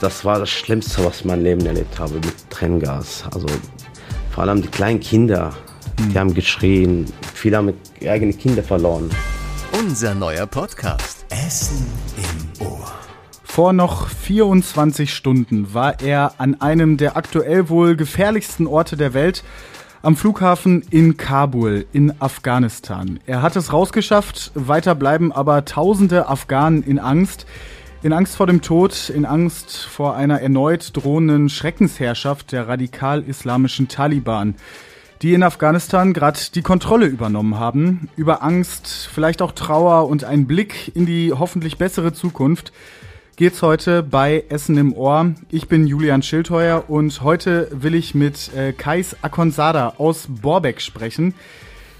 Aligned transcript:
das 0.00 0.24
war 0.24 0.38
das 0.38 0.50
Schlimmste, 0.50 1.04
was 1.04 1.16
ich 1.16 1.22
in 1.22 1.30
meinem 1.30 1.44
Leben 1.44 1.66
erlebt 1.66 1.98
habe 1.98 2.14
mit 2.14 2.50
Trenngas. 2.50 3.24
Also 3.32 3.46
vor 4.30 4.44
allem 4.44 4.62
die 4.62 4.68
kleinen 4.68 5.00
Kinder, 5.00 5.52
die 5.98 6.18
haben 6.18 6.32
geschrien. 6.32 7.04
Viele 7.34 7.58
haben 7.58 7.74
eigene 8.00 8.32
Kinder 8.32 8.62
verloren. 8.62 9.10
Unser 9.78 10.14
neuer 10.14 10.46
Podcast. 10.46 11.26
Essen 11.28 11.86
im 12.16 12.66
Ohr. 12.66 12.90
Vor 13.44 13.72
noch 13.72 14.08
24 14.08 15.12
Stunden 15.12 15.74
war 15.74 16.00
er 16.00 16.34
an 16.38 16.60
einem 16.60 16.96
der 16.96 17.16
aktuell 17.16 17.68
wohl 17.68 17.94
gefährlichsten 17.94 18.66
Orte 18.66 18.96
der 18.96 19.12
Welt, 19.12 19.44
am 20.02 20.16
Flughafen 20.16 20.82
in 20.90 21.18
Kabul 21.18 21.84
in 21.92 22.14
Afghanistan. 22.20 23.20
Er 23.26 23.42
hat 23.42 23.56
es 23.56 23.72
rausgeschafft, 23.72 24.52
weiter 24.54 24.94
bleiben 24.94 25.30
aber 25.30 25.66
tausende 25.66 26.26
Afghanen 26.28 26.82
in 26.82 26.98
Angst. 26.98 27.44
In 28.02 28.14
Angst 28.14 28.36
vor 28.36 28.46
dem 28.46 28.62
Tod, 28.62 29.10
in 29.10 29.26
Angst 29.26 29.76
vor 29.76 30.16
einer 30.16 30.40
erneut 30.40 30.96
drohenden 30.96 31.50
Schreckensherrschaft 31.50 32.50
der 32.50 32.66
radikal-islamischen 32.66 33.88
Taliban, 33.88 34.54
die 35.20 35.34
in 35.34 35.42
Afghanistan 35.42 36.14
gerade 36.14 36.40
die 36.54 36.62
Kontrolle 36.62 37.04
übernommen 37.04 37.58
haben. 37.58 38.08
Über 38.16 38.42
Angst, 38.42 39.10
vielleicht 39.12 39.42
auch 39.42 39.52
Trauer 39.52 40.08
und 40.08 40.24
einen 40.24 40.46
Blick 40.46 40.96
in 40.96 41.04
die 41.04 41.34
hoffentlich 41.34 41.76
bessere 41.76 42.14
Zukunft 42.14 42.72
geht's 43.36 43.60
heute 43.60 44.02
bei 44.02 44.44
Essen 44.48 44.78
im 44.78 44.94
Ohr. 44.94 45.34
Ich 45.50 45.68
bin 45.68 45.86
Julian 45.86 46.22
Schildheuer 46.22 46.84
und 46.88 47.20
heute 47.20 47.68
will 47.70 47.94
ich 47.94 48.14
mit 48.14 48.50
äh, 48.54 48.72
Kais 48.72 49.16
Akonsada 49.20 49.94
aus 49.98 50.26
Borbeck 50.28 50.80
sprechen, 50.80 51.34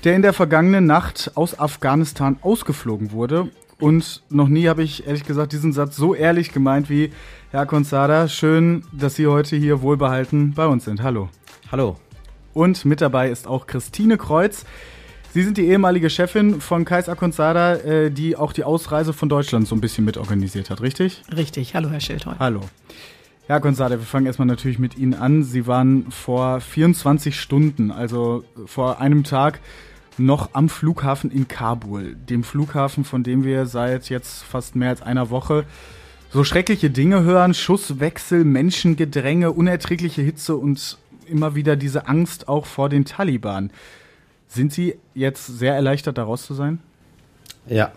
der 0.04 0.16
in 0.16 0.22
der 0.22 0.32
vergangenen 0.32 0.86
Nacht 0.86 1.32
aus 1.34 1.58
Afghanistan 1.58 2.38
ausgeflogen 2.40 3.12
wurde. 3.12 3.48
Und 3.80 4.22
noch 4.28 4.48
nie 4.48 4.68
habe 4.68 4.82
ich 4.82 5.06
ehrlich 5.06 5.24
gesagt 5.24 5.52
diesen 5.52 5.72
Satz 5.72 5.96
so 5.96 6.14
ehrlich 6.14 6.52
gemeint 6.52 6.90
wie 6.90 7.10
Herr 7.50 7.60
Akonsada. 7.60 8.28
Schön, 8.28 8.84
dass 8.92 9.16
Sie 9.16 9.26
heute 9.26 9.56
hier 9.56 9.80
wohlbehalten 9.80 10.52
bei 10.52 10.66
uns 10.66 10.84
sind. 10.84 11.02
Hallo. 11.02 11.30
Hallo. 11.72 11.96
Und 12.52 12.84
mit 12.84 13.00
dabei 13.00 13.30
ist 13.30 13.46
auch 13.46 13.66
Christine 13.66 14.18
Kreuz. 14.18 14.66
Sie 15.32 15.42
sind 15.42 15.56
die 15.56 15.66
ehemalige 15.66 16.10
Chefin 16.10 16.60
von 16.60 16.84
Kais 16.84 17.08
Akonsada, 17.08 17.76
äh, 17.76 18.10
die 18.10 18.36
auch 18.36 18.52
die 18.52 18.64
Ausreise 18.64 19.12
von 19.12 19.28
Deutschland 19.28 19.66
so 19.66 19.76
ein 19.76 19.80
bisschen 19.80 20.04
mitorganisiert 20.04 20.68
hat, 20.68 20.82
richtig? 20.82 21.22
Richtig. 21.34 21.74
Hallo, 21.74 21.88
Herr 21.88 22.00
Schildheuer. 22.00 22.36
Hallo. 22.38 22.60
Herr 23.46 23.56
Akonsada, 23.56 23.98
wir 23.98 24.06
fangen 24.06 24.26
erstmal 24.26 24.46
natürlich 24.46 24.78
mit 24.78 24.98
Ihnen 24.98 25.14
an. 25.14 25.42
Sie 25.42 25.66
waren 25.66 26.10
vor 26.10 26.60
24 26.60 27.40
Stunden, 27.40 27.90
also 27.90 28.44
vor 28.66 29.00
einem 29.00 29.24
Tag, 29.24 29.60
noch 30.20 30.50
am 30.52 30.68
Flughafen 30.68 31.30
in 31.30 31.48
Kabul, 31.48 32.14
dem 32.14 32.44
Flughafen, 32.44 33.04
von 33.04 33.22
dem 33.22 33.44
wir 33.44 33.66
seit 33.66 34.08
jetzt 34.08 34.42
fast 34.42 34.76
mehr 34.76 34.90
als 34.90 35.02
einer 35.02 35.30
Woche 35.30 35.64
so 36.32 36.44
schreckliche 36.44 36.90
Dinge 36.90 37.22
hören, 37.22 37.54
Schusswechsel, 37.54 38.44
Menschengedränge, 38.44 39.50
unerträgliche 39.50 40.22
Hitze 40.22 40.56
und 40.56 40.98
immer 41.26 41.54
wieder 41.54 41.76
diese 41.76 42.06
Angst 42.06 42.48
auch 42.48 42.66
vor 42.66 42.88
den 42.88 43.04
Taliban. 43.04 43.70
Sind 44.46 44.72
Sie 44.72 44.96
jetzt 45.14 45.46
sehr 45.46 45.74
erleichtert, 45.74 46.18
da 46.18 46.24
raus 46.24 46.46
zu 46.46 46.54
sein? 46.54 46.80
Ja. 47.66 47.92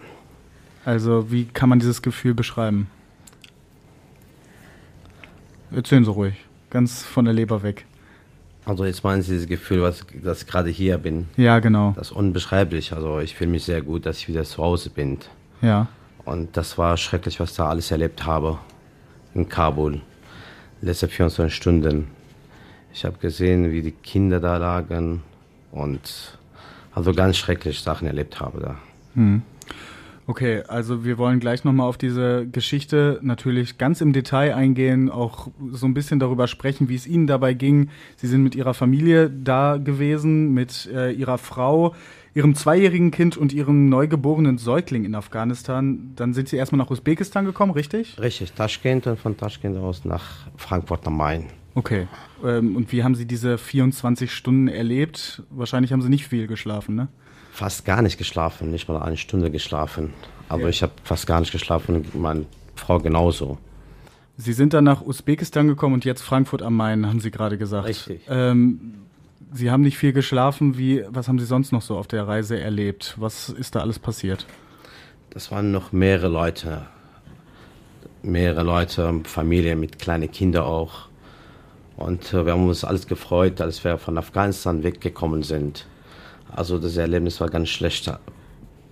Also, 0.86 1.32
wie 1.32 1.46
kann 1.46 1.70
man 1.70 1.80
dieses 1.80 2.02
Gefühl 2.02 2.34
beschreiben? 2.34 2.88
Erzählen 5.72 6.06
Sie 6.06 6.12
ruhig, 6.12 6.36
ganz 6.70 7.04
von 7.04 7.26
der 7.26 7.34
Leber 7.34 7.64
weg. 7.64 7.86
Also 8.66 8.86
jetzt 8.86 9.04
meinen 9.04 9.22
Sie 9.22 9.38
das 9.38 9.48
Gefühl, 9.48 9.82
was, 9.82 10.06
dass 10.24 10.42
ich 10.42 10.48
gerade 10.48 10.70
hier 10.70 10.98
bin. 10.98 11.28
Ja, 11.36 11.60
genau. 11.60 11.94
Das 11.96 12.12
ist 12.12 12.16
unbeschreiblich. 12.16 12.94
Also 12.94 13.20
ich 13.20 13.36
fühle 13.36 13.52
mich 13.52 13.66
sehr 13.66 13.82
gut, 13.82 14.06
dass 14.06 14.20
ich 14.20 14.30
wieder 14.30 14.44
zu 14.44 14.64
Hause 14.64 14.90
bin. 14.90 15.18
Ja. 15.62 15.88
Und 16.26 16.56
das 16.56 16.78
war 16.78 16.96
schrecklich, 16.96 17.40
was 17.40 17.54
da 17.56 17.68
alles 17.68 17.92
erlebt 17.92 18.26
habe 18.26 18.58
in 19.34 19.50
Kabul. 19.50 20.02
Letzte 20.82 21.08
24 21.08 21.54
Stunden. 21.54 22.08
Ich 22.94 23.04
habe 23.06 23.18
gesehen, 23.18 23.72
wie 23.72 23.82
die 23.82 23.92
Kinder 23.92 24.40
da 24.40 24.58
lagen 24.58 25.24
und 25.72 26.38
also 26.94 27.14
ganz 27.14 27.38
schreckliche 27.38 27.82
Sachen 27.82 28.08
erlebt 28.08 28.40
habe 28.40 28.60
da. 28.62 28.76
Hm. 29.16 29.42
Okay, 30.26 30.64
also 30.68 31.04
wir 31.04 31.18
wollen 31.18 31.42
gleich 31.42 31.66
nochmal 31.66 31.88
auf 31.88 31.98
diese 31.98 32.48
Geschichte 32.48 33.20
natürlich 33.22 33.78
ganz 33.78 34.00
im 34.00 34.14
Detail 34.14 34.56
eingehen, 34.56 35.10
auch 35.10 35.50
so 35.72 35.86
ein 35.86 35.94
bisschen 35.94 36.20
darüber 36.20 36.48
sprechen, 36.48 36.88
wie 36.88 36.96
es 36.96 37.06
Ihnen 37.06 37.28
dabei 37.28 37.54
ging. 37.54 37.90
Sie 38.16 38.28
sind 38.28 38.42
mit 38.42 38.56
Ihrer 38.56 38.74
Familie 38.74 39.30
da 39.30 39.78
gewesen, 39.78 40.54
mit 40.54 40.90
äh, 40.94 41.12
Ihrer 41.12 41.38
Frau, 41.38 41.94
Ihrem 42.34 42.56
zweijährigen 42.56 43.12
Kind 43.12 43.36
und 43.36 43.52
Ihrem 43.52 43.90
neugeborenen 43.90 44.58
Säugling 44.58 45.04
in 45.04 45.14
Afghanistan. 45.14 46.14
Dann 46.16 46.34
sind 46.34 46.48
Sie 46.48 46.56
erstmal 46.56 46.80
nach 46.80 46.90
Usbekistan 46.90 47.44
gekommen, 47.44 47.74
richtig? 47.74 48.18
Richtig, 48.20 48.54
Taschkent 48.54 49.08
und 49.08 49.20
von 49.20 49.36
Taschkent 49.36 49.78
aus 49.78 50.06
nach 50.06 50.48
Frankfurt 50.56 51.06
am 51.06 51.18
Main. 51.18 51.48
Okay. 51.76 52.08
Ähm, 52.46 52.78
und 52.78 52.92
wie 52.94 53.04
haben 53.04 53.16
Sie 53.16 53.26
diese 53.26 53.58
24 53.58 54.32
Stunden 54.32 54.70
erlebt? 54.70 55.44
Wahrscheinlich 55.50 55.92
haben 55.92 56.02
Sie 56.02 56.10
nicht 56.10 56.28
viel 56.28 56.48
geschlafen, 56.48 56.96
ne? 56.96 57.10
Fast 57.54 57.86
gar 57.86 58.02
nicht 58.02 58.18
geschlafen, 58.18 58.72
nicht 58.72 58.90
mal 58.90 59.00
eine 59.00 59.16
Stunde 59.16 59.52
geschlafen. 59.52 60.12
Aber 60.50 60.64
Ja. 60.64 60.70
ich 60.70 60.82
habe 60.82 60.94
fast 61.04 61.28
gar 61.28 61.40
nicht 61.40 61.52
geschlafen, 61.52 62.04
meine 62.16 62.46
Frau 62.76 62.98
genauso. 63.00 63.60
Sie 64.38 64.54
sind 64.54 64.74
dann 64.74 64.86
nach 64.86 65.04
Usbekistan 65.06 65.68
gekommen 65.68 65.94
und 65.94 66.04
jetzt 66.04 66.24
Frankfurt 66.24 66.64
am 66.64 66.76
Main, 66.76 67.06
haben 67.06 67.20
Sie 67.20 67.30
gerade 67.30 67.60
gesagt. 67.60 67.88
Richtig. 67.88 68.22
Ähm, 68.28 68.96
Sie 69.54 69.70
haben 69.70 69.84
nicht 69.84 70.00
viel 70.00 70.14
geschlafen. 70.14 70.80
Wie, 70.80 71.04
was 71.10 71.28
haben 71.28 71.38
Sie 71.38 71.46
sonst 71.46 71.72
noch 71.72 71.84
so 71.84 71.96
auf 71.96 72.08
der 72.08 72.28
Reise 72.28 72.60
erlebt? 72.60 73.14
Was 73.20 73.50
ist 73.50 73.76
da 73.76 73.82
alles 73.82 74.00
passiert? 74.00 74.48
Das 75.30 75.52
waren 75.52 75.72
noch 75.72 75.92
mehrere 75.92 76.30
Leute. 76.30 76.88
Mehrere 78.24 78.64
Leute, 78.64 79.22
Familie 79.26 79.76
mit 79.76 80.00
kleinen 80.00 80.32
Kindern 80.32 80.64
auch. 80.64 81.08
Und 81.98 82.34
äh, 82.34 82.48
wir 82.48 82.54
haben 82.54 82.68
uns 82.68 82.84
alles 82.84 83.06
gefreut, 83.06 83.62
als 83.62 83.84
wir 83.84 84.00
von 84.00 84.18
Afghanistan 84.18 84.82
weggekommen 84.82 85.44
sind. 85.44 85.86
Also 86.56 86.78
das 86.78 86.98
Erlebnis 86.98 87.42
war 87.42 87.50
ganz 87.50 87.70
schlecht, 87.70 88.12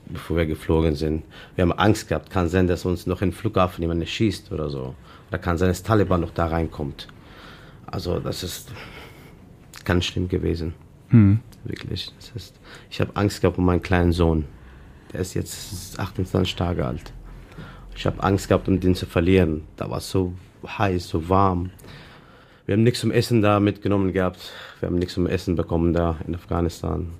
bevor 0.07 0.37
wir 0.37 0.45
geflogen 0.45 0.95
sind. 0.95 1.23
Wir 1.55 1.63
haben 1.63 1.73
Angst 1.73 2.07
gehabt. 2.07 2.29
Kann 2.29 2.49
sein, 2.49 2.67
dass 2.67 2.85
uns 2.85 3.05
noch 3.05 3.21
im 3.21 3.31
Flughafen 3.31 3.81
jemand 3.81 4.07
schießt 4.07 4.51
oder 4.51 4.69
so. 4.69 4.95
Oder 5.29 5.37
kann 5.37 5.57
sein, 5.57 5.69
dass 5.69 5.83
Taliban 5.83 6.21
noch 6.21 6.31
da 6.31 6.47
reinkommt. 6.47 7.07
Also 7.85 8.19
das 8.19 8.43
ist 8.43 8.71
ganz 9.85 10.05
schlimm 10.05 10.27
gewesen. 10.27 10.73
Hm. 11.09 11.39
Wirklich. 11.63 12.11
Das 12.17 12.31
ist, 12.35 12.55
ich 12.89 12.99
habe 12.99 13.15
Angst 13.15 13.41
gehabt 13.41 13.57
um 13.57 13.65
meinen 13.65 13.81
kleinen 13.81 14.11
Sohn. 14.11 14.45
Der 15.13 15.21
ist 15.21 15.33
jetzt 15.33 15.99
28 15.99 16.55
Tage 16.55 16.85
alt. 16.85 17.13
Ich 17.95 18.05
habe 18.05 18.23
Angst 18.23 18.47
gehabt, 18.47 18.67
um 18.67 18.79
den 18.79 18.95
zu 18.95 19.05
verlieren. 19.05 19.63
Da 19.75 19.89
war 19.89 19.97
es 19.97 20.09
so 20.09 20.33
heiß, 20.65 21.07
so 21.07 21.29
warm. 21.29 21.69
Wir 22.65 22.73
haben 22.73 22.83
nichts 22.83 23.01
zum 23.01 23.11
Essen 23.11 23.41
da 23.41 23.59
mitgenommen 23.59 24.13
gehabt. 24.13 24.51
Wir 24.79 24.87
haben 24.87 24.95
nichts 24.95 25.15
zum 25.15 25.27
Essen 25.27 25.55
bekommen 25.55 25.93
da 25.93 26.17
in 26.25 26.33
Afghanistan. 26.33 27.11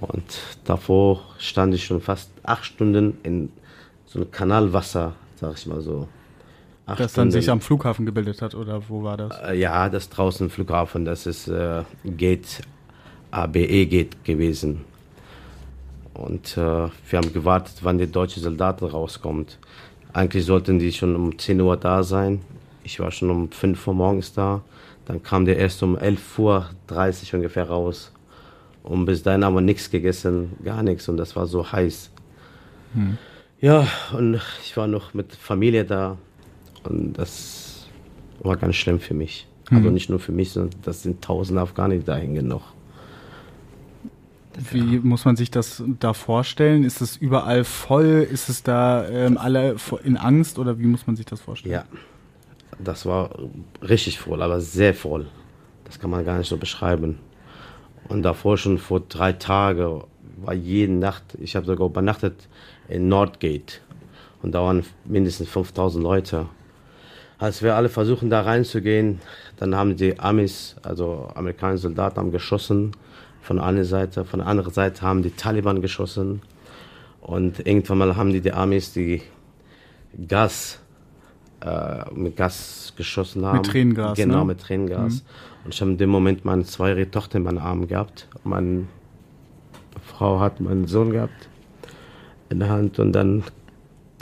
Und 0.00 0.24
davor 0.64 1.22
stand 1.38 1.74
ich 1.74 1.84
schon 1.84 2.00
fast 2.00 2.30
acht 2.44 2.64
Stunden 2.64 3.18
in 3.22 3.50
so 4.06 4.20
einem 4.20 4.30
Kanalwasser, 4.30 5.14
sag 5.36 5.54
ich 5.56 5.66
mal 5.66 5.80
so. 5.80 6.08
Acht 6.86 7.00
Das 7.00 7.12
dann 7.12 7.24
Stunden. 7.28 7.30
sich 7.32 7.50
am 7.50 7.60
Flughafen 7.60 8.06
gebildet 8.06 8.40
hat 8.40 8.54
oder 8.54 8.82
wo 8.88 9.02
war 9.02 9.16
das? 9.16 9.36
Äh, 9.40 9.58
Ja, 9.58 9.88
das 9.88 10.08
draußen 10.08 10.46
im 10.46 10.50
Flughafen, 10.50 11.04
das 11.04 11.26
ist 11.26 11.48
äh, 11.48 11.82
Gate, 12.04 12.62
ABE 13.30 13.86
Gate 13.86 14.24
gewesen. 14.24 14.84
Und 16.14 16.56
äh, 16.56 16.60
wir 16.60 16.90
haben 17.18 17.32
gewartet, 17.32 17.74
wann 17.82 17.98
die 17.98 18.10
deutsche 18.10 18.40
Soldaten 18.40 18.86
rauskommt. 18.86 19.58
Eigentlich 20.12 20.44
sollten 20.46 20.78
die 20.78 20.92
schon 20.92 21.14
um 21.14 21.38
10 21.38 21.60
Uhr 21.60 21.76
da 21.76 22.02
sein. 22.02 22.40
Ich 22.82 22.98
war 23.00 23.10
schon 23.10 23.30
um 23.30 23.50
5 23.52 23.86
Uhr 23.86 23.94
morgens 23.94 24.32
da. 24.32 24.62
Dann 25.04 25.22
kam 25.22 25.44
der 25.44 25.58
erst 25.58 25.82
um 25.82 25.96
11.30 25.96 26.38
Uhr 26.38 27.34
ungefähr 27.34 27.68
raus. 27.68 28.10
Und 28.82 29.04
bis 29.04 29.22
dahin 29.22 29.44
haben 29.44 29.54
wir 29.54 29.60
nichts 29.60 29.90
gegessen, 29.90 30.52
gar 30.64 30.82
nichts. 30.82 31.08
Und 31.08 31.16
das 31.16 31.36
war 31.36 31.46
so 31.46 31.70
heiß. 31.70 32.10
Ja, 33.60 33.86
und 34.12 34.40
ich 34.62 34.76
war 34.76 34.86
noch 34.86 35.14
mit 35.14 35.34
Familie 35.34 35.84
da. 35.84 36.16
Und 36.84 37.14
das 37.14 37.86
war 38.40 38.56
ganz 38.56 38.76
schlimm 38.76 39.00
für 39.00 39.14
mich. 39.14 39.46
Also 39.70 39.90
nicht 39.90 40.08
nur 40.08 40.18
für 40.18 40.32
mich, 40.32 40.52
sondern 40.52 40.80
das 40.82 41.02
sind 41.02 41.22
tausende 41.22 41.60
Afghanen, 41.60 42.00
die 42.00 42.04
da 42.06 42.16
hängen 42.16 42.48
noch. 42.48 42.72
Wie 44.72 44.98
muss 44.98 45.24
man 45.24 45.36
sich 45.36 45.50
das 45.50 45.82
da 46.00 46.14
vorstellen? 46.14 46.84
Ist 46.84 47.00
es 47.00 47.16
überall 47.16 47.64
voll? 47.64 48.26
Ist 48.30 48.48
es 48.48 48.62
da 48.62 49.06
ähm, 49.08 49.38
alle 49.38 49.76
in 50.02 50.16
Angst 50.16 50.58
oder 50.58 50.78
wie 50.78 50.86
muss 50.86 51.06
man 51.06 51.16
sich 51.16 51.26
das 51.26 51.40
vorstellen? 51.40 51.74
Ja, 51.74 51.84
das 52.78 53.06
war 53.06 53.30
richtig 53.82 54.18
voll, 54.18 54.42
aber 54.42 54.60
sehr 54.60 54.94
voll. 54.94 55.26
Das 55.84 55.98
kann 55.98 56.10
man 56.10 56.24
gar 56.24 56.38
nicht 56.38 56.48
so 56.48 56.56
beschreiben. 56.56 57.18
Und 58.08 58.22
davor 58.22 58.56
schon 58.56 58.78
vor 58.78 59.00
drei 59.00 59.32
Tagen 59.32 60.02
war 60.38 60.54
jede 60.54 60.92
Nacht, 60.92 61.36
ich 61.40 61.56
habe 61.56 61.66
sogar 61.66 61.88
übernachtet 61.88 62.48
in 62.88 63.08
Nordgate. 63.08 63.80
Und 64.42 64.52
da 64.52 64.62
waren 64.62 64.84
mindestens 65.04 65.48
5000 65.48 66.02
Leute. 66.02 66.46
Als 67.38 67.62
wir 67.62 67.76
alle 67.76 67.88
versuchen 67.88 68.30
da 68.30 68.40
reinzugehen, 68.40 69.20
dann 69.56 69.74
haben 69.74 69.96
die 69.96 70.18
Amis, 70.18 70.76
also 70.82 71.28
amerikanische 71.34 71.82
Soldaten, 71.82 72.16
haben 72.16 72.32
geschossen 72.32 72.92
von 73.42 73.58
einer 73.58 73.84
Seite, 73.84 74.24
von 74.24 74.40
der 74.40 74.48
anderen 74.48 74.72
Seite 74.72 75.02
haben 75.02 75.22
die 75.22 75.30
Taliban 75.30 75.80
geschossen. 75.80 76.42
Und 77.20 77.66
irgendwann 77.66 77.98
mal 77.98 78.16
haben 78.16 78.32
die, 78.32 78.40
die 78.40 78.52
Amis 78.52 78.92
die 78.92 79.22
Gas 80.26 80.80
äh, 81.60 82.04
mit 82.14 82.36
Gas 82.36 82.92
geschossen 82.96 83.44
haben. 83.44 83.58
Mit 83.58 83.66
Tränengas. 83.66 84.16
Genau, 84.16 84.40
ne? 84.40 84.44
mit 84.46 84.60
Tränengas. 84.60 85.22
Mhm. 85.22 85.64
Und 85.64 85.74
ich 85.74 85.80
habe 85.80 85.90
in 85.90 85.98
dem 85.98 86.10
Moment 86.10 86.44
meine 86.44 86.64
zweijährige 86.64 87.10
Tochter 87.10 87.38
in 87.38 87.44
meinen 87.44 87.58
Armen 87.58 87.88
gehabt. 87.88 88.28
Meine 88.44 88.86
Frau 90.02 90.40
hat 90.40 90.60
meinen 90.60 90.86
Sohn 90.86 91.10
gehabt 91.10 91.48
in 92.48 92.60
der 92.60 92.70
Hand 92.70 92.98
und 92.98 93.12
dann 93.12 93.44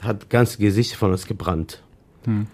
hat 0.03 0.23
das 0.23 0.29
ganze 0.29 0.59
Gesicht 0.59 0.94
von 0.94 1.11
uns 1.11 1.27
gebrannt. 1.27 1.83
Mhm. 2.25 2.47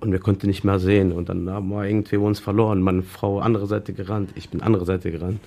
Und 0.00 0.10
wir 0.10 0.18
konnten 0.18 0.46
nicht 0.46 0.64
mehr 0.64 0.78
sehen. 0.78 1.12
Und 1.12 1.28
dann 1.28 1.48
haben 1.48 1.68
wir 1.68 1.84
irgendwie 1.84 2.16
uns 2.16 2.40
verloren. 2.40 2.82
Meine 2.82 3.02
Frau 3.02 3.40
andere 3.40 3.66
Seite 3.66 3.92
gerannt, 3.92 4.30
ich 4.34 4.48
bin 4.48 4.60
andere 4.60 4.84
Seite 4.84 5.10
gerannt. 5.10 5.40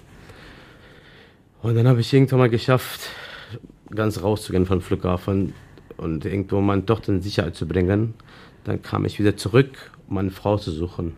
Und 1.61 1.75
dann 1.75 1.87
habe 1.87 1.99
ich 1.99 2.13
irgendwann 2.13 2.39
mal 2.39 2.49
geschafft, 2.49 3.09
ganz 3.89 4.21
rauszugehen 4.21 4.65
vom 4.65 4.81
Flughafen 4.81 5.53
und 5.97 6.25
irgendwo 6.25 6.61
meine 6.61 6.85
Tochter 6.85 7.11
in 7.11 7.21
Sicherheit 7.21 7.55
zu 7.55 7.67
bringen. 7.67 8.13
Dann 8.65 8.81
kam 8.81 9.05
ich 9.05 9.19
wieder 9.19 9.37
zurück, 9.37 9.91
um 10.07 10.15
meine 10.15 10.31
Frau 10.31 10.57
zu 10.57 10.71
suchen. 10.71 11.13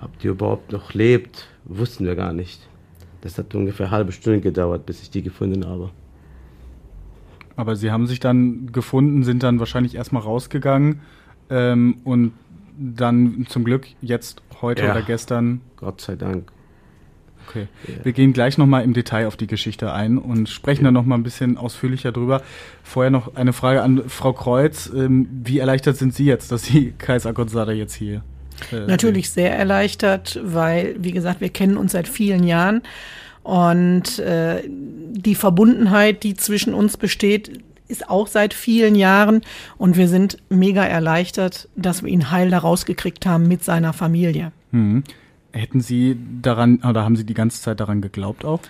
Ob 0.00 0.18
die 0.18 0.28
überhaupt 0.28 0.72
noch 0.72 0.94
lebt, 0.94 1.46
wussten 1.64 2.04
wir 2.04 2.16
gar 2.16 2.32
nicht. 2.32 2.68
Das 3.20 3.38
hat 3.38 3.54
ungefähr 3.54 3.86
eine 3.86 3.94
halbe 3.94 4.12
Stunde 4.12 4.40
gedauert, 4.40 4.84
bis 4.84 5.00
ich 5.02 5.10
die 5.10 5.22
gefunden 5.22 5.64
habe. 5.64 5.90
Aber 7.54 7.76
Sie 7.76 7.92
haben 7.92 8.06
sich 8.06 8.18
dann 8.18 8.72
gefunden, 8.72 9.22
sind 9.22 9.42
dann 9.42 9.60
wahrscheinlich 9.60 9.94
erstmal 9.94 10.22
rausgegangen 10.22 11.00
ähm, 11.50 11.98
und 12.02 12.32
dann 12.76 13.46
zum 13.48 13.64
Glück 13.64 13.86
jetzt 14.00 14.42
heute 14.60 14.84
ja. 14.84 14.92
oder 14.92 15.02
gestern. 15.02 15.60
Gott 15.76 16.00
sei 16.00 16.16
Dank. 16.16 16.50
Okay. 17.52 17.68
Yeah. 17.88 18.04
Wir 18.04 18.12
gehen 18.12 18.32
gleich 18.32 18.58
nochmal 18.58 18.82
im 18.82 18.94
Detail 18.94 19.26
auf 19.26 19.36
die 19.36 19.46
Geschichte 19.46 19.92
ein 19.92 20.18
und 20.18 20.48
sprechen 20.48 20.84
dann 20.84 20.94
nochmal 20.94 21.18
ein 21.18 21.22
bisschen 21.22 21.58
ausführlicher 21.58 22.12
drüber. 22.12 22.42
Vorher 22.82 23.10
noch 23.10 23.36
eine 23.36 23.52
Frage 23.52 23.82
an 23.82 24.02
Frau 24.08 24.32
Kreuz. 24.32 24.90
Ähm, 24.94 25.28
wie 25.44 25.58
erleichtert 25.58 25.96
sind 25.96 26.14
Sie 26.14 26.24
jetzt, 26.24 26.50
dass 26.50 26.64
Sie 26.64 26.94
Kaiser 26.98 27.32
Gonzaga 27.32 27.72
jetzt 27.72 27.94
hier? 27.94 28.22
Äh, 28.72 28.86
Natürlich 28.86 29.30
sehr 29.30 29.54
erleichtert, 29.54 30.40
weil, 30.42 30.96
wie 30.98 31.12
gesagt, 31.12 31.40
wir 31.40 31.50
kennen 31.50 31.76
uns 31.76 31.92
seit 31.92 32.08
vielen 32.08 32.44
Jahren 32.44 32.82
und 33.42 34.18
äh, 34.18 34.62
die 34.68 35.34
Verbundenheit, 35.34 36.22
die 36.22 36.34
zwischen 36.34 36.74
uns 36.74 36.96
besteht, 36.96 37.60
ist 37.88 38.08
auch 38.08 38.26
seit 38.26 38.54
vielen 38.54 38.94
Jahren 38.94 39.42
und 39.76 39.96
wir 39.96 40.08
sind 40.08 40.38
mega 40.48 40.84
erleichtert, 40.84 41.68
dass 41.76 42.02
wir 42.02 42.10
ihn 42.10 42.30
heil 42.30 42.50
da 42.50 42.58
rausgekriegt 42.58 43.26
haben 43.26 43.48
mit 43.48 43.64
seiner 43.64 43.92
Familie. 43.92 44.52
Mhm. 44.70 45.04
Hätten 45.52 45.80
Sie 45.80 46.16
daran 46.40 46.82
oder 46.88 47.04
haben 47.04 47.16
Sie 47.16 47.24
die 47.24 47.34
ganze 47.34 47.60
Zeit 47.60 47.80
daran 47.80 48.00
geglaubt 48.00 48.44
auch? 48.44 48.60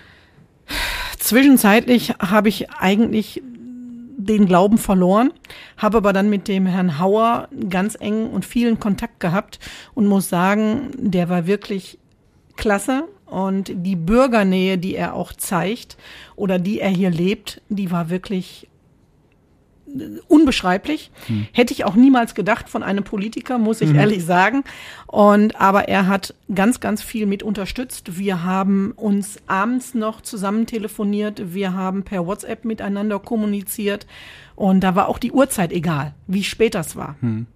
Zwischenzeitlich 1.17 2.15
habe 2.19 2.49
ich 2.49 2.69
eigentlich 2.71 3.41
den 4.17 4.45
Glauben 4.45 4.77
verloren, 4.77 5.31
habe 5.77 5.97
aber 5.97 6.13
dann 6.13 6.29
mit 6.29 6.47
dem 6.47 6.65
Herrn 6.65 6.99
Hauer 6.99 7.47
ganz 7.69 7.97
eng 7.99 8.29
und 8.29 8.45
vielen 8.45 8.79
Kontakt 8.79 9.19
gehabt 9.19 9.59
und 9.93 10.07
muss 10.07 10.29
sagen, 10.29 10.91
der 10.97 11.29
war 11.29 11.47
wirklich 11.47 11.97
klasse 12.55 13.05
und 13.25 13.71
die 13.73 13.95
Bürgernähe, 13.95 14.77
die 14.77 14.95
er 14.95 15.15
auch 15.15 15.33
zeigt 15.33 15.97
oder 16.35 16.59
die 16.59 16.79
er 16.79 16.89
hier 16.89 17.09
lebt, 17.09 17.61
die 17.69 17.89
war 17.91 18.09
wirklich 18.09 18.67
unbeschreiblich. 20.27 21.11
Hm. 21.27 21.47
Hätte 21.51 21.73
ich 21.73 21.85
auch 21.85 21.95
niemals 21.95 22.35
gedacht 22.35 22.69
von 22.69 22.83
einem 22.83 23.03
Politiker, 23.03 23.57
muss 23.57 23.81
ich 23.81 23.89
mhm. 23.89 23.99
ehrlich 23.99 24.25
sagen. 24.25 24.63
Und 25.07 25.59
aber 25.59 25.87
er 25.87 26.07
hat 26.07 26.33
ganz, 26.53 26.79
ganz 26.79 27.01
viel 27.01 27.25
mit 27.25 27.43
unterstützt. 27.43 28.17
Wir 28.17 28.43
haben 28.43 28.93
uns 28.95 29.37
abends 29.47 29.93
noch 29.93 30.21
zusammen 30.21 30.65
telefoniert. 30.65 31.53
Wir 31.53 31.73
haben 31.73 32.03
per 32.03 32.25
WhatsApp 32.25 32.65
miteinander 32.65 33.19
kommuniziert. 33.19 34.07
Und 34.55 34.81
da 34.81 34.95
war 34.95 35.07
auch 35.07 35.17
die 35.17 35.31
Uhrzeit 35.31 35.71
egal, 35.71 36.13
wie 36.27 36.43
spät 36.43 36.75
das 36.75 36.95
war. 36.95 37.15
Hm. 37.21 37.47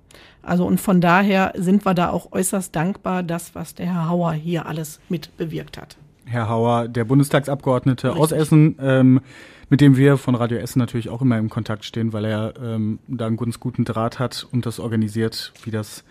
Also 0.42 0.66
und 0.66 0.80
von 0.80 1.02
daher 1.02 1.54
sind 1.56 1.86
wir 1.86 1.94
da 1.94 2.10
auch 2.10 2.32
äußerst 2.32 2.76
dankbar, 2.76 3.22
das, 3.22 3.54
was 3.54 3.76
der 3.76 3.88
Herr 3.88 4.10
Hauer 4.10 4.34
hier 4.34 4.66
alles 4.66 5.00
mit 5.10 5.36
bewirkt 5.38 5.78
hat. 5.78 5.98
Herr 6.24 6.50
Hauer, 6.50 6.88
der 6.88 7.06
Bundestagsabgeordnete 7.06 8.10
Richtig. 8.10 8.22
aus 8.22 8.32
Essen. 8.32 8.78
Ähm, 8.82 9.22
mit 9.70 9.82
dem 9.82 9.98
wir 9.98 10.18
von 10.18 10.36
Radio 10.36 10.58
Essen 10.58 10.80
natürlich 10.80 11.10
auch 11.10 11.22
immer 11.22 11.38
im 11.38 11.50
Kontakt 11.50 11.84
stehen, 11.84 12.14
weil 12.14 12.26
er 12.26 12.54
ähm, 12.62 13.00
da 13.08 13.28
einen 13.28 13.38
ganz 13.38 13.60
guten 13.60 13.84
Draht 13.84 14.20
hat 14.20 14.48
und 14.52 14.66
das 14.66 14.80
organisiert, 14.80 15.52
wie 15.64 15.72
das 15.72 16.04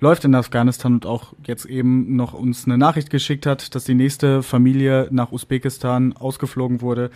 läuft 0.00 0.24
in 0.24 0.34
Afghanistan 0.34 0.94
und 0.94 1.06
auch 1.06 1.32
jetzt 1.46 1.64
eben 1.66 2.16
noch 2.16 2.34
uns 2.34 2.66
eine 2.66 2.76
Nachricht 2.76 3.10
geschickt 3.10 3.46
hat, 3.46 3.74
dass 3.74 3.84
die 3.84 3.94
nächste 3.94 4.42
Familie 4.42 5.08
nach 5.10 5.32
Usbekistan 5.32 6.12
ausgeflogen 6.14 6.80
wurde. 6.80 7.10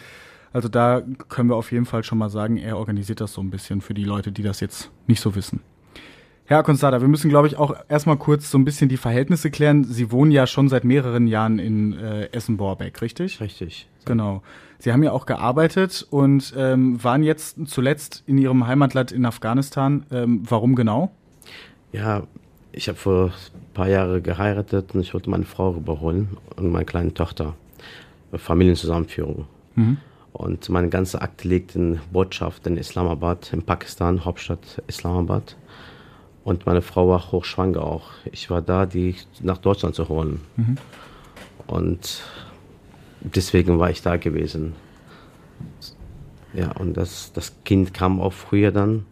Also 0.53 0.69
da 0.69 1.03
können 1.29 1.51
wir 1.51 1.57
auf 1.57 1.73
jeden 1.73 1.85
Fall 1.85 2.05
schon 2.05 2.19
mal 2.19 2.31
sagen, 2.31 2.57
er 2.57 2.79
organisiert 2.79 3.21
das 3.21 3.33
so 3.33 3.41
ein 3.41 3.51
bisschen 3.51 3.81
für 3.81 3.95
die 3.95 4.05
Leute, 4.05 4.33
die 4.33 4.43
das 4.43 4.61
jetzt 4.61 4.91
nicht 5.07 5.21
so 5.21 5.35
wissen. 5.35 5.61
Herr 6.49 6.63
Konstada, 6.63 7.03
wir 7.03 7.09
müssen, 7.09 7.29
glaube 7.29 7.47
ich, 7.47 7.59
auch 7.59 7.77
erstmal 7.91 8.17
kurz 8.17 8.51
so 8.51 8.57
ein 8.57 8.65
bisschen 8.65 8.89
die 8.89 8.97
Verhältnisse 8.97 9.51
klären. 9.51 9.85
Sie 9.85 10.11
wohnen 10.11 10.31
ja 10.31 10.47
schon 10.47 10.71
seit 10.71 10.83
mehreren 10.83 11.27
Jahren 11.27 11.59
in 11.59 11.93
äh, 11.93 12.31
Essen-Borbeck, 12.33 13.03
richtig? 13.03 13.39
Richtig. 13.43 13.87
Genau. 14.07 14.41
Sie 14.79 14.91
haben 14.91 15.03
ja 15.03 15.13
auch 15.13 15.27
gearbeitet 15.27 16.07
und 16.09 16.55
ähm, 16.57 17.05
waren 17.05 17.23
jetzt 17.23 17.59
zuletzt 17.67 18.23
in 18.27 18.39
Ihrem 18.39 18.67
Heimatland 18.67 19.13
in 19.13 19.27
Afghanistan. 19.27 20.07
Ähm, 20.11 20.43
warum 20.49 20.75
genau? 20.75 21.11
Ja, 21.93 22.23
ich 22.73 22.89
habe 22.89 22.97
vor 22.97 23.27
ein 23.27 23.75
paar 23.75 23.91
Jahren 23.91 24.23
geheiratet 24.23 24.95
und 24.95 25.03
ich 25.03 25.13
wollte 25.13 25.29
meine 25.29 25.45
Frau 25.45 25.75
überholen 25.75 26.39
und 26.57 26.73
meine 26.73 26.87
kleine 26.87 27.13
Tochter. 27.13 27.57
Familienzusammenführung. 28.33 29.45
Mhm. 29.75 29.99
Und 30.33 30.67
meine 30.71 30.89
ganze 30.89 31.21
Akte 31.21 31.47
liegt 31.47 31.77
in 31.77 32.01
Botschaft 32.11 32.67
in 32.67 32.79
Islamabad, 32.79 33.53
in 33.53 33.61
Pakistan, 33.61 34.25
Hauptstadt 34.25 34.83
Islamabad. 34.87 35.58
Und 36.45 36.67
meine 36.67 36.83
Frau 36.83 37.09
war 37.09 37.31
hochschwanger 37.31 37.83
auch. 37.83 38.11
Ich 38.33 38.51
war 38.51 38.63
da, 38.63 38.87
die 38.87 39.17
nach 39.41 39.59
Deutschland 39.59 39.95
zu 39.95 40.09
holen. 40.09 40.41
Mhm. 40.57 40.77
Und 41.67 42.23
deswegen 43.21 43.79
war 43.79 43.91
ich 43.91 44.03
da 44.03 44.17
gewesen. 44.17 44.75
Ja, 46.55 46.73
und 46.73 46.97
das, 46.97 47.33
das 47.33 47.53
Kind 47.65 47.93
kam 47.93 48.21
auch 48.21 48.33
früher 48.33 48.73
dann. 48.73 49.05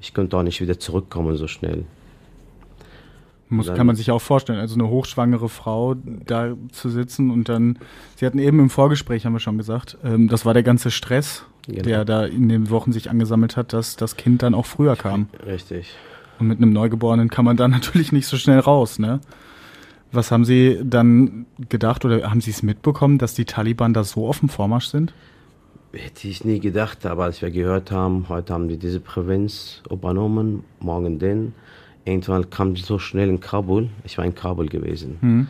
Ich 0.00 0.14
konnte 0.14 0.36
auch 0.36 0.42
nicht 0.42 0.60
wieder 0.60 0.78
zurückkommen 0.78 1.36
so 1.36 1.46
schnell. 1.46 1.84
Muss, 3.48 3.66
kann 3.66 3.86
man 3.86 3.96
sich 3.96 4.12
auch 4.12 4.20
vorstellen, 4.20 4.60
also 4.60 4.76
eine 4.76 4.88
hochschwangere 4.88 5.48
Frau 5.48 5.94
da 5.94 6.54
zu 6.70 6.88
sitzen 6.88 7.30
und 7.32 7.48
dann, 7.48 7.80
Sie 8.14 8.24
hatten 8.24 8.38
eben 8.38 8.60
im 8.60 8.70
Vorgespräch, 8.70 9.26
haben 9.26 9.32
wir 9.32 9.40
schon 9.40 9.58
gesagt, 9.58 9.98
ähm, 10.04 10.28
das 10.28 10.44
war 10.44 10.54
der 10.54 10.62
ganze 10.62 10.92
Stress, 10.92 11.44
genau. 11.66 11.82
der 11.82 12.04
da 12.04 12.24
in 12.26 12.48
den 12.48 12.70
Wochen 12.70 12.92
sich 12.92 13.10
angesammelt 13.10 13.56
hat, 13.56 13.72
dass 13.72 13.96
das 13.96 14.16
Kind 14.16 14.44
dann 14.44 14.54
auch 14.54 14.66
früher 14.66 14.94
kam. 14.94 15.28
Richtig. 15.44 15.94
Und 16.40 16.48
mit 16.48 16.58
einem 16.58 16.72
Neugeborenen 16.72 17.28
kann 17.28 17.44
man 17.44 17.56
da 17.56 17.68
natürlich 17.68 18.12
nicht 18.12 18.26
so 18.26 18.36
schnell 18.36 18.58
raus, 18.58 18.98
ne? 18.98 19.20
Was 20.12 20.32
haben 20.32 20.44
Sie 20.44 20.80
dann 20.82 21.46
gedacht 21.68 22.04
oder 22.04 22.28
haben 22.28 22.40
Sie 22.40 22.50
es 22.50 22.64
mitbekommen, 22.64 23.18
dass 23.18 23.34
die 23.34 23.44
Taliban 23.44 23.94
da 23.94 24.02
so 24.02 24.26
auf 24.26 24.40
dem 24.40 24.48
Vormarsch 24.48 24.86
sind? 24.86 25.14
Hätte 25.92 26.26
ich 26.26 26.44
nie 26.44 26.58
gedacht, 26.58 27.06
aber 27.06 27.24
als 27.24 27.42
wir 27.42 27.50
gehört 27.50 27.92
haben, 27.92 28.28
heute 28.28 28.52
haben 28.52 28.66
die 28.66 28.76
diese 28.76 28.98
Provinz 28.98 29.82
übernommen, 29.88 30.64
morgen 30.80 31.20
den. 31.20 31.54
Irgendwann 32.04 32.50
kam 32.50 32.74
die 32.74 32.82
so 32.82 32.98
schnell 32.98 33.28
in 33.28 33.38
Kabul. 33.38 33.88
Ich 34.04 34.18
war 34.18 34.24
in 34.24 34.34
Kabul 34.34 34.66
gewesen. 34.66 35.18
Mhm. 35.20 35.46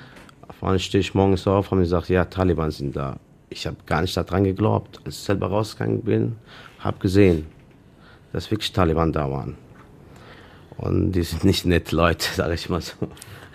Auf 0.46 0.62
einmal 0.62 0.78
stehe 0.78 1.00
ich 1.00 1.14
morgens 1.14 1.46
auf, 1.46 1.70
haben 1.70 1.80
gesagt, 1.80 2.10
ja, 2.10 2.26
Taliban 2.26 2.70
sind 2.70 2.96
da. 2.96 3.16
Ich 3.48 3.66
habe 3.66 3.76
gar 3.86 4.02
nicht 4.02 4.16
daran 4.16 4.44
geglaubt. 4.44 5.00
Als 5.04 5.16
ich 5.16 5.22
selber 5.22 5.46
rausgegangen 5.46 6.02
bin, 6.02 6.36
habe 6.80 6.98
gesehen, 6.98 7.46
dass 8.32 8.50
wirklich 8.50 8.72
Taliban 8.72 9.12
da 9.12 9.30
waren. 9.30 9.56
Und 10.80 11.12
die 11.12 11.22
sind 11.22 11.44
nicht 11.44 11.66
nett 11.66 11.92
Leute, 11.92 12.26
sage 12.34 12.54
ich 12.54 12.68
mal 12.68 12.80
so. 12.80 12.94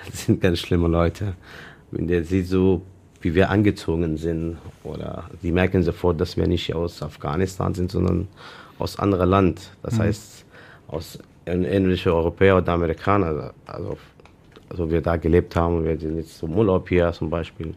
Das 0.06 0.26
sind 0.26 0.42
ganz 0.42 0.60
schlimme 0.60 0.88
Leute. 0.88 1.34
Wenn 1.92 2.08
der 2.08 2.24
sieht 2.24 2.48
so, 2.48 2.84
wie 3.22 3.34
wir 3.34 3.50
angezogen 3.50 4.18
sind, 4.18 4.58
oder 4.84 5.24
die 5.42 5.52
merken 5.52 5.82
sofort, 5.82 6.22
dass 6.22 6.38
wir 6.38 6.48
nicht 6.48 6.76
aus 6.76 7.02
Afghanistan 7.02 7.74
sind, 7.74 7.92
sondern 7.92 8.28
aus 8.78 9.00
anderem 9.00 9.30
Land. 9.30 9.72
Das 9.82 9.96
mhm. 9.96 10.04
heißt, 10.04 10.46
aus 10.88 11.18
ähnliche 11.48 12.14
Europäer 12.14 12.58
oder 12.58 12.74
Amerikaner. 12.74 13.54
Also, 13.66 13.98
also 14.70 14.92
wir 14.92 15.02
da 15.02 15.16
gelebt 15.16 15.56
haben, 15.56 15.84
wir 15.84 15.98
sind 15.98 16.18
jetzt 16.18 16.38
zum 16.38 16.56
Urlaub 16.56 16.88
hier 16.88 17.12
zum 17.14 17.32
Beispiel. 17.32 17.74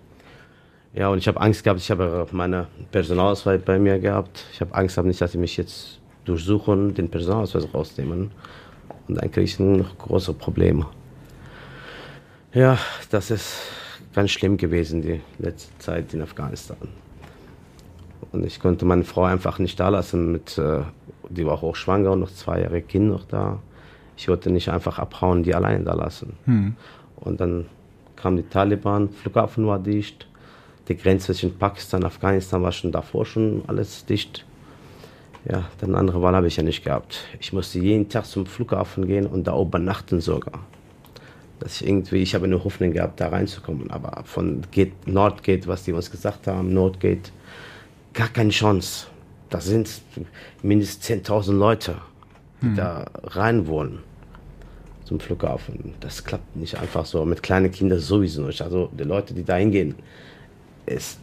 Ja, 0.94 1.08
und 1.08 1.18
ich 1.18 1.28
habe 1.28 1.40
Angst 1.40 1.64
gehabt, 1.64 1.80
ich 1.80 1.90
habe 1.90 2.26
meine 2.32 2.66
Personalausweis 2.90 3.60
bei 3.62 3.78
mir 3.78 3.98
gehabt. 3.98 4.44
Ich 4.52 4.60
habe 4.60 4.74
Angst 4.74 4.96
gehabt, 4.96 5.06
nicht, 5.06 5.20
dass 5.20 5.32
sie 5.32 5.38
mich 5.38 5.56
jetzt 5.56 6.00
durchsuchen, 6.24 6.92
den 6.94 7.08
Personalausweis 7.08 7.72
rausnehmen. 7.72 8.30
Und 9.08 9.16
dann 9.16 9.30
kriege 9.30 9.44
ich 9.44 9.58
noch 9.58 9.96
große 9.98 10.34
Probleme. 10.34 10.86
Ja, 12.52 12.78
das 13.10 13.30
ist 13.30 13.56
ganz 14.14 14.30
schlimm 14.30 14.56
gewesen, 14.56 15.02
die 15.02 15.20
letzte 15.38 15.76
Zeit 15.78 16.14
in 16.14 16.22
Afghanistan. 16.22 16.76
Und 18.32 18.44
ich 18.44 18.60
konnte 18.60 18.84
meine 18.84 19.04
Frau 19.04 19.24
einfach 19.24 19.58
nicht 19.58 19.80
da 19.80 19.88
lassen. 19.88 20.32
Mit, 20.32 20.58
äh, 20.58 20.82
die 21.30 21.46
war 21.46 21.60
hochschwanger 21.60 22.12
und 22.12 22.20
noch 22.20 22.32
zwei 22.32 22.60
Jahre 22.60 22.82
Kind 22.82 23.08
noch 23.08 23.24
da. 23.24 23.60
Ich 24.16 24.28
wollte 24.28 24.50
nicht 24.50 24.68
einfach 24.68 24.98
abhauen, 24.98 25.42
die 25.42 25.54
alleine 25.54 25.84
da 25.84 25.94
lassen. 25.94 26.34
Hm. 26.44 26.76
Und 27.16 27.40
dann 27.40 27.66
kam 28.16 28.36
die 28.36 28.42
Taliban, 28.42 29.08
Flughafen 29.10 29.66
war 29.66 29.78
dicht, 29.78 30.26
die 30.88 30.96
Grenze 30.96 31.26
zwischen 31.26 31.56
Pakistan 31.56 32.00
und 32.02 32.06
Afghanistan 32.06 32.62
war 32.62 32.72
schon 32.72 32.92
davor 32.92 33.24
schon 33.24 33.62
alles 33.66 34.04
dicht. 34.06 34.44
Ja, 35.44 35.64
dann 35.78 35.90
eine 35.90 35.98
andere 35.98 36.20
Wahl 36.22 36.34
habe 36.34 36.46
ich 36.46 36.56
ja 36.56 36.62
nicht 36.62 36.84
gehabt. 36.84 37.24
Ich 37.40 37.52
musste 37.52 37.78
jeden 37.78 38.08
Tag 38.08 38.26
zum 38.26 38.46
Flughafen 38.46 39.06
gehen 39.06 39.26
und 39.26 39.46
da 39.46 39.58
übernachten 39.58 40.20
sogar. 40.20 40.60
Dass 41.60 41.80
ich 41.80 41.88
irgendwie, 41.88 42.22
ich 42.22 42.34
habe 42.34 42.44
eine 42.44 42.62
Hoffnung 42.62 42.92
gehabt, 42.92 43.20
da 43.20 43.28
reinzukommen. 43.28 43.90
Aber 43.90 44.22
von 44.24 44.62
Gate, 44.70 45.06
Nordgate, 45.06 45.66
was 45.66 45.84
die 45.84 45.92
uns 45.92 46.10
gesagt 46.10 46.46
haben, 46.46 46.72
Nordgate, 46.72 47.30
gar 48.12 48.28
keine 48.28 48.50
Chance. 48.50 49.06
Da 49.50 49.60
sind 49.60 50.02
mindestens 50.62 51.26
10.000 51.26 51.52
Leute, 51.52 51.96
die 52.60 52.66
hm. 52.66 52.76
da 52.76 53.06
rein 53.24 53.66
wollen 53.66 54.00
zum 55.04 55.20
Flughafen. 55.20 55.94
Das 56.00 56.22
klappt 56.22 56.54
nicht 56.54 56.78
einfach 56.78 57.06
so. 57.06 57.24
Mit 57.24 57.42
kleinen 57.42 57.70
Kindern 57.70 57.98
sowieso 57.98 58.42
nicht. 58.42 58.60
Also 58.60 58.90
die 58.92 59.04
Leute, 59.04 59.32
die 59.32 59.42
da 59.42 59.56
hingehen, 59.56 59.94
ist, 60.84 61.18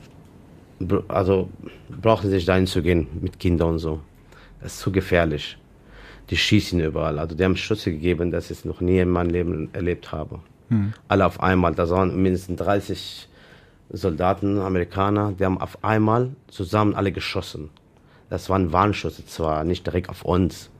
also 1.07 1.49
brauchen 2.01 2.29
sich 2.29 2.45
dahin 2.45 2.67
zu 2.67 2.81
gehen 2.81 3.07
mit 3.21 3.39
Kindern 3.39 3.69
und 3.69 3.79
so. 3.79 4.01
Das 4.61 4.73
ist 4.73 4.79
zu 4.79 4.91
gefährlich. 4.91 5.57
Die 6.29 6.37
schießen 6.37 6.79
überall. 6.79 7.19
Also 7.19 7.35
die 7.35 7.43
haben 7.43 7.55
Schüsse 7.55 7.91
gegeben, 7.91 8.31
das 8.31 8.49
ich 8.49 8.65
noch 8.65 8.81
nie 8.81 8.99
in 8.99 9.09
meinem 9.09 9.29
Leben 9.29 9.69
erlebt 9.73 10.11
habe. 10.11 10.39
Hm. 10.69 10.93
Alle 11.07 11.25
auf 11.25 11.41
einmal. 11.41 11.75
Da 11.75 11.89
waren 11.89 12.21
mindestens 12.21 12.59
30 12.59 13.29
Soldaten, 13.91 14.59
Amerikaner, 14.59 15.33
die 15.33 15.45
haben 15.45 15.61
auf 15.61 15.83
einmal 15.83 16.31
zusammen 16.47 16.95
alle 16.95 17.11
geschossen. 17.11 17.69
Das 18.29 18.49
waren 18.49 18.73
Warnschüsse 18.73 19.25
zwar, 19.25 19.63
nicht 19.63 19.85
direkt 19.85 20.09
auf 20.09 20.25
uns, 20.25 20.71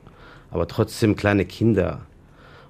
aber 0.50 0.66
trotzdem 0.66 1.14
kleine 1.14 1.44
Kinder. 1.44 2.00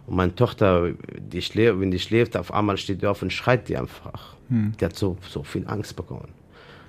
Und 0.07 0.17
meine 0.17 0.35
Tochter, 0.35 0.91
die 1.19 1.41
schläft, 1.41 1.81
wenn 1.81 1.91
die 1.91 1.99
schläft, 1.99 2.37
auf 2.37 2.53
einmal 2.53 2.77
steht 2.77 3.03
die 3.03 3.07
auf 3.07 3.23
und 3.23 3.33
schreit 3.33 3.69
die 3.69 3.77
einfach. 3.77 4.37
Hm. 4.49 4.75
Die 4.79 4.85
hat 4.85 4.95
so, 4.95 5.17
so 5.29 5.43
viel 5.43 5.67
Angst 5.67 5.97
bekommen. 5.97 6.29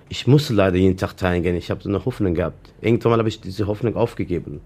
Ich 0.09 0.25
musste 0.25 0.53
leider 0.53 0.77
jeden 0.77 0.97
Tag 0.97 1.17
teilgehen. 1.17 1.55
Ich 1.55 1.69
habe 1.69 1.81
so 1.83 1.89
eine 1.89 2.05
Hoffnung 2.05 2.33
gehabt. 2.33 2.73
Irgendwann 2.81 3.19
habe 3.19 3.29
ich 3.29 3.41
diese 3.41 3.67
Hoffnung 3.67 3.95
aufgegeben. 3.95 4.61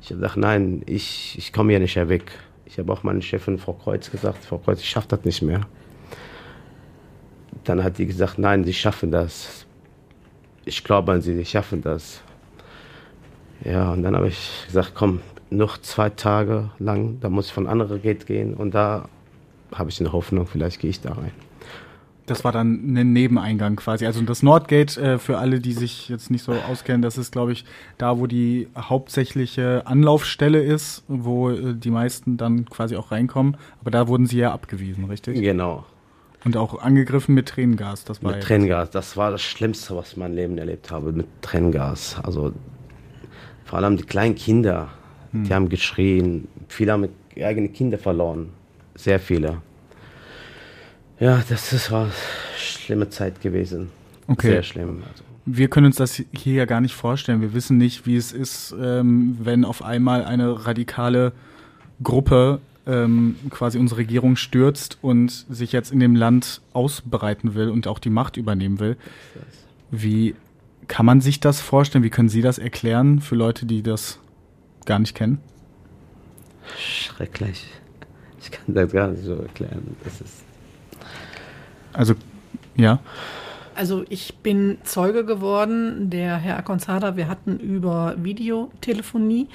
Ich 0.00 0.10
habe 0.10 0.20
gedacht, 0.20 0.36
nein, 0.36 0.82
ich, 0.86 1.36
ich 1.38 1.52
komme 1.52 1.72
hier 1.72 1.80
nicht 1.80 1.96
mehr 1.96 2.08
weg. 2.08 2.30
Ich 2.66 2.78
habe 2.78 2.92
auch 2.92 3.02
meiner 3.02 3.22
Chefin, 3.22 3.58
Frau 3.58 3.72
Kreuz, 3.72 4.10
gesagt, 4.10 4.44
Frau 4.44 4.58
Kreuz, 4.58 4.80
ich 4.80 4.88
schaffe 4.88 5.08
das 5.08 5.24
nicht 5.24 5.42
mehr. 5.42 5.62
Dann 7.64 7.82
hat 7.82 7.98
die 7.98 8.06
gesagt, 8.06 8.38
nein, 8.38 8.64
sie 8.64 8.74
schaffen 8.74 9.10
das. 9.10 9.66
Ich 10.64 10.84
glaube 10.84 11.12
an 11.12 11.22
sie, 11.22 11.34
sie 11.34 11.46
schaffen 11.46 11.80
das. 11.80 12.20
Ja, 13.64 13.92
und 13.92 14.02
dann 14.02 14.14
habe 14.14 14.28
ich 14.28 14.64
gesagt, 14.66 14.92
komm, 14.94 15.20
noch 15.50 15.78
zwei 15.78 16.10
Tage 16.10 16.70
lang, 16.78 17.18
da 17.20 17.30
muss 17.30 17.46
ich 17.46 17.52
von 17.52 17.66
anderer 17.66 17.98
Gate 17.98 18.26
gehen 18.26 18.54
und 18.54 18.74
da 18.74 19.08
habe 19.74 19.90
ich 19.90 19.98
eine 20.00 20.12
Hoffnung, 20.12 20.46
vielleicht 20.46 20.78
gehe 20.80 20.90
ich 20.90 21.00
da 21.00 21.12
rein. 21.12 21.32
Das 22.30 22.44
war 22.44 22.52
dann 22.52 22.94
ein 22.94 23.12
Nebeneingang 23.12 23.76
quasi. 23.76 24.06
Also 24.06 24.22
das 24.22 24.42
Nordgate, 24.42 25.00
äh, 25.00 25.18
für 25.18 25.38
alle, 25.38 25.60
die 25.60 25.72
sich 25.72 26.08
jetzt 26.08 26.30
nicht 26.30 26.42
so 26.42 26.52
auskennen, 26.52 27.02
das 27.02 27.18
ist, 27.18 27.32
glaube 27.32 27.52
ich, 27.52 27.64
da, 27.96 28.18
wo 28.18 28.26
die 28.26 28.68
hauptsächliche 28.76 29.82
Anlaufstelle 29.86 30.62
ist, 30.62 31.04
wo 31.08 31.50
äh, 31.50 31.74
die 31.74 31.90
meisten 31.90 32.36
dann 32.36 32.66
quasi 32.66 32.96
auch 32.96 33.10
reinkommen. 33.10 33.56
Aber 33.80 33.90
da 33.90 34.08
wurden 34.08 34.26
sie 34.26 34.38
ja 34.38 34.52
abgewiesen, 34.52 35.04
richtig? 35.06 35.40
Genau. 35.40 35.84
Und 36.44 36.56
auch 36.56 36.80
angegriffen 36.80 37.34
mit 37.34 37.48
Tränengas. 37.48 38.04
Das 38.04 38.22
war 38.22 38.32
mit 38.32 38.42
Tränengas, 38.42 38.90
das 38.90 39.16
war 39.16 39.30
das 39.30 39.42
Schlimmste, 39.42 39.96
was 39.96 40.08
ich 40.08 40.16
in 40.16 40.20
meinem 40.20 40.34
Leben 40.34 40.58
erlebt 40.58 40.90
habe, 40.90 41.12
mit 41.12 41.26
Tränengas. 41.42 42.16
Also 42.22 42.52
vor 43.64 43.78
allem 43.78 43.96
die 43.96 44.04
kleinen 44.04 44.34
Kinder, 44.34 44.88
hm. 45.32 45.44
die 45.44 45.54
haben 45.54 45.68
geschrien. 45.68 46.48
Viele 46.68 46.92
haben 46.92 47.08
eigene 47.36 47.68
Kinder 47.68 47.98
verloren. 47.98 48.50
Sehr 48.94 49.20
viele. 49.20 49.60
Ja, 51.20 51.42
das 51.48 51.72
ist, 51.72 51.90
war 51.90 52.04
eine 52.04 52.12
schlimme 52.56 53.08
Zeit 53.10 53.40
gewesen. 53.40 53.90
Okay. 54.28 54.48
Sehr 54.48 54.62
schlimm. 54.62 55.02
Also. 55.08 55.24
Wir 55.46 55.68
können 55.68 55.86
uns 55.86 55.96
das 55.96 56.22
hier 56.32 56.54
ja 56.54 56.64
gar 56.64 56.80
nicht 56.80 56.94
vorstellen. 56.94 57.40
Wir 57.40 57.54
wissen 57.54 57.78
nicht, 57.78 58.06
wie 58.06 58.16
es 58.16 58.32
ist, 58.32 58.74
ähm, 58.80 59.36
wenn 59.40 59.64
auf 59.64 59.82
einmal 59.82 60.24
eine 60.24 60.66
radikale 60.66 61.32
Gruppe 62.02 62.60
ähm, 62.86 63.36
quasi 63.50 63.78
unsere 63.78 64.00
Regierung 64.00 64.36
stürzt 64.36 64.98
und 65.02 65.46
sich 65.48 65.72
jetzt 65.72 65.90
in 65.90 66.00
dem 66.00 66.14
Land 66.14 66.60
ausbreiten 66.72 67.54
will 67.54 67.70
und 67.70 67.86
auch 67.86 67.98
die 67.98 68.10
Macht 68.10 68.36
übernehmen 68.36 68.78
will. 68.78 68.96
Wie 69.90 70.34
kann 70.86 71.04
man 71.04 71.20
sich 71.20 71.40
das 71.40 71.60
vorstellen? 71.60 72.04
Wie 72.04 72.10
können 72.10 72.28
Sie 72.28 72.42
das 72.42 72.58
erklären 72.58 73.20
für 73.20 73.34
Leute, 73.34 73.66
die 73.66 73.82
das 73.82 74.18
gar 74.86 74.98
nicht 74.98 75.14
kennen? 75.14 75.38
Schrecklich. 76.78 77.66
Ich 78.40 78.50
kann 78.50 78.74
das 78.74 78.92
gar 78.92 79.08
nicht 79.08 79.24
so 79.24 79.34
erklären. 79.34 79.96
Das 80.04 80.20
ist 80.20 80.47
also, 81.98 82.14
ja. 82.76 83.00
Also 83.74 84.04
ich 84.08 84.36
bin 84.36 84.78
Zeuge 84.84 85.24
geworden, 85.24 86.10
der 86.10 86.36
Herr 86.36 86.56
Akonzada, 86.56 87.16
wir 87.16 87.26
hatten 87.26 87.58
über 87.58 88.14
Videotelefonie, 88.18 89.48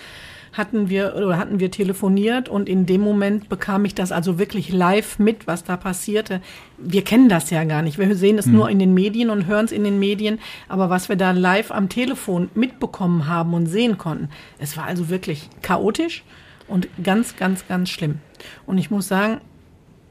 hatten 0.51 0.89
wir 0.89 1.15
oder 1.15 1.37
hatten 1.37 1.61
wir 1.61 1.71
telefoniert 1.71 2.49
und 2.49 2.67
in 2.67 2.85
dem 2.85 2.99
Moment 2.99 3.47
bekam 3.47 3.85
ich 3.85 3.95
das 3.95 4.11
also 4.11 4.39
wirklich 4.39 4.73
live 4.73 5.19
mit, 5.19 5.47
was 5.47 5.63
da 5.63 5.77
passierte. 5.77 6.41
Wir 6.77 7.03
kennen 7.03 7.29
das 7.29 7.49
ja 7.49 7.63
gar 7.63 7.81
nicht. 7.81 7.97
Wir 7.97 8.13
sehen 8.15 8.37
es 8.37 8.45
hm. 8.45 8.53
nur 8.53 8.69
in 8.69 8.79
den 8.79 8.93
Medien 8.93 9.29
und 9.29 9.47
hören 9.47 9.65
es 9.65 9.71
in 9.71 9.85
den 9.85 9.99
Medien, 9.99 10.39
aber 10.67 10.89
was 10.89 11.07
wir 11.07 11.15
da 11.15 11.31
live 11.31 11.71
am 11.71 11.87
Telefon 11.87 12.49
mitbekommen 12.55 13.27
haben 13.27 13.53
und 13.53 13.67
sehen 13.67 13.97
konnten, 13.97 14.27
es 14.59 14.75
war 14.75 14.83
also 14.83 15.09
wirklich 15.09 15.49
chaotisch 15.61 16.23
und 16.67 16.89
ganz, 17.01 17.37
ganz, 17.37 17.67
ganz 17.69 17.89
schlimm. 17.89 18.19
Und 18.65 18.77
ich 18.77 18.91
muss 18.91 19.07
sagen, 19.07 19.39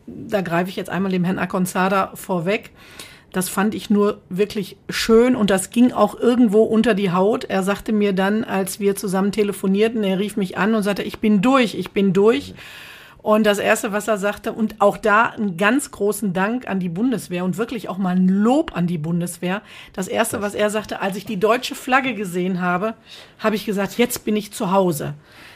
da 0.07 0.41
greife 0.41 0.71
ich 0.71 0.77
jetzt 0.77 0.91
einmal 0.91 1.13
dem 1.13 1.25
Herrn 1.25 1.39
Akonzada 1.39 2.13
vorweg. 2.15 2.71
Das 3.33 3.49
fand 3.49 3.75
ich 3.75 3.89
nur 3.89 4.21
wirklich 4.29 4.77
schön 4.91 5.35
und 5.37 5.49
das 5.49 5.71
ging 5.71 5.93
auch 5.93 6.19
irgendwo 6.19 6.63
unter 6.65 6.93
die 6.95 7.13
Haut. 7.13 7.45
Er 7.45 7.63
sagte 7.63 7.93
mir 7.93 8.13
dann, 8.13 8.45
als 8.45 8.79
wir 8.79 8.95
zusammen 8.95 9.33
telefonierten, 9.33 10.05
er 10.05 10.19
rief 10.19 10.37
mich 10.37 10.59
an 10.59 10.75
und 10.75 10.83
sagte, 10.83 11.03
ich 11.03 11.19
bin 11.19 11.41
durch, 11.41 11.75
ich 11.75 11.93
bin 11.93 12.13
durch. 12.13 12.55
Und 13.23 13.47
das 13.47 13.59
Erste, 13.61 13.93
was 13.93 14.09
er 14.09 14.19
sagte, 14.19 14.53
und 14.53 14.81
auch 14.81 14.97
da 14.97 15.27
einen 15.27 15.57
ganz 15.57 15.93
großen 15.93 16.33
Dank 16.33 16.69
an 16.69 16.81
die 16.81 16.89
Bundeswehr 16.89 17.45
und 17.45 17.57
wirklich 17.57 17.89
auch 17.89 17.97
mal 17.97 18.17
ein 18.17 18.29
Lob 18.29 18.77
an 18.77 18.89
die 18.89 18.99
Bundeswehr. 18.99 19.63
Das 19.93 20.09
Erste, 20.09 20.43
was 20.43 20.57
er 20.57 20.71
sagte, 20.71 21.01
als 21.01 21.17
ich 21.17 21.25
die 21.25 21.39
deutsche 21.39 21.77
Flagge 21.77 22.15
gesehen 22.15 22.61
habe, 22.61 22.95
habe 23.39 23.55
ich 23.55 23.65
gesagt, 23.65 23.97
jetzt 23.97 24.25
bin 24.25 24.37
ich 24.37 24.53
zu 24.53 24.73
Hause. 24.73 25.15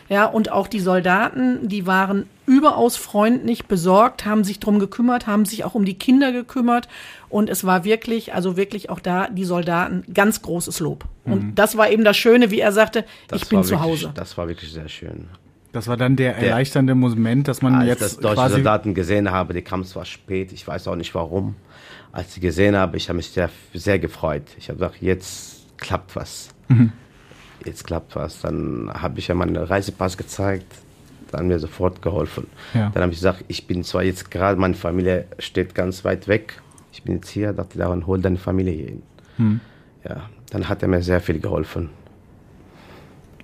Ja, 0.09 0.27
und 0.27 0.53
auch 0.53 0.69
die 0.69 0.81
Soldaten, 0.81 1.69
die 1.69 1.87
waren 1.87 2.27
überaus 2.47 2.97
freundlich, 2.97 3.67
besorgt, 3.67 4.25
haben 4.25 4.45
sich 4.45 4.61
drum 4.61 4.79
gekümmert, 4.79 5.27
haben 5.27 5.45
sich 5.45 5.65
auch 5.65 5.75
um 5.75 5.85
die 5.85 5.99
Kinder 5.99 6.33
gekümmert. 6.33 6.89
Und 7.29 7.51
es 7.51 7.65
war 7.65 7.85
wirklich, 7.85 8.35
also 8.35 8.57
wirklich 8.57 8.89
auch 8.89 9.01
da 9.01 9.29
die 9.29 9.45
Soldaten 9.45 10.05
ganz 10.15 10.43
großes 10.43 10.81
Lob. 10.81 11.05
Mhm. 11.25 11.33
Und 11.33 11.55
das 11.57 11.77
war 11.77 11.91
eben 11.91 12.05
das 12.05 12.17
Schöne, 12.17 12.51
wie 12.51 12.61
er 12.61 12.73
sagte, 12.73 13.05
das 13.29 13.43
ich 13.43 13.49
bin 13.49 13.65
zu 13.65 13.71
wirklich, 13.71 13.87
Hause. 13.89 14.13
Das 14.15 14.39
war 14.39 14.47
wirklich 14.49 14.73
sehr 14.73 14.89
schön. 14.89 15.27
Das 15.73 15.89
war 15.89 15.97
dann 15.97 16.17
der, 16.17 16.35
der 16.35 16.51
erleichternde 16.51 16.95
Moment, 16.95 17.49
dass 17.49 17.61
man 17.61 17.75
als 17.75 17.89
jetzt. 17.89 18.03
Als 18.03 18.13
ich 18.15 18.21
deutsche 18.21 18.51
Soldaten 18.51 18.95
gesehen 18.95 19.31
habe, 19.31 19.53
die 19.53 19.63
kamen 19.63 19.85
zwar 19.85 20.05
spät, 20.05 20.53
ich 20.53 20.67
weiß 20.67 20.89
auch 20.89 20.97
nicht 20.97 21.15
warum. 21.15 21.57
Als 22.13 22.29
ich 22.29 22.35
sie 22.35 22.41
gesehen 22.41 22.77
habe, 22.77 22.97
ich 22.97 23.09
habe 23.09 23.19
mich 23.19 23.31
sehr, 23.31 23.51
sehr 23.75 23.99
gefreut. 23.99 24.45
Ich 24.57 24.69
habe 24.69 24.79
gesagt, 24.79 25.03
jetzt 25.03 25.67
klappt 25.77 26.17
was. 26.17 26.49
Mhm 26.69 26.93
jetzt 27.67 27.87
klappt 27.87 28.17
was. 28.17 28.41
Dann 28.41 28.91
habe 28.93 29.19
ich 29.19 29.29
ja 29.29 29.35
meinen 29.35 29.57
Reisepass 29.57 30.17
gezeigt, 30.17 30.67
dann 31.31 31.49
mir 31.49 31.59
sofort 31.59 32.03
geholfen. 32.03 32.47
Ja. 32.75 32.91
Dann 32.95 33.03
habe 33.03 33.13
ich 33.13 33.19
gesagt, 33.19 33.45
ich 33.49 33.67
bin 33.67 33.85
zwar 33.85 34.03
jetzt 34.03 34.31
gerade, 34.31 34.59
meine 34.59 34.75
Familie 34.75 35.27
steht 35.39 35.75
ganz 35.75 36.05
weit 36.05 36.29
weg, 36.29 36.61
ich 36.93 37.03
bin 37.03 37.17
jetzt 37.17 37.29
hier, 37.29 37.53
dachte 37.53 37.79
daran, 37.79 38.07
hol 38.07 38.21
deine 38.21 38.39
Familie 38.39 38.73
hier 38.73 38.87
hin. 38.87 39.03
Hm. 39.37 39.61
Ja, 40.09 40.31
dann 40.51 40.69
hat 40.69 40.83
er 40.83 40.89
mir 40.89 41.03
sehr 41.03 41.21
viel 41.21 41.41
geholfen. 41.41 41.91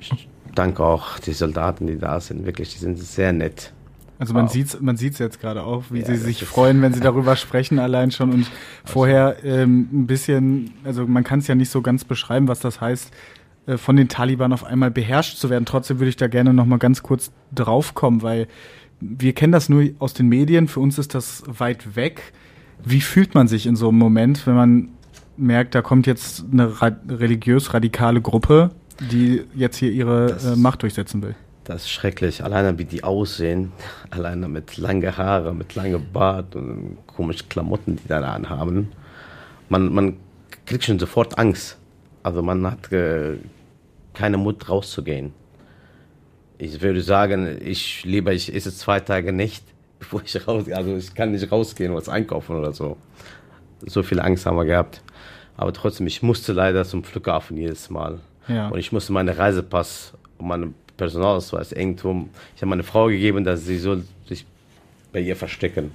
Ich 0.00 0.28
danke 0.54 0.84
auch 0.84 1.18
die 1.18 1.32
Soldaten, 1.32 1.86
die 1.86 1.98
da 1.98 2.20
sind, 2.20 2.46
wirklich, 2.46 2.72
die 2.72 2.78
sind 2.78 2.98
sehr 2.98 3.32
nett. 3.32 3.72
Also 4.18 4.34
man 4.34 4.44
wow. 4.44 4.52
sieht 4.52 4.80
man 4.80 4.96
sieht's 4.96 5.18
jetzt 5.18 5.40
gerade 5.40 5.64
auch, 5.64 5.84
wie 5.90 5.98
ja, 5.98 6.06
sie 6.06 6.16
sich 6.16 6.44
freuen, 6.44 6.80
wenn 6.80 6.92
sie 6.92 7.00
darüber 7.00 7.34
sprechen 7.34 7.80
allein 7.80 8.12
schon 8.12 8.30
und 8.30 8.50
vorher 8.84 9.36
ähm, 9.42 9.88
ein 9.92 10.06
bisschen, 10.06 10.74
also 10.84 11.06
man 11.08 11.24
kann 11.24 11.40
es 11.40 11.48
ja 11.48 11.56
nicht 11.56 11.70
so 11.70 11.82
ganz 11.82 12.04
beschreiben, 12.04 12.46
was 12.46 12.60
das 12.60 12.80
heißt, 12.80 13.12
von 13.76 13.96
den 13.96 14.08
Taliban 14.08 14.52
auf 14.52 14.64
einmal 14.64 14.90
beherrscht 14.90 15.38
zu 15.38 15.50
werden. 15.50 15.64
Trotzdem 15.66 16.00
würde 16.00 16.08
ich 16.08 16.16
da 16.16 16.26
gerne 16.26 16.52
noch 16.52 16.66
mal 16.66 16.78
ganz 16.78 17.02
kurz 17.02 17.30
draufkommen, 17.54 18.22
weil 18.22 18.48
wir 19.00 19.32
kennen 19.34 19.52
das 19.52 19.68
nur 19.68 19.84
aus 19.98 20.14
den 20.14 20.28
Medien. 20.28 20.68
Für 20.68 20.80
uns 20.80 20.98
ist 20.98 21.14
das 21.14 21.42
weit 21.46 21.96
weg. 21.96 22.32
Wie 22.84 23.00
fühlt 23.00 23.34
man 23.34 23.48
sich 23.48 23.66
in 23.66 23.76
so 23.76 23.88
einem 23.88 23.98
Moment, 23.98 24.46
wenn 24.46 24.54
man 24.54 24.88
merkt, 25.36 25.74
da 25.74 25.82
kommt 25.82 26.06
jetzt 26.06 26.44
eine 26.52 26.72
religiös 27.08 27.74
radikale 27.74 28.20
Gruppe, 28.20 28.70
die 29.10 29.42
jetzt 29.54 29.76
hier 29.76 29.90
ihre 29.90 30.26
das, 30.26 30.44
äh, 30.44 30.56
Macht 30.56 30.82
durchsetzen 30.82 31.22
will? 31.22 31.34
Das 31.64 31.82
ist 31.82 31.90
schrecklich. 31.90 32.42
Alleine 32.42 32.78
wie 32.78 32.84
die 32.84 33.04
aussehen, 33.04 33.72
alleine 34.10 34.48
mit 34.48 34.76
lange 34.76 35.16
Haare, 35.16 35.54
mit 35.54 35.74
langem 35.74 36.02
Bart 36.12 36.56
und 36.56 36.98
komischen 37.06 37.48
Klamotten, 37.48 37.96
die 37.96 38.08
da 38.08 38.20
anhaben. 38.20 38.88
Man, 39.68 39.92
man 39.92 40.16
kriegt 40.66 40.84
schon 40.84 40.98
sofort 40.98 41.38
Angst. 41.38 41.78
Also 42.22 42.42
man 42.42 42.66
hat 42.66 42.92
äh, 42.92 43.36
keine 44.14 44.36
Mut 44.36 44.68
rauszugehen. 44.68 45.32
Ich 46.58 46.80
würde 46.80 47.02
sagen, 47.02 47.58
ich 47.60 48.04
lieber 48.04 48.32
ich 48.32 48.54
esse 48.54 48.74
zwei 48.74 49.00
Tage 49.00 49.32
nicht, 49.32 49.64
bevor 49.98 50.22
ich 50.24 50.46
raus, 50.46 50.70
also 50.70 50.96
ich 50.96 51.14
kann 51.14 51.32
nicht 51.32 51.50
rausgehen, 51.50 51.94
was 51.94 52.08
einkaufen 52.08 52.56
oder 52.56 52.72
so. 52.72 52.96
So 53.84 54.02
viel 54.02 54.20
Angst 54.20 54.46
haben 54.46 54.56
wir 54.56 54.64
gehabt. 54.64 55.02
Aber 55.56 55.72
trotzdem, 55.72 56.06
ich 56.06 56.22
musste 56.22 56.52
leider 56.52 56.84
zum 56.84 57.04
Flughafen 57.04 57.56
jedes 57.56 57.90
Mal. 57.90 58.20
Ja. 58.48 58.68
Und 58.68 58.78
ich 58.78 58.92
musste 58.92 59.12
meinen 59.12 59.28
Reisepass 59.28 60.14
und 60.38 60.48
meinen 60.48 60.74
Personalausweis 60.96 61.72
irgendwo. 61.72 62.28
Ich 62.54 62.62
habe 62.62 62.70
meine 62.70 62.82
Frau 62.82 63.06
gegeben, 63.06 63.44
dass 63.44 63.64
sie 63.64 63.78
soll 63.78 64.04
sich 64.26 64.46
bei 65.12 65.20
ihr 65.20 65.36
verstecken. 65.36 65.90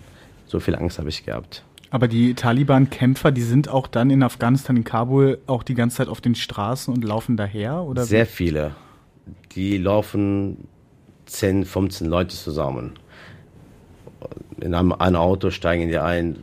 So 0.45 0.59
viel 0.59 0.75
Angst 0.75 0.99
habe 0.99 1.09
ich 1.09 1.25
gehabt. 1.25 1.63
Aber 1.89 2.07
die 2.07 2.33
Taliban-Kämpfer, 2.33 3.31
die 3.31 3.41
sind 3.41 3.69
auch 3.69 3.87
dann 3.87 4.09
in 4.09 4.23
Afghanistan, 4.23 4.75
in 4.75 4.83
Kabul, 4.83 5.39
auch 5.47 5.63
die 5.63 5.73
ganze 5.73 5.97
Zeit 5.97 6.09
auf 6.09 6.21
den 6.21 6.35
Straßen 6.35 6.93
und 6.93 7.03
laufen 7.03 7.37
daher? 7.37 7.83
Oder 7.83 8.03
Sehr 8.03 8.25
viele. 8.25 8.75
Die 9.53 9.77
laufen 9.77 10.67
10, 11.27 11.65
15 11.65 12.07
Leute 12.07 12.35
zusammen. 12.35 12.93
In 14.59 14.73
einem, 14.73 14.91
einem 14.91 15.15
Auto 15.15 15.49
steigen 15.49 15.87
die 15.87 15.97
ein, 15.97 16.37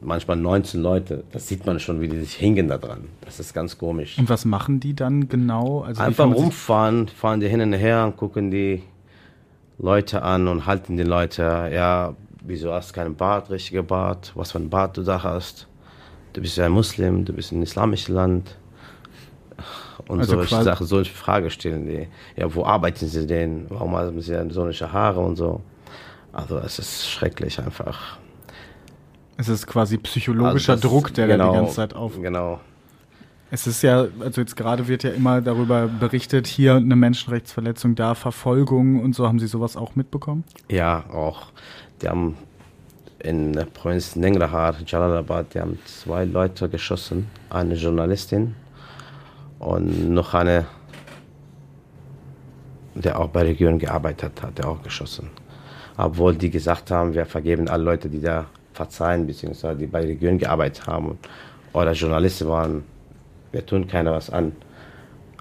manchmal 0.00 0.36
19 0.36 0.80
Leute. 0.80 1.24
Das 1.32 1.48
sieht 1.48 1.66
man 1.66 1.78
schon, 1.80 2.00
wie 2.00 2.08
die 2.08 2.18
sich 2.18 2.40
hängen 2.40 2.68
da 2.68 2.78
dran. 2.78 3.08
Das 3.22 3.40
ist 3.40 3.52
ganz 3.52 3.76
komisch. 3.76 4.18
Und 4.18 4.28
was 4.28 4.44
machen 4.44 4.80
die 4.80 4.94
dann 4.94 5.28
genau? 5.28 5.82
Also 5.82 6.02
Einfach 6.02 6.26
rumfahren, 6.26 7.08
fahren 7.08 7.40
die 7.40 7.48
hin 7.48 7.60
und 7.60 7.72
her 7.74 8.06
und 8.06 8.16
gucken 8.16 8.50
die 8.50 8.82
Leute 9.78 10.22
an 10.22 10.48
und 10.48 10.66
halten 10.66 10.96
die 10.96 11.02
Leute, 11.02 11.70
ja, 11.72 12.14
wieso 12.50 12.72
hast 12.72 12.90
du 12.90 12.94
keinen 12.94 13.14
Bart, 13.14 13.50
richtiger 13.50 13.82
Bart, 13.82 14.32
was 14.34 14.52
für 14.52 14.58
ein 14.58 14.68
Bart 14.68 14.96
du 14.96 15.02
da 15.02 15.22
hast. 15.22 15.66
Du 16.32 16.40
bist 16.40 16.56
ja 16.56 16.66
ein 16.66 16.72
Muslim, 16.72 17.24
du 17.24 17.32
bist 17.32 17.52
ein 17.52 17.62
islamisches 17.62 18.08
Land. 18.08 18.56
Und 20.06 20.20
also 20.20 20.36
solche 20.36 20.62
Sachen, 20.62 20.86
solche 20.86 21.14
Fragen 21.14 21.50
stellen 21.50 21.86
die. 21.86 22.08
Ja, 22.36 22.52
wo 22.54 22.64
arbeiten 22.64 23.06
sie 23.06 23.26
denn? 23.26 23.66
Warum 23.68 23.96
haben 23.96 24.20
sie 24.20 24.36
solche 24.50 24.92
Haare 24.92 25.20
und 25.20 25.36
so? 25.36 25.60
Also 26.32 26.58
es 26.58 26.78
ist 26.78 27.08
schrecklich 27.08 27.58
einfach. 27.58 28.18
Es 29.36 29.48
ist 29.48 29.66
quasi 29.66 29.98
psychologischer 29.98 30.72
also 30.72 30.82
das, 30.82 30.90
Druck, 30.90 31.14
der 31.14 31.26
genau, 31.26 31.46
da 31.46 31.50
die 31.52 31.56
ganze 31.58 31.74
Zeit 31.76 31.94
auf. 31.94 32.20
Genau. 32.20 32.60
Es 33.52 33.66
ist 33.66 33.82
ja, 33.82 34.06
also 34.20 34.40
jetzt 34.40 34.56
gerade 34.56 34.86
wird 34.86 35.02
ja 35.02 35.10
immer 35.10 35.40
darüber 35.40 35.88
berichtet, 35.88 36.46
hier 36.46 36.76
eine 36.76 36.94
Menschenrechtsverletzung, 36.94 37.96
da 37.96 38.14
Verfolgung 38.14 39.02
und 39.02 39.14
so. 39.14 39.26
Haben 39.26 39.40
Sie 39.40 39.48
sowas 39.48 39.76
auch 39.76 39.96
mitbekommen? 39.96 40.44
Ja, 40.68 41.04
auch. 41.10 41.48
Die 42.02 42.08
haben 42.08 42.36
in 43.18 43.52
der 43.52 43.66
Provinz 43.66 44.16
Nengrahar, 44.16 44.76
Jalalabad, 44.86 45.54
die 45.54 45.60
haben 45.60 45.78
zwei 45.84 46.24
Leute 46.24 46.68
geschossen. 46.68 47.30
Eine 47.50 47.74
Journalistin 47.74 48.54
und 49.58 50.10
noch 50.10 50.32
eine, 50.34 50.66
der 52.94 53.18
auch 53.18 53.28
bei 53.28 53.42
Region 53.42 53.78
gearbeitet 53.78 54.42
hat, 54.42 54.58
der 54.58 54.68
auch 54.68 54.82
geschossen. 54.82 55.30
Obwohl 55.96 56.34
die 56.34 56.50
gesagt 56.50 56.90
haben, 56.90 57.12
wir 57.12 57.26
vergeben 57.26 57.68
alle 57.68 57.84
Leute, 57.84 58.08
die 58.08 58.20
da 58.20 58.46
verzeihen, 58.72 59.26
beziehungsweise 59.26 59.78
die 59.78 59.86
bei 59.86 60.00
Region 60.00 60.38
gearbeitet 60.38 60.86
haben 60.86 61.18
oder 61.74 61.92
Journalisten 61.92 62.48
waren, 62.48 62.84
wir 63.52 63.66
tun 63.66 63.86
keiner 63.86 64.12
was 64.12 64.30
an. 64.30 64.52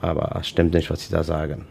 Aber 0.02 0.36
es 0.40 0.48
stimmt 0.48 0.74
nicht, 0.74 0.90
was 0.90 1.02
sie 1.02 1.12
da 1.12 1.24
sagen. 1.24 1.66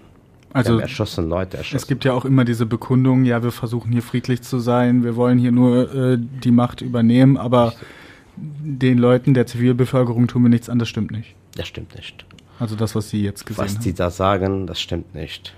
Also 0.58 0.78
erschossen 0.78 1.28
Leute 1.28 1.56
erschossen. 1.56 1.76
Es 1.76 1.86
gibt 1.86 2.04
ja 2.04 2.12
auch 2.12 2.24
immer 2.24 2.44
diese 2.44 2.66
Bekundung, 2.66 3.24
ja, 3.24 3.42
wir 3.42 3.52
versuchen 3.52 3.92
hier 3.92 4.02
friedlich 4.02 4.42
zu 4.42 4.58
sein, 4.58 5.04
wir 5.04 5.16
wollen 5.16 5.38
hier 5.38 5.52
nur 5.52 5.94
äh, 5.94 6.18
die 6.18 6.50
Macht 6.50 6.80
übernehmen, 6.80 7.36
aber 7.36 7.68
Richtig. 7.68 7.86
den 8.36 8.98
Leuten 8.98 9.34
der 9.34 9.46
Zivilbevölkerung 9.46 10.26
tun 10.28 10.42
wir 10.42 10.48
nichts 10.48 10.68
an, 10.68 10.78
das 10.78 10.88
stimmt 10.88 11.10
nicht. 11.10 11.34
Das 11.56 11.68
stimmt 11.68 11.94
nicht. 11.94 12.24
Also 12.58 12.76
das, 12.76 12.94
was 12.94 13.10
Sie 13.10 13.22
jetzt 13.22 13.46
gesehen 13.46 13.64
was 13.64 13.70
haben. 13.72 13.78
Was 13.78 13.84
die 13.84 13.92
da 13.94 14.10
sagen, 14.10 14.66
das 14.66 14.80
stimmt 14.80 15.14
nicht. 15.14 15.54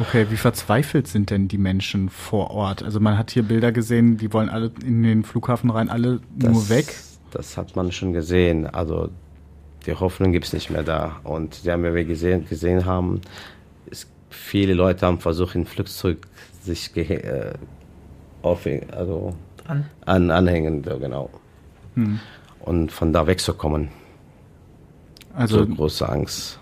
Okay, 0.00 0.26
wie 0.30 0.36
verzweifelt 0.36 1.08
sind 1.08 1.28
denn 1.28 1.46
die 1.46 1.58
Menschen 1.58 2.08
vor 2.08 2.50
Ort? 2.50 2.82
Also 2.82 3.00
man 3.00 3.18
hat 3.18 3.30
hier 3.30 3.42
Bilder 3.42 3.70
gesehen, 3.70 4.16
die 4.16 4.32
wollen 4.32 4.48
alle 4.48 4.72
in 4.82 5.02
den 5.02 5.24
Flughafen 5.24 5.68
rein, 5.70 5.90
alle 5.90 6.20
das, 6.34 6.52
nur 6.52 6.68
weg. 6.70 6.96
Das 7.32 7.58
hat 7.58 7.76
man 7.76 7.92
schon 7.92 8.14
gesehen. 8.14 8.66
Also 8.66 9.10
die 9.86 9.94
Hoffnung 9.94 10.32
gibt 10.32 10.46
es 10.46 10.52
nicht 10.52 10.70
mehr 10.70 10.82
da. 10.82 11.20
Und 11.24 11.64
ja, 11.64 11.78
wie 11.78 11.94
wir 11.94 12.04
gesehen, 12.04 12.46
gesehen 12.48 12.84
haben, 12.84 13.20
ist, 13.86 14.08
viele 14.28 14.74
Leute 14.74 15.06
haben 15.06 15.18
versucht, 15.18 15.54
im 15.54 15.66
Flugzeug 15.66 16.26
sich 16.62 16.96
äh, 16.96 17.52
auf, 18.42 18.66
also 18.92 19.34
an. 19.66 19.86
an 20.04 20.30
anhängen, 20.30 20.82
genau. 20.82 21.30
Hm. 21.94 22.20
Und 22.60 22.92
von 22.92 23.12
da 23.12 23.26
wegzukommen. 23.26 23.88
Also 25.34 25.58
so 25.58 25.66
große 25.66 26.08
Angst. 26.08 26.58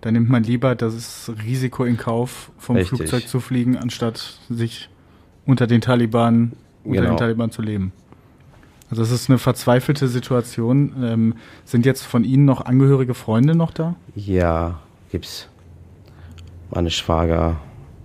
Da 0.00 0.10
nimmt 0.10 0.28
man 0.28 0.42
lieber 0.42 0.74
das 0.74 1.30
Risiko 1.44 1.84
in 1.84 1.96
Kauf, 1.96 2.50
vom 2.58 2.76
Richtig. 2.76 2.98
Flugzeug 2.98 3.28
zu 3.28 3.40
fliegen, 3.40 3.76
anstatt 3.76 4.38
sich 4.48 4.88
unter 5.44 5.66
den 5.66 5.80
Taliban, 5.80 6.52
unter 6.84 7.00
genau. 7.00 7.14
den 7.14 7.18
Taliban 7.18 7.50
zu 7.50 7.62
leben. 7.62 7.92
Also 8.88 9.02
es 9.02 9.10
ist 9.10 9.28
eine 9.28 9.38
verzweifelte 9.38 10.08
Situation. 10.08 10.94
Ähm, 11.02 11.34
sind 11.64 11.86
jetzt 11.86 12.02
von 12.02 12.24
Ihnen 12.24 12.44
noch 12.44 12.64
angehörige 12.64 13.14
Freunde 13.14 13.54
noch 13.54 13.72
da? 13.72 13.96
Ja, 14.14 14.80
gibt's. 15.10 15.48
Meine 16.70 16.90
Schwager 16.90 17.56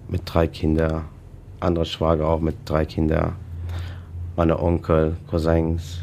mit 0.07 0.21
drei 0.25 0.47
Kindern, 0.47 1.05
andere 1.59 1.85
Schwager 1.85 2.27
auch 2.27 2.41
mit 2.41 2.55
drei 2.65 2.85
Kindern, 2.85 3.33
meine 4.35 4.61
Onkel, 4.61 5.17
Cousins, 5.27 6.01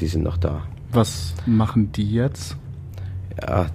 die 0.00 0.06
sind 0.06 0.24
noch 0.24 0.36
da. 0.36 0.62
Was 0.92 1.34
machen 1.46 1.92
die 1.92 2.12
jetzt? 2.12 2.56
Ja, 3.40 3.66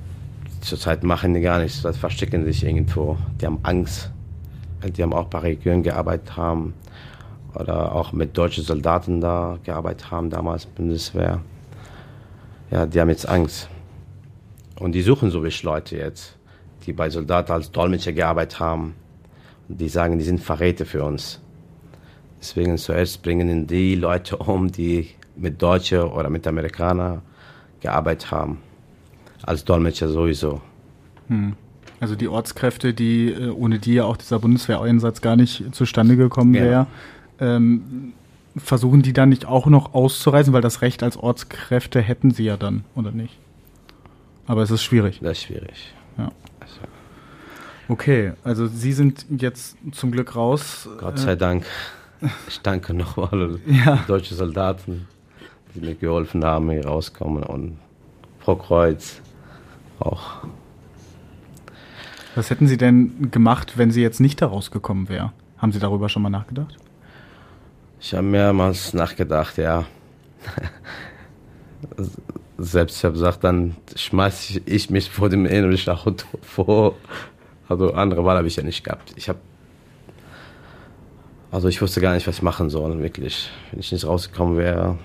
zurzeit 0.61 1.03
machen 1.03 1.33
die 1.33 1.41
gar 1.41 1.59
nichts, 1.59 1.81
das 1.81 1.97
verstecken 1.97 2.43
sich 2.45 2.63
irgendwo. 2.63 3.17
Die 3.39 3.45
haben 3.45 3.59
Angst. 3.63 4.11
Die 4.97 5.01
haben 5.01 5.13
auch 5.13 5.27
bei 5.27 5.39
Regionen 5.39 5.83
gearbeitet 5.83 6.35
haben 6.35 6.73
oder 7.55 7.93
auch 7.93 8.13
mit 8.13 8.37
deutschen 8.37 8.63
Soldaten 8.63 9.21
da 9.21 9.57
gearbeitet 9.63 10.11
haben, 10.11 10.29
damals 10.29 10.65
Bundeswehr. 10.65 11.41
Ja, 12.71 12.85
die 12.85 12.99
haben 12.99 13.09
jetzt 13.09 13.27
Angst. 13.27 13.69
Und 14.79 14.93
die 14.93 15.01
suchen 15.01 15.29
so 15.29 15.43
wie 15.43 15.53
Leute 15.63 15.97
jetzt, 15.97 16.37
die 16.85 16.93
bei 16.93 17.09
Soldaten 17.09 17.51
als 17.51 17.71
Dolmetscher 17.71 18.11
gearbeitet 18.11 18.59
haben. 18.59 18.95
Und 19.69 19.79
die 19.79 19.89
sagen, 19.89 20.17
die 20.17 20.25
sind 20.25 20.41
Verräter 20.41 20.85
für 20.85 21.03
uns. 21.03 21.39
Deswegen 22.39 22.77
zuerst 22.77 23.21
bringen 23.21 23.67
die 23.67 23.95
Leute 23.95 24.37
um, 24.37 24.71
die 24.71 25.09
mit 25.35 25.61
Deutschen 25.61 26.01
oder 26.01 26.29
mit 26.29 26.45
Amerikanern 26.47 27.21
gearbeitet 27.79 28.31
haben. 28.31 28.57
Als 29.43 29.63
Dolmetscher 29.63 30.09
sowieso. 30.09 30.61
Hm. 31.27 31.53
Also 31.99 32.15
die 32.15 32.27
Ortskräfte, 32.27 32.93
die 32.93 33.31
äh, 33.31 33.49
ohne 33.49 33.79
die 33.79 33.93
ja 33.93 34.03
auch 34.05 34.17
dieser 34.17 34.39
Bundeswehreinsatz 34.39 35.21
gar 35.21 35.37
nicht 35.37 35.73
zustande 35.73 36.17
gekommen 36.17 36.53
wäre, 36.53 36.71
ja 36.71 36.87
ähm, 37.43 38.13
versuchen 38.55 39.01
die 39.01 39.13
dann 39.13 39.29
nicht 39.29 39.45
auch 39.45 39.65
noch 39.65 39.93
auszureisen, 39.93 40.53
weil 40.53 40.61
das 40.61 40.81
Recht 40.81 41.03
als 41.03 41.17
Ortskräfte 41.17 42.01
hätten 42.01 42.31
sie 42.31 42.45
ja 42.45 42.57
dann, 42.57 42.85
oder 42.95 43.11
nicht? 43.11 43.37
Aber 44.47 44.61
es 44.61 44.71
ist 44.71 44.83
schwierig. 44.83 45.19
Das 45.21 45.37
ist 45.37 45.43
schwierig. 45.45 45.93
Ja. 46.17 46.29
Okay, 47.89 48.33
also 48.43 48.67
Sie 48.67 48.93
sind 48.93 49.25
jetzt 49.37 49.75
zum 49.91 50.11
Glück 50.11 50.35
raus. 50.35 50.87
Gott 50.99 51.19
sei 51.19 51.35
Dank. 51.35 51.65
Ich 52.47 52.61
danke 52.61 52.93
nochmal 52.93 53.59
ja. 53.67 53.99
deutsche 54.07 54.35
Soldaten, 54.35 55.07
die 55.75 55.81
mir 55.81 55.95
geholfen 55.95 56.45
haben, 56.45 56.69
hier 56.71 56.85
rauskommen 56.85 57.43
und 57.43 57.77
Frau 58.39 58.55
Kreuz 58.55 59.21
auch. 59.99 60.21
Was 62.35 62.49
hätten 62.49 62.67
Sie 62.67 62.77
denn 62.77 63.29
gemacht, 63.31 63.77
wenn 63.77 63.91
Sie 63.91 64.01
jetzt 64.01 64.19
nicht 64.19 64.41
da 64.41 64.47
rausgekommen 64.47 65.09
wären? 65.09 65.31
Haben 65.57 65.71
Sie 65.71 65.79
darüber 65.79 66.09
schon 66.09 66.21
mal 66.21 66.29
nachgedacht? 66.29 66.77
Ich 68.03 68.13
habe 68.13 68.23
mehrmals 68.23 68.93
nachgedacht, 68.93 69.57
ja. 69.57 69.85
Selbst 72.57 72.97
ich 72.97 73.05
habe 73.05 73.13
gesagt, 73.13 73.45
dann 73.45 73.77
schmeiße 73.95 74.61
ich 74.65 74.89
mich 74.89 75.09
vor 75.09 75.29
dem 75.29 75.45
innerlichen 75.45 75.93
Auto 75.93 76.25
vor. 76.41 76.95
Also 77.69 77.93
andere 77.93 78.25
Wahl 78.25 78.35
habe 78.35 78.47
ich 78.47 78.57
ja 78.57 78.63
nicht 78.63 78.83
gehabt. 78.83 79.13
Ich 79.15 79.29
habe 79.29 79.39
also 81.49 81.69
ich 81.69 81.81
wusste 81.81 82.01
gar 82.01 82.13
nicht, 82.13 82.27
was 82.27 82.37
ich 82.37 82.41
machen 82.41 82.69
soll, 82.69 82.99
wirklich. 82.99 83.49
Wenn 83.71 83.79
ich 83.79 83.91
nicht 83.91 84.05
rausgekommen 84.05 84.57
wäre. 84.57 84.97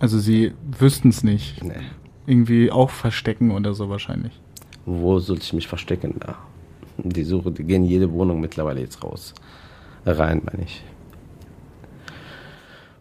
Also 0.00 0.18
Sie 0.18 0.54
wüssten 0.78 1.10
es 1.10 1.22
nicht. 1.22 1.62
Nee. 1.62 1.74
Irgendwie 2.26 2.70
auch 2.70 2.88
verstecken 2.88 3.50
oder 3.50 3.74
so 3.74 3.90
wahrscheinlich. 3.90 4.40
Wo 4.86 5.18
sollte 5.18 5.42
ich 5.42 5.52
mich 5.52 5.68
verstecken 5.68 6.14
da? 6.20 6.38
Die 6.98 7.24
Suche, 7.24 7.52
die 7.52 7.64
gehen 7.64 7.84
jede 7.84 8.12
Wohnung 8.12 8.40
mittlerweile 8.40 8.80
jetzt 8.80 9.02
raus. 9.04 9.34
Rein, 10.04 10.42
meine 10.44 10.64
ich. 10.64 10.82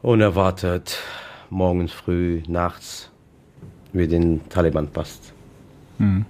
Unerwartet, 0.02 1.00
morgens 1.50 1.92
früh, 1.92 2.44
nachts, 2.48 3.10
wie 3.94 4.08
den 4.08 4.48
Taliban 4.50 4.88
passt. 4.88 5.34
Hm. 5.98 6.26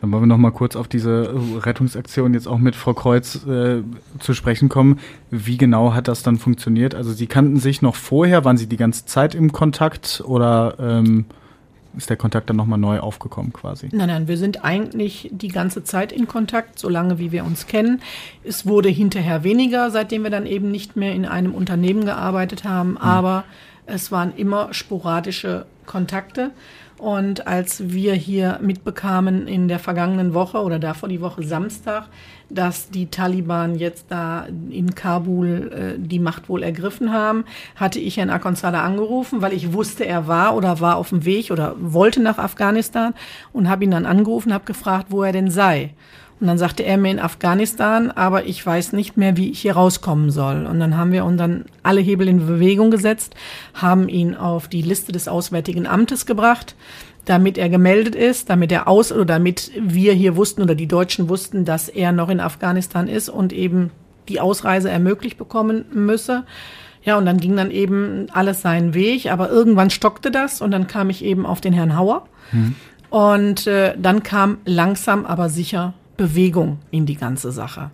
Dann 0.00 0.12
wollen 0.12 0.22
wir 0.22 0.26
noch 0.28 0.38
mal 0.38 0.52
kurz 0.52 0.76
auf 0.76 0.86
diese 0.86 1.34
Rettungsaktion 1.64 2.32
jetzt 2.34 2.46
auch 2.46 2.58
mit 2.58 2.76
Frau 2.76 2.94
Kreuz 2.94 3.44
äh, 3.46 3.82
zu 4.20 4.32
sprechen 4.32 4.68
kommen. 4.68 5.00
Wie 5.30 5.56
genau 5.56 5.92
hat 5.92 6.06
das 6.06 6.22
dann 6.22 6.36
funktioniert? 6.36 6.94
Also 6.94 7.12
Sie 7.12 7.26
kannten 7.26 7.56
sich 7.56 7.82
noch 7.82 7.96
vorher, 7.96 8.44
waren 8.44 8.56
Sie 8.56 8.68
die 8.68 8.76
ganze 8.76 9.06
Zeit 9.06 9.34
im 9.34 9.50
Kontakt 9.50 10.22
oder 10.24 10.76
ähm, 10.78 11.24
ist 11.98 12.08
der 12.08 12.16
Kontakt 12.16 12.48
dann 12.48 12.56
nochmal 12.56 12.78
neu 12.78 13.00
aufgekommen 13.00 13.52
quasi? 13.52 13.90
Nein, 13.92 14.08
nein, 14.08 14.28
wir 14.28 14.38
sind 14.38 14.64
eigentlich 14.64 15.28
die 15.30 15.48
ganze 15.48 15.84
Zeit 15.84 16.12
in 16.12 16.26
Kontakt, 16.26 16.78
solange 16.78 17.18
wie 17.18 17.30
wir 17.30 17.44
uns 17.44 17.66
kennen. 17.66 18.00
Es 18.42 18.64
wurde 18.64 18.88
hinterher 18.88 19.44
weniger, 19.44 19.90
seitdem 19.90 20.22
wir 20.22 20.30
dann 20.30 20.46
eben 20.46 20.70
nicht 20.70 20.96
mehr 20.96 21.12
in 21.14 21.26
einem 21.26 21.54
Unternehmen 21.54 22.06
gearbeitet 22.06 22.64
haben, 22.64 22.92
mhm. 22.92 22.98
aber 22.98 23.44
Es 23.90 24.12
waren 24.12 24.34
immer 24.36 24.74
sporadische 24.74 25.64
Kontakte. 25.86 26.50
Und 26.98 27.46
als 27.46 27.90
wir 27.90 28.12
hier 28.14 28.58
mitbekamen 28.60 29.46
in 29.46 29.66
der 29.68 29.78
vergangenen 29.78 30.34
Woche 30.34 30.58
oder 30.58 30.78
davor 30.78 31.08
die 31.08 31.20
Woche 31.20 31.42
Samstag, 31.42 32.08
dass 32.50 32.90
die 32.90 33.06
Taliban 33.06 33.74
jetzt 33.74 34.06
da 34.08 34.46
in 34.70 34.94
Kabul 34.94 35.70
äh, 35.72 35.98
die 35.98 36.18
Macht 36.18 36.48
wohl 36.48 36.62
ergriffen 36.62 37.12
haben, 37.12 37.44
hatte 37.76 38.00
ich 38.00 38.16
Herrn 38.16 38.30
Akonsada 38.30 38.82
angerufen, 38.82 39.42
weil 39.42 39.52
ich 39.52 39.72
wusste, 39.72 40.06
er 40.06 40.26
war 40.26 40.56
oder 40.56 40.80
war 40.80 40.96
auf 40.96 41.10
dem 41.10 41.24
Weg 41.24 41.50
oder 41.50 41.74
wollte 41.78 42.20
nach 42.20 42.38
Afghanistan 42.38 43.14
und 43.52 43.68
habe 43.68 43.84
ihn 43.84 43.90
dann 43.90 44.06
angerufen, 44.06 44.54
habe 44.54 44.64
gefragt, 44.64 45.06
wo 45.10 45.22
er 45.22 45.32
denn 45.32 45.50
sei. 45.50 45.94
Und 46.40 46.46
dann 46.46 46.58
sagte 46.58 46.84
er 46.84 46.98
mir 46.98 47.10
in 47.10 47.18
Afghanistan, 47.18 48.12
aber 48.12 48.44
ich 48.44 48.64
weiß 48.64 48.92
nicht 48.92 49.16
mehr, 49.16 49.36
wie 49.36 49.50
ich 49.50 49.60
hier 49.60 49.74
rauskommen 49.74 50.30
soll. 50.30 50.66
Und 50.66 50.78
dann 50.78 50.96
haben 50.96 51.10
wir 51.10 51.24
uns 51.24 51.38
dann 51.38 51.64
alle 51.82 52.00
Hebel 52.00 52.28
in 52.28 52.46
Bewegung 52.46 52.92
gesetzt, 52.92 53.34
haben 53.74 54.08
ihn 54.08 54.36
auf 54.36 54.68
die 54.68 54.82
Liste 54.82 55.10
des 55.10 55.26
Auswärtigen 55.26 55.86
Amtes 55.86 56.26
gebracht, 56.26 56.76
damit 57.28 57.58
er 57.58 57.68
gemeldet 57.68 58.14
ist, 58.14 58.48
damit 58.48 58.72
er 58.72 58.88
aus 58.88 59.12
oder 59.12 59.26
damit 59.26 59.70
wir 59.78 60.14
hier 60.14 60.36
wussten 60.36 60.62
oder 60.62 60.74
die 60.74 60.86
Deutschen 60.86 61.28
wussten, 61.28 61.66
dass 61.66 61.88
er 61.88 62.12
noch 62.12 62.30
in 62.30 62.40
Afghanistan 62.40 63.06
ist 63.06 63.28
und 63.28 63.52
eben 63.52 63.90
die 64.28 64.40
Ausreise 64.40 64.90
ermöglicht 64.90 65.36
bekommen 65.36 65.84
müsse. 65.92 66.44
Ja, 67.02 67.18
und 67.18 67.26
dann 67.26 67.38
ging 67.38 67.56
dann 67.56 67.70
eben 67.70 68.26
alles 68.32 68.62
seinen 68.62 68.94
Weg, 68.94 69.30
aber 69.30 69.50
irgendwann 69.50 69.90
stockte 69.90 70.30
das 70.30 70.62
und 70.62 70.70
dann 70.70 70.86
kam 70.86 71.10
ich 71.10 71.22
eben 71.22 71.44
auf 71.44 71.60
den 71.60 71.74
Herrn 71.74 71.96
Hauer. 71.96 72.26
Mhm. 72.52 72.74
Und 73.10 73.66
äh, 73.66 73.94
dann 73.98 74.22
kam 74.22 74.58
langsam 74.64 75.26
aber 75.26 75.48
sicher 75.50 75.94
Bewegung 76.16 76.78
in 76.90 77.04
die 77.04 77.16
ganze 77.16 77.52
Sache. 77.52 77.90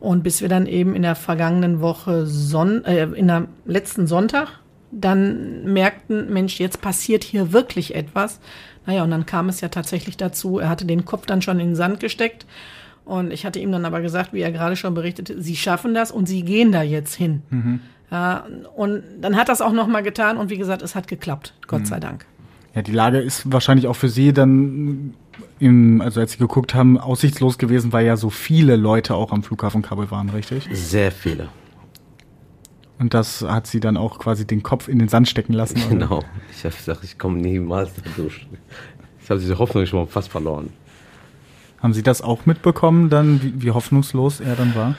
Und 0.00 0.22
bis 0.22 0.40
wir 0.40 0.48
dann 0.48 0.66
eben 0.66 0.94
in 0.94 1.02
der 1.02 1.16
vergangenen 1.16 1.80
Woche, 1.80 2.26
Son 2.26 2.84
äh, 2.84 3.04
in 3.04 3.26
der 3.26 3.48
letzten 3.66 4.06
Sonntag, 4.06 4.48
dann 4.90 5.64
merkten, 5.64 6.32
Mensch, 6.32 6.58
jetzt 6.58 6.80
passiert 6.80 7.24
hier 7.24 7.52
wirklich 7.52 7.94
etwas. 7.94 8.40
Naja, 8.86 9.04
und 9.04 9.10
dann 9.10 9.26
kam 9.26 9.48
es 9.48 9.60
ja 9.60 9.68
tatsächlich 9.68 10.16
dazu, 10.16 10.58
er 10.58 10.68
hatte 10.68 10.86
den 10.86 11.04
Kopf 11.04 11.26
dann 11.26 11.42
schon 11.42 11.60
in 11.60 11.68
den 11.68 11.76
Sand 11.76 12.00
gesteckt. 12.00 12.46
Und 13.04 13.32
ich 13.32 13.46
hatte 13.46 13.58
ihm 13.58 13.72
dann 13.72 13.84
aber 13.84 14.00
gesagt, 14.00 14.32
wie 14.32 14.40
er 14.40 14.52
gerade 14.52 14.76
schon 14.76 14.94
berichtete, 14.94 15.40
sie 15.42 15.56
schaffen 15.56 15.94
das 15.94 16.10
und 16.10 16.26
sie 16.26 16.42
gehen 16.42 16.72
da 16.72 16.82
jetzt 16.82 17.14
hin. 17.14 17.42
Mhm. 17.50 17.80
Ja, 18.10 18.46
und 18.76 19.02
dann 19.20 19.36
hat 19.36 19.48
das 19.48 19.60
auch 19.60 19.72
nochmal 19.72 20.02
getan 20.02 20.36
und 20.36 20.50
wie 20.50 20.58
gesagt, 20.58 20.82
es 20.82 20.94
hat 20.94 21.08
geklappt, 21.08 21.54
Gott 21.66 21.80
mhm. 21.80 21.86
sei 21.86 22.00
Dank. 22.00 22.26
Ja, 22.74 22.82
die 22.82 22.92
Lage 22.92 23.18
ist 23.18 23.50
wahrscheinlich 23.50 23.86
auch 23.86 23.96
für 23.96 24.08
Sie 24.08 24.32
dann 24.32 25.14
im, 25.58 26.00
also 26.00 26.20
als 26.20 26.32
Sie 26.32 26.38
geguckt 26.38 26.74
haben, 26.74 26.98
aussichtslos 26.98 27.58
gewesen, 27.58 27.92
weil 27.92 28.06
ja 28.06 28.16
so 28.16 28.30
viele 28.30 28.76
Leute 28.76 29.14
auch 29.14 29.32
am 29.32 29.42
Flughafen 29.42 29.82
Kabul 29.82 30.10
waren, 30.10 30.28
richtig? 30.30 30.68
Sehr 30.72 31.10
viele. 31.10 31.48
Und 32.98 33.14
das 33.14 33.42
hat 33.42 33.66
Sie 33.66 33.80
dann 33.80 33.96
auch 33.96 34.18
quasi 34.18 34.46
den 34.46 34.62
Kopf 34.62 34.88
in 34.88 34.98
den 34.98 35.08
Sand 35.08 35.28
stecken 35.28 35.52
lassen? 35.52 35.76
Oder? 35.76 35.88
Genau. 35.88 36.24
Ich 36.50 36.64
habe 36.64 36.74
gesagt, 36.74 37.04
ich 37.04 37.18
komme 37.18 37.38
niemals 37.38 37.90
da 37.94 38.02
durch. 38.16 38.46
Ich 39.22 39.30
habe 39.30 39.40
diese 39.40 39.58
Hoffnung 39.58 39.86
schon 39.86 40.00
mal 40.00 40.06
fast 40.06 40.28
verloren. 40.28 40.70
Haben 41.80 41.92
Sie 41.94 42.02
das 42.02 42.22
auch 42.22 42.46
mitbekommen, 42.46 43.08
dann, 43.08 43.42
wie, 43.42 43.62
wie 43.62 43.70
hoffnungslos 43.70 44.40
er 44.40 44.56
dann 44.56 44.74
war? 44.74 44.96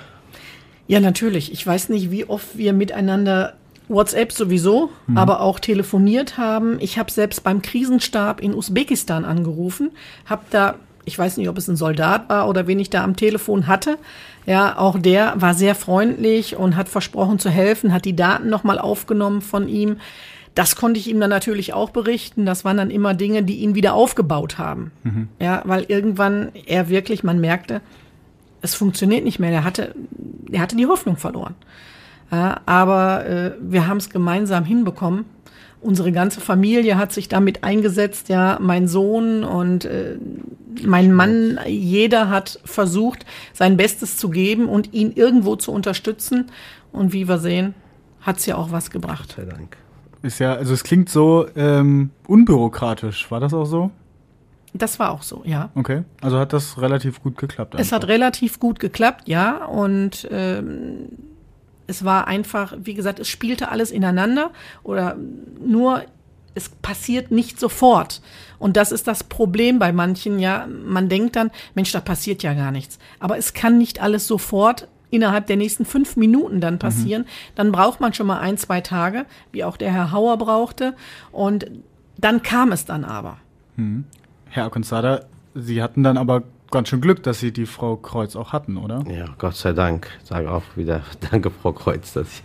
Ja, 0.87 0.99
natürlich. 0.99 1.51
Ich 1.51 1.65
weiß 1.65 1.89
nicht, 1.89 2.09
wie 2.09 2.25
oft 2.25 2.57
wir 2.57 2.73
miteinander 2.73 3.55
WhatsApp 3.89 4.31
sowieso, 4.31 4.91
mhm. 5.07 5.17
aber 5.17 5.41
auch 5.41 5.59
telefoniert 5.59 6.37
haben. 6.37 6.77
Ich 6.79 6.97
habe 6.97 7.11
selbst 7.11 7.43
beim 7.43 7.61
Krisenstab 7.61 8.39
in 8.39 8.53
Usbekistan 8.53 9.25
angerufen, 9.25 9.91
habe 10.25 10.43
da, 10.51 10.75
ich 11.09 11.17
weiß 11.17 11.37
nicht, 11.37 11.49
ob 11.49 11.57
es 11.57 11.67
ein 11.67 11.75
Soldat 11.75 12.29
war 12.29 12.47
oder 12.47 12.67
wen 12.67 12.79
ich 12.79 12.91
da 12.91 13.03
am 13.03 13.15
Telefon 13.15 13.67
hatte. 13.67 13.97
Ja, 14.45 14.77
auch 14.77 14.97
der 14.97 15.33
war 15.35 15.55
sehr 15.55 15.75
freundlich 15.75 16.55
und 16.55 16.75
hat 16.75 16.87
versprochen 16.87 17.39
zu 17.39 17.49
helfen, 17.49 17.93
hat 17.93 18.05
die 18.05 18.15
Daten 18.15 18.49
nochmal 18.49 18.79
aufgenommen 18.79 19.41
von 19.41 19.67
ihm. 19.67 19.97
Das 20.53 20.75
konnte 20.75 20.99
ich 20.99 21.09
ihm 21.09 21.19
dann 21.19 21.29
natürlich 21.29 21.73
auch 21.73 21.89
berichten. 21.89 22.45
Das 22.45 22.63
waren 22.63 22.77
dann 22.77 22.91
immer 22.91 23.13
Dinge, 23.15 23.43
die 23.43 23.57
ihn 23.57 23.75
wieder 23.75 23.93
aufgebaut 23.93 24.57
haben. 24.57 24.91
Mhm. 25.03 25.27
Ja, 25.39 25.61
weil 25.65 25.85
irgendwann 25.87 26.51
er 26.65 26.89
wirklich, 26.89 27.23
man 27.23 27.39
merkte, 27.39 27.81
es 28.61 28.75
funktioniert 28.75 29.23
nicht 29.23 29.39
mehr. 29.39 29.51
Er 29.51 29.63
hatte, 29.63 29.95
er 30.51 30.61
hatte 30.61 30.75
die 30.75 30.87
Hoffnung 30.87 31.17
verloren. 31.17 31.55
Ja, 32.31 32.61
aber 32.65 33.25
äh, 33.25 33.51
wir 33.61 33.87
haben 33.87 33.97
es 33.97 34.09
gemeinsam 34.09 34.63
hinbekommen. 34.63 35.25
Unsere 35.81 36.11
ganze 36.11 36.41
Familie 36.41 36.97
hat 36.97 37.13
sich 37.13 37.29
damit 37.29 37.63
eingesetzt, 37.63 38.27
ja, 38.27 38.57
mein 38.59 38.87
Sohn 38.87 39.45
und 39.45 39.85
äh, 39.85 40.17
mein 40.83 41.13
Mann, 41.13 41.59
jeder 41.67 42.29
hat 42.29 42.59
versucht, 42.65 43.25
sein 43.53 43.77
Bestes 43.77 44.17
zu 44.17 44.29
geben 44.29 44.67
und 44.67 44.93
ihn 44.93 45.11
irgendwo 45.11 45.55
zu 45.55 45.71
unterstützen. 45.71 46.45
Und 46.91 47.13
wie 47.13 47.27
wir 47.27 47.37
sehen, 47.37 47.73
hat 48.21 48.37
es 48.37 48.45
ja 48.45 48.55
auch 48.55 48.71
was 48.71 48.91
gebracht. 48.91 49.35
Gott 49.35 49.45
sei 49.45 49.51
Dank. 49.51 49.77
Ist 50.21 50.39
ja, 50.39 50.53
also 50.53 50.73
es 50.73 50.83
klingt 50.83 51.09
so 51.09 51.47
ähm, 51.55 52.11
unbürokratisch. 52.27 53.29
War 53.31 53.39
das 53.39 53.53
auch 53.53 53.65
so? 53.65 53.91
Das 54.73 54.99
war 54.99 55.11
auch 55.11 55.23
so, 55.23 55.41
ja. 55.45 55.69
Okay, 55.75 56.03
also 56.21 56.37
hat 56.37 56.53
das 56.53 56.79
relativ 56.79 57.23
gut 57.23 57.37
geklappt. 57.37 57.73
Einfach. 57.73 57.85
Es 57.85 57.91
hat 57.91 58.07
relativ 58.07 58.59
gut 58.59 58.79
geklappt, 58.79 59.27
ja. 59.27 59.65
Und 59.65 60.27
ähm, 60.29 61.07
es 61.87 62.05
war 62.05 62.27
einfach, 62.27 62.75
wie 62.79 62.93
gesagt, 62.93 63.19
es 63.19 63.27
spielte 63.27 63.69
alles 63.69 63.89
ineinander 63.89 64.51
oder 64.83 65.17
nur 65.65 66.03
es 66.55 66.69
passiert 66.69 67.31
nicht 67.31 67.59
sofort. 67.59 68.21
Und 68.57 68.75
das 68.77 68.91
ist 68.91 69.07
das 69.07 69.23
Problem 69.23 69.79
bei 69.79 69.91
manchen, 69.91 70.39
ja. 70.39 70.67
Man 70.67 71.09
denkt 71.09 71.35
dann, 71.35 71.51
Mensch, 71.75 71.91
da 71.91 72.01
passiert 72.01 72.43
ja 72.43 72.53
gar 72.53 72.71
nichts. 72.71 72.99
Aber 73.19 73.37
es 73.37 73.53
kann 73.53 73.77
nicht 73.77 74.01
alles 74.01 74.27
sofort 74.27 74.87
innerhalb 75.11 75.47
der 75.47 75.57
nächsten 75.57 75.85
fünf 75.85 76.17
Minuten 76.17 76.61
dann 76.61 76.79
passieren. 76.79 77.23
Mhm. 77.23 77.53
Dann 77.55 77.71
braucht 77.71 77.99
man 77.99 78.13
schon 78.13 78.27
mal 78.27 78.39
ein, 78.39 78.57
zwei 78.57 78.81
Tage, 78.81 79.25
wie 79.51 79.63
auch 79.63 79.77
der 79.77 79.91
Herr 79.91 80.11
Hauer 80.11 80.37
brauchte. 80.37 80.95
Und 81.31 81.71
dann 82.17 82.43
kam 82.43 82.71
es 82.71 82.85
dann 82.85 83.05
aber. 83.05 83.37
Mhm. 83.75 84.05
Herr 84.49 84.65
Akonsada, 84.65 85.25
Sie 85.55 85.81
hatten 85.81 86.03
dann 86.03 86.17
aber 86.17 86.43
ganz 86.71 86.89
schön 86.89 87.01
Glück, 87.01 87.23
dass 87.23 87.39
Sie 87.39 87.51
die 87.51 87.65
Frau 87.65 87.95
Kreuz 87.95 88.35
auch 88.35 88.53
hatten, 88.53 88.77
oder? 88.77 89.03
Ja, 89.09 89.25
Gott 89.37 89.55
sei 89.55 89.73
Dank. 89.73 90.07
Ich 90.21 90.29
sage 90.29 90.51
auch 90.51 90.63
wieder 90.75 91.01
Danke, 91.31 91.49
Frau 91.49 91.73
Kreuz. 91.73 92.13
Dass 92.13 92.27
ich, 92.27 92.43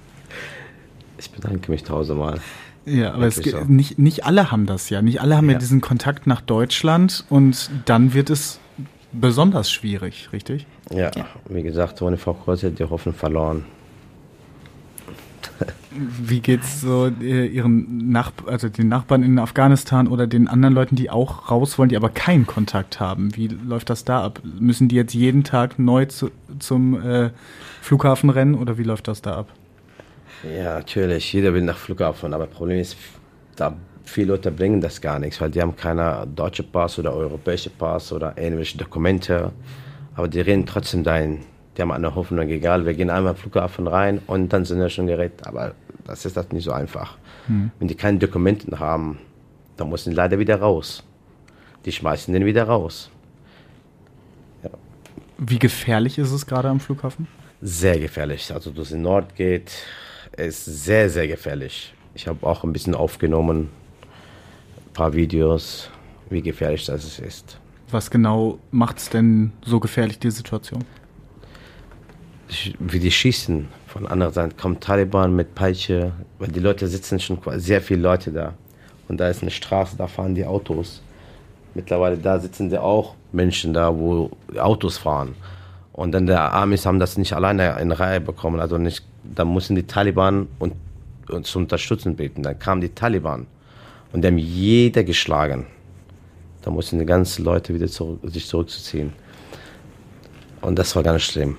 ich 1.19 1.31
bedanke 1.31 1.71
mich 1.71 1.83
tausendmal. 1.83 2.41
Ja, 2.87 3.15
aber 3.15 3.27
es, 3.27 3.37
so. 3.37 3.61
nicht, 3.67 3.99
nicht 3.99 4.25
alle 4.25 4.51
haben 4.51 4.67
das 4.67 4.91
ja. 4.91 5.03
Nicht 5.03 5.21
alle 5.21 5.37
haben 5.37 5.47
ja. 5.47 5.53
ja 5.53 5.59
diesen 5.59 5.81
Kontakt 5.81 6.27
nach 6.27 6.41
Deutschland 6.41 7.25
und 7.31 7.71
dann 7.87 8.15
wird 8.15 8.31
es 8.31 8.61
besonders 9.13 9.71
schwierig, 9.71 10.29
richtig? 10.33 10.67
Ja, 10.91 11.11
ja. 11.15 11.27
wie 11.49 11.63
gesagt, 11.63 12.03
ohne 12.03 12.17
Frau 12.17 12.35
Kreuz 12.35 12.63
hat 12.63 12.79
die 12.79 12.85
Hoffnung 12.85 13.15
verloren. 13.15 13.65
Wie 15.91 16.41
geht's 16.41 16.81
so 16.81 17.07
äh, 17.21 17.47
ihren 17.47 18.11
Nach 18.11 18.33
also 18.47 18.69
den 18.69 18.89
Nachbarn 18.89 19.23
in 19.23 19.39
Afghanistan 19.39 20.09
oder 20.09 20.27
den 20.27 20.49
anderen 20.49 20.75
Leuten, 20.75 20.97
die 20.97 21.11
auch 21.11 21.51
raus 21.51 21.79
wollen, 21.79 21.89
die 21.89 21.97
aber 21.97 22.09
keinen 22.09 22.47
Kontakt 22.47 22.99
haben? 22.99 23.37
Wie 23.37 23.47
läuft 23.47 23.91
das 23.91 24.05
da 24.05 24.25
ab? 24.25 24.41
Müssen 24.59 24.89
die 24.89 24.97
jetzt 24.97 25.15
jeden 25.15 25.45
Tag 25.45 25.79
neu 25.79 26.07
zu, 26.07 26.31
zum 26.59 27.01
äh, 27.01 27.31
Flughafen 27.81 28.31
rennen 28.31 28.57
oder 28.57 28.77
wie 28.77 28.83
läuft 28.83 29.07
das 29.07 29.23
da 29.23 29.37
ab? 29.37 29.49
Ja, 30.53 30.75
natürlich. 30.75 31.33
Jeder 31.33 31.55
will 31.55 31.63
nach 31.63 31.79
Flughafen, 31.79 32.35
aber 32.35 32.47
das 32.47 32.55
Problem 32.55 32.79
ist, 32.79 32.97
da 33.57 33.75
viele 34.05 34.33
Leute 34.33 34.51
bringen 34.51 34.81
das 34.81 35.01
gar 35.01 35.19
nichts, 35.19 35.41
weil 35.41 35.51
die 35.51 35.61
haben 35.63 35.77
keine 35.77 36.27
deutsche 36.35 36.63
Pass 36.63 36.99
oder 36.99 37.15
europäische 37.15 37.71
Pass 37.71 38.13
oder 38.13 38.37
irgendwelche 38.37 38.77
Dokumente, 38.77 39.53
aber 40.15 40.29
die 40.29 40.41
reden 40.41 40.67
trotzdem 40.67 41.03
dahin 41.03 41.41
die 41.77 41.83
haben 41.83 41.91
eine 41.91 42.15
Hoffnung, 42.15 42.49
egal, 42.49 42.87
wir 42.87 42.95
gehen 42.95 43.11
einmal 43.11 43.33
am 43.33 43.37
Flughafen 43.37 43.87
rein 43.87 44.21
und 44.27 44.53
dann 44.53 44.65
sind 44.65 44.79
wir 44.79 44.89
schon 44.89 45.07
gerettet. 45.07 45.47
Aber 45.47 45.75
das 46.05 46.25
ist 46.25 46.37
das 46.37 46.51
nicht 46.53 46.65
so 46.65 46.73
einfach. 46.73 47.17
Hm. 47.47 47.71
Wenn 47.79 47.89
die 47.89 47.95
keine 47.95 48.19
Dokumente 48.19 48.79
haben, 48.79 49.19
dann 49.77 49.89
müssen 49.91 50.11
die 50.11 50.17
leider 50.17 50.39
wieder 50.39 50.61
raus. 50.61 51.03
Die 51.85 51.93
schmeißen 51.93 52.33
den 52.33 52.47
wieder 52.47 52.65
raus. 52.65 53.11
Ja. 54.63 54.71
Wie 55.39 55.59
gefährlich 55.59 56.19
ist 56.19 56.31
es 56.31 56.47
gerade 56.47 56.69
am 56.69 56.81
Flughafen? 56.81 57.27
Sehr 57.61 57.99
gefährlich. 57.99 58.53
Also 58.53 58.71
durch 58.71 58.91
den 58.91 59.03
Nord 59.03 59.35
geht, 59.35 59.73
ist 60.37 60.65
sehr, 60.65 61.11
sehr 61.11 61.29
gefährlich. 61.29 61.95
Ich 62.15 62.27
habe 62.27 62.47
auch 62.47 62.65
ein 62.65 62.73
bisschen 62.73 62.95
aufgenommen, 62.95 63.71
ein 64.87 64.93
paar 64.93 65.13
Videos, 65.15 65.91
wie 66.31 66.43
gefährlich 66.43 66.87
das 66.87 67.19
ist. 67.19 67.59
Was 67.91 68.11
genau 68.11 68.59
macht 68.71 68.99
es 68.99 69.11
denn 69.11 69.53
so 69.65 69.81
gefährlich, 69.81 70.19
die 70.19 70.31
Situation? 70.31 70.85
wie 72.79 72.99
die 72.99 73.11
schießen. 73.11 73.69
Von 73.87 74.07
anderer 74.07 74.33
Seite 74.33 74.55
kommt 74.57 74.83
Taliban 74.83 75.35
mit 75.35 75.55
Peitsche, 75.55 76.13
weil 76.39 76.49
die 76.49 76.61
Leute 76.61 76.87
sitzen 76.87 77.21
schon 77.21 77.39
sehr 77.57 77.81
viele 77.81 78.03
Leute 78.03 78.33
da. 78.33 78.55
Und 79.09 79.19
da 79.19 79.29
ist 79.29 79.43
eine 79.43 79.51
Straße, 79.51 79.97
da 79.97 80.07
fahren 80.07 80.35
die 80.35 80.45
Autos. 80.45 81.03
Mittlerweile 81.75 82.17
da 82.17 82.39
sitzen 82.39 82.71
ja 82.71 82.81
auch 82.81 83.15
Menschen 83.33 83.75
da, 83.75 83.97
wo 83.97 84.31
Autos 84.57 84.99
fahren. 84.99 85.35
Und 85.93 86.13
dann 86.13 86.27
der 86.27 86.53
Amis 86.53 86.87
haben 86.87 86.99
das 86.99 87.17
nicht 87.19 87.33
alleine 87.35 87.79
in 87.81 87.93
Reihe 87.93 88.21
bekommen. 88.21 88.61
Also 88.61 88.79
nicht, 88.79 89.05
da 89.35 89.45
mussten 89.45 89.75
die 89.75 89.85
Taliban 89.87 90.49
und, 90.59 90.75
uns 91.29 91.49
zu 91.51 91.59
unterstützen 91.59 92.17
beten. 92.17 92.43
Dann 92.43 92.59
kamen 92.59 92.81
die 92.81 92.91
Taliban 92.91 93.47
und 94.13 94.23
die 94.23 94.29
haben 94.29 94.39
jeder 94.39 95.05
geschlagen. 95.05 95.67
Da 96.63 96.71
mussten 96.71 96.99
die 96.99 97.07
ganzen 97.07 97.45
Leute 97.45 97.75
wieder 97.75 97.89
zurück, 97.89 98.21
sich 98.25 98.47
zurückzuziehen. 98.47 99.13
Und 100.61 100.79
das 100.79 100.95
war 100.97 101.03
ganz 101.03 101.23
schlimm. 101.23 101.57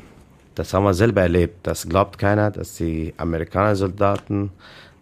Das 0.55 0.73
haben 0.73 0.83
wir 0.83 0.93
selber 0.93 1.21
erlebt. 1.21 1.67
Das 1.67 1.87
glaubt 1.87 2.17
keiner, 2.17 2.49
dass 2.51 2.75
die 2.75 3.13
Amerikaner 3.17 3.75
Soldaten 3.75 4.51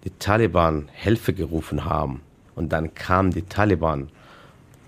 die 0.03 0.09
Taliban 0.19 0.89
Hilfe 0.91 1.33
gerufen 1.33 1.85
haben 1.85 2.21
und 2.55 2.73
dann 2.73 2.93
kamen 2.93 3.31
die 3.31 3.43
Taliban 3.43 4.09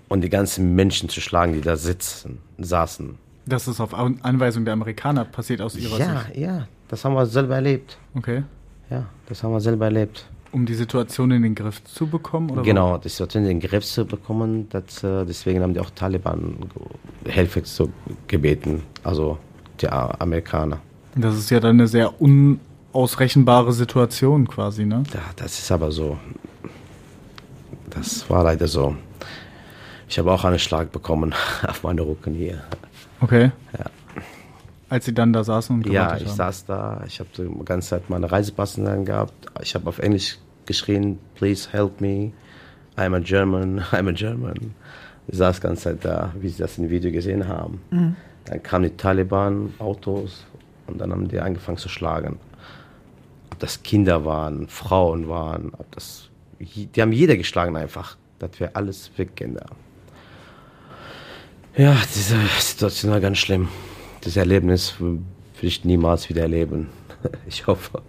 und 0.08 0.20
die 0.22 0.28
ganzen 0.28 0.74
Menschen 0.74 1.08
zu 1.08 1.20
schlagen, 1.22 1.54
die 1.54 1.62
da 1.62 1.76
sitzen, 1.76 2.38
saßen. 2.58 3.14
Das 3.46 3.66
ist 3.68 3.80
auf 3.80 3.94
An- 3.94 4.18
Anweisung 4.22 4.64
der 4.64 4.74
Amerikaner 4.74 5.24
passiert 5.24 5.60
aus 5.62 5.76
ihrer 5.76 5.98
Ja, 5.98 6.20
Sicht. 6.26 6.36
ja, 6.36 6.68
das 6.88 7.04
haben 7.04 7.14
wir 7.14 7.26
selber 7.26 7.56
erlebt. 7.56 7.98
Okay. 8.14 8.42
Ja, 8.90 9.06
das 9.28 9.42
haben 9.42 9.52
wir 9.52 9.60
selber 9.60 9.86
erlebt. 9.86 10.26
Um 10.52 10.64
die 10.64 10.74
Situation 10.74 11.30
in 11.32 11.42
den 11.42 11.54
Griff 11.54 11.82
zu 11.84 12.06
bekommen? 12.06 12.50
Oder 12.50 12.62
genau, 12.62 12.98
die 12.98 13.08
Situation 13.08 13.42
in 13.44 13.48
den 13.48 13.60
Griff 13.60 13.84
zu 13.84 14.06
bekommen, 14.06 14.68
das, 14.70 15.02
äh, 15.02 15.24
deswegen 15.24 15.60
haben 15.62 15.74
die 15.74 15.80
auch 15.80 15.90
Taliban 15.90 16.56
Hilfe 17.26 17.62
zu 17.62 17.92
gebeten, 18.28 18.82
also 19.02 19.38
die 19.80 19.88
Amerikaner. 19.88 20.78
Das 21.14 21.36
ist 21.36 21.50
ja 21.50 21.60
dann 21.60 21.76
eine 21.76 21.88
sehr 21.88 22.12
unausrechenbare 22.20 23.72
Situation 23.72 24.46
quasi, 24.48 24.86
ne? 24.86 25.02
Ja, 25.12 25.20
das 25.34 25.58
ist 25.58 25.70
aber 25.72 25.90
so. 25.90 26.16
Das 27.90 28.28
war 28.30 28.44
leider 28.44 28.68
so. 28.68 28.94
Ich 30.08 30.18
habe 30.18 30.30
auch 30.32 30.44
einen 30.44 30.58
Schlag 30.58 30.92
bekommen 30.92 31.34
auf 31.66 31.82
meine 31.82 32.02
Rücken 32.02 32.34
hier. 32.34 32.62
Okay. 33.20 33.50
Ja. 33.76 33.86
Als 34.88 35.04
sie 35.04 35.14
dann 35.14 35.32
da 35.32 35.42
saßen 35.42 35.74
und 35.76 35.86
Ja, 35.88 36.16
ich 36.16 36.26
haben. 36.26 36.36
saß 36.36 36.66
da, 36.66 37.02
ich 37.06 37.18
habe 37.18 37.28
die 37.36 37.64
ganze 37.64 37.88
Zeit 37.90 38.08
meine 38.08 38.30
Reisepass 38.30 38.78
in 38.78 38.84
der 38.84 38.92
Hand 38.94 39.06
gehabt. 39.06 39.32
Ich 39.62 39.74
habe 39.74 39.88
auf 39.88 39.98
Englisch 39.98 40.38
geschrien, 40.64 41.18
please 41.34 41.68
help 41.72 42.00
me. 42.00 42.32
I'm 42.96 43.14
a 43.14 43.18
German, 43.20 43.80
I'm 43.92 44.08
a 44.08 44.12
German. 44.12 44.74
Ich 45.26 45.38
saß 45.38 45.56
die 45.56 45.62
ganze 45.62 45.82
Zeit 45.82 46.04
da, 46.04 46.32
wie 46.38 46.48
sie 46.48 46.58
das 46.58 46.78
im 46.78 46.88
Video 46.88 47.10
gesehen 47.10 47.48
haben. 47.48 47.80
Dann 48.44 48.62
kamen 48.62 48.84
die 48.84 48.96
Taliban, 48.96 49.74
Autos 49.80 50.46
und 50.86 50.98
dann 51.00 51.10
haben 51.10 51.26
die 51.26 51.40
angefangen 51.40 51.78
zu 51.78 51.88
schlagen. 51.88 52.38
Ob 53.50 53.58
das 53.58 53.82
Kinder 53.82 54.24
waren, 54.24 54.68
Frauen 54.68 55.28
waren, 55.28 55.72
ob 55.76 55.90
das, 55.92 56.28
die 56.60 56.88
haben 57.02 57.10
jeder 57.12 57.36
geschlagen 57.36 57.76
einfach. 57.76 58.16
Das 58.38 58.60
wäre 58.60 58.76
alles 58.76 59.10
weggehen 59.16 59.54
da. 59.56 59.66
Ja, 61.76 61.96
diese 62.14 62.36
Situation 62.60 63.10
war 63.10 63.20
ganz 63.20 63.38
schlimm. 63.38 63.68
Das 64.26 64.36
Erlebnis 64.36 64.94
will 64.98 65.20
ich 65.62 65.84
niemals 65.84 66.28
wieder 66.28 66.42
erleben. 66.42 66.88
Ich 67.48 67.66
hoffe, 67.66 68.02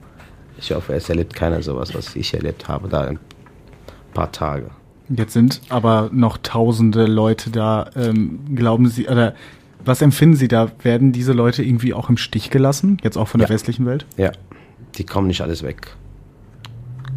ich 0.59 0.71
hoffe, 0.71 0.93
es 0.93 1.09
erlebt 1.09 1.33
keiner 1.35 1.61
sowas, 1.63 1.93
was 1.95 2.15
ich 2.15 2.33
erlebt 2.33 2.67
habe, 2.67 2.87
da 2.89 3.01
ein 3.01 3.19
paar 4.13 4.31
Tage. 4.31 4.69
Jetzt 5.09 5.33
sind 5.33 5.61
aber 5.69 6.09
noch 6.11 6.37
tausende 6.37 7.05
Leute 7.05 7.49
da. 7.51 7.89
Ähm, 7.95 8.39
glauben 8.55 8.89
Sie, 8.89 9.07
oder 9.07 9.33
was 9.85 10.01
empfinden 10.01 10.35
Sie 10.35 10.47
da? 10.47 10.71
Werden 10.83 11.11
diese 11.13 11.33
Leute 11.33 11.63
irgendwie 11.63 11.93
auch 11.93 12.09
im 12.09 12.17
Stich 12.17 12.49
gelassen? 12.49 12.97
Jetzt 13.03 13.17
auch 13.17 13.27
von 13.27 13.39
der 13.39 13.47
Ja. 13.47 13.53
westlichen 13.53 13.85
Welt? 13.85 14.05
Ja, 14.17 14.31
die 14.95 15.03
kommen 15.05 15.27
nicht 15.27 15.41
alles 15.41 15.61
weg. 15.63 15.95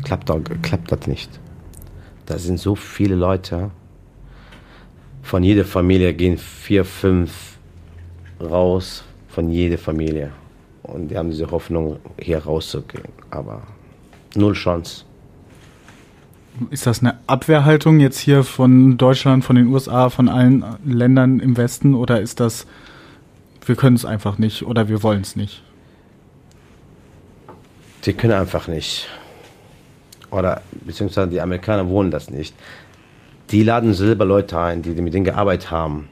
Klappt, 0.05 0.31
auch, 0.31 0.41
klappt 0.63 0.93
das 0.93 1.07
nicht. 1.07 1.31
Da 2.27 2.39
sind 2.39 2.59
so 2.61 2.75
viele 2.77 3.15
Leute. 3.15 3.71
Von 5.23 5.43
jeder 5.43 5.65
Familie 5.65 6.15
gehen 6.15 6.37
vier, 6.39 6.85
fünf 6.85 7.50
raus. 8.41 9.05
Von 9.29 9.51
jeder 9.51 9.79
Familie. 9.79 10.33
Und 10.83 11.09
die 11.09 11.17
haben 11.17 11.31
diese 11.31 11.51
Hoffnung, 11.51 11.99
hier 12.19 12.39
rauszugehen. 12.39 13.05
Aber 13.31 13.63
null 14.35 14.55
Chance. 14.55 15.05
Ist 16.71 16.87
das 16.87 17.01
eine 17.01 17.19
Abwehrhaltung 17.27 18.01
jetzt 18.01 18.19
hier 18.19 18.43
von 18.43 18.99
Deutschland, 18.99 19.45
von 19.45 19.57
den 19.57 19.69
USA, 19.69 20.11
von 20.11 20.29
allen 20.29 20.65
Ländern 20.85 21.39
im 21.39 21.57
Westen 21.57 21.95
oder 21.95 22.21
ist 22.21 22.41
das, 22.41 22.67
wir 23.65 23.77
können 23.77 23.97
es 23.97 24.05
einfach 24.05 24.37
nicht 24.37 24.65
oder 24.65 24.89
wir 24.89 25.03
wollen 25.03 25.21
es 25.21 25.37
nicht? 25.37 25.63
Die 28.05 28.13
können 28.15 28.33
einfach 28.33 28.67
nicht. 28.67 29.09
Oder 30.31 30.63
beziehungsweise 30.85 31.29
die 31.29 31.41
Amerikaner 31.41 31.89
wollen 31.89 32.11
das 32.11 32.31
nicht. 32.31 32.55
Die 33.51 33.63
laden 33.63 33.95
selber 33.95 34.25
Leute 34.25 34.59
ein, 34.59 34.83
die, 34.83 34.95
die 34.95 35.03
mit 35.03 35.15
denen 35.15 35.25
gearbeitet 35.25 35.71
haben. 35.71 36.09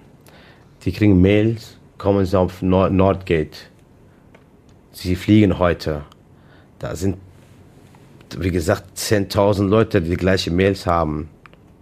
Die 0.84 0.92
kriegen 0.92 1.20
Mails, 1.20 1.77
kommen 1.98 2.24
sie 2.24 2.38
auf 2.38 2.62
Nord 2.62 2.92
Nordgate. 2.92 3.58
Sie 4.92 5.16
fliegen 5.16 5.58
heute. 5.58 6.04
Da 6.78 6.96
sind, 6.96 7.18
wie 8.36 8.50
gesagt, 8.50 8.96
10.000 8.96 9.68
Leute, 9.68 10.00
die 10.00 10.10
die 10.10 10.16
gleiche 10.16 10.50
Mails 10.50 10.86
haben. 10.86 11.28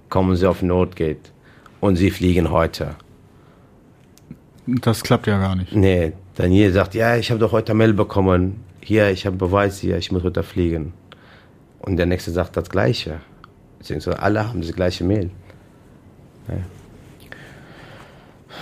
Kommen 0.09 0.37
sie 0.37 0.46
auf 0.46 0.62
Nordgate. 0.62 1.31
Und 1.81 1.96
sie 1.96 2.11
fliegen 2.11 2.50
heute. 2.50 2.96
Das 4.66 5.02
klappt 5.02 5.26
ja 5.26 5.38
gar 5.38 5.55
nicht. 5.55 5.72
Nee, 5.72 6.12
Daniel 6.35 6.72
sagt, 6.72 6.94
ja, 6.94 7.16
ich 7.16 7.31
habe 7.31 7.38
doch 7.38 7.52
heute 7.52 7.74
Mail 7.74 7.92
bekommen. 7.92 8.64
Hier, 8.81 9.11
ich 9.11 9.26
habe 9.26 9.37
Beweis 9.37 9.79
hier, 9.79 9.96
ich 9.96 10.11
muss 10.11 10.24
heute 10.24 10.42
fliegen. 10.42 10.92
Und 11.81 11.96
der 11.96 12.07
nächste 12.07 12.33
sagt 12.33 12.57
das 12.57 12.68
Gleiche. 12.68 13.20
Beziehungsweise 13.79 14.20
alle 14.20 14.48
haben 14.48 14.61
das 14.61 14.72
gleiche 14.72 15.05
Mail. 15.05 15.31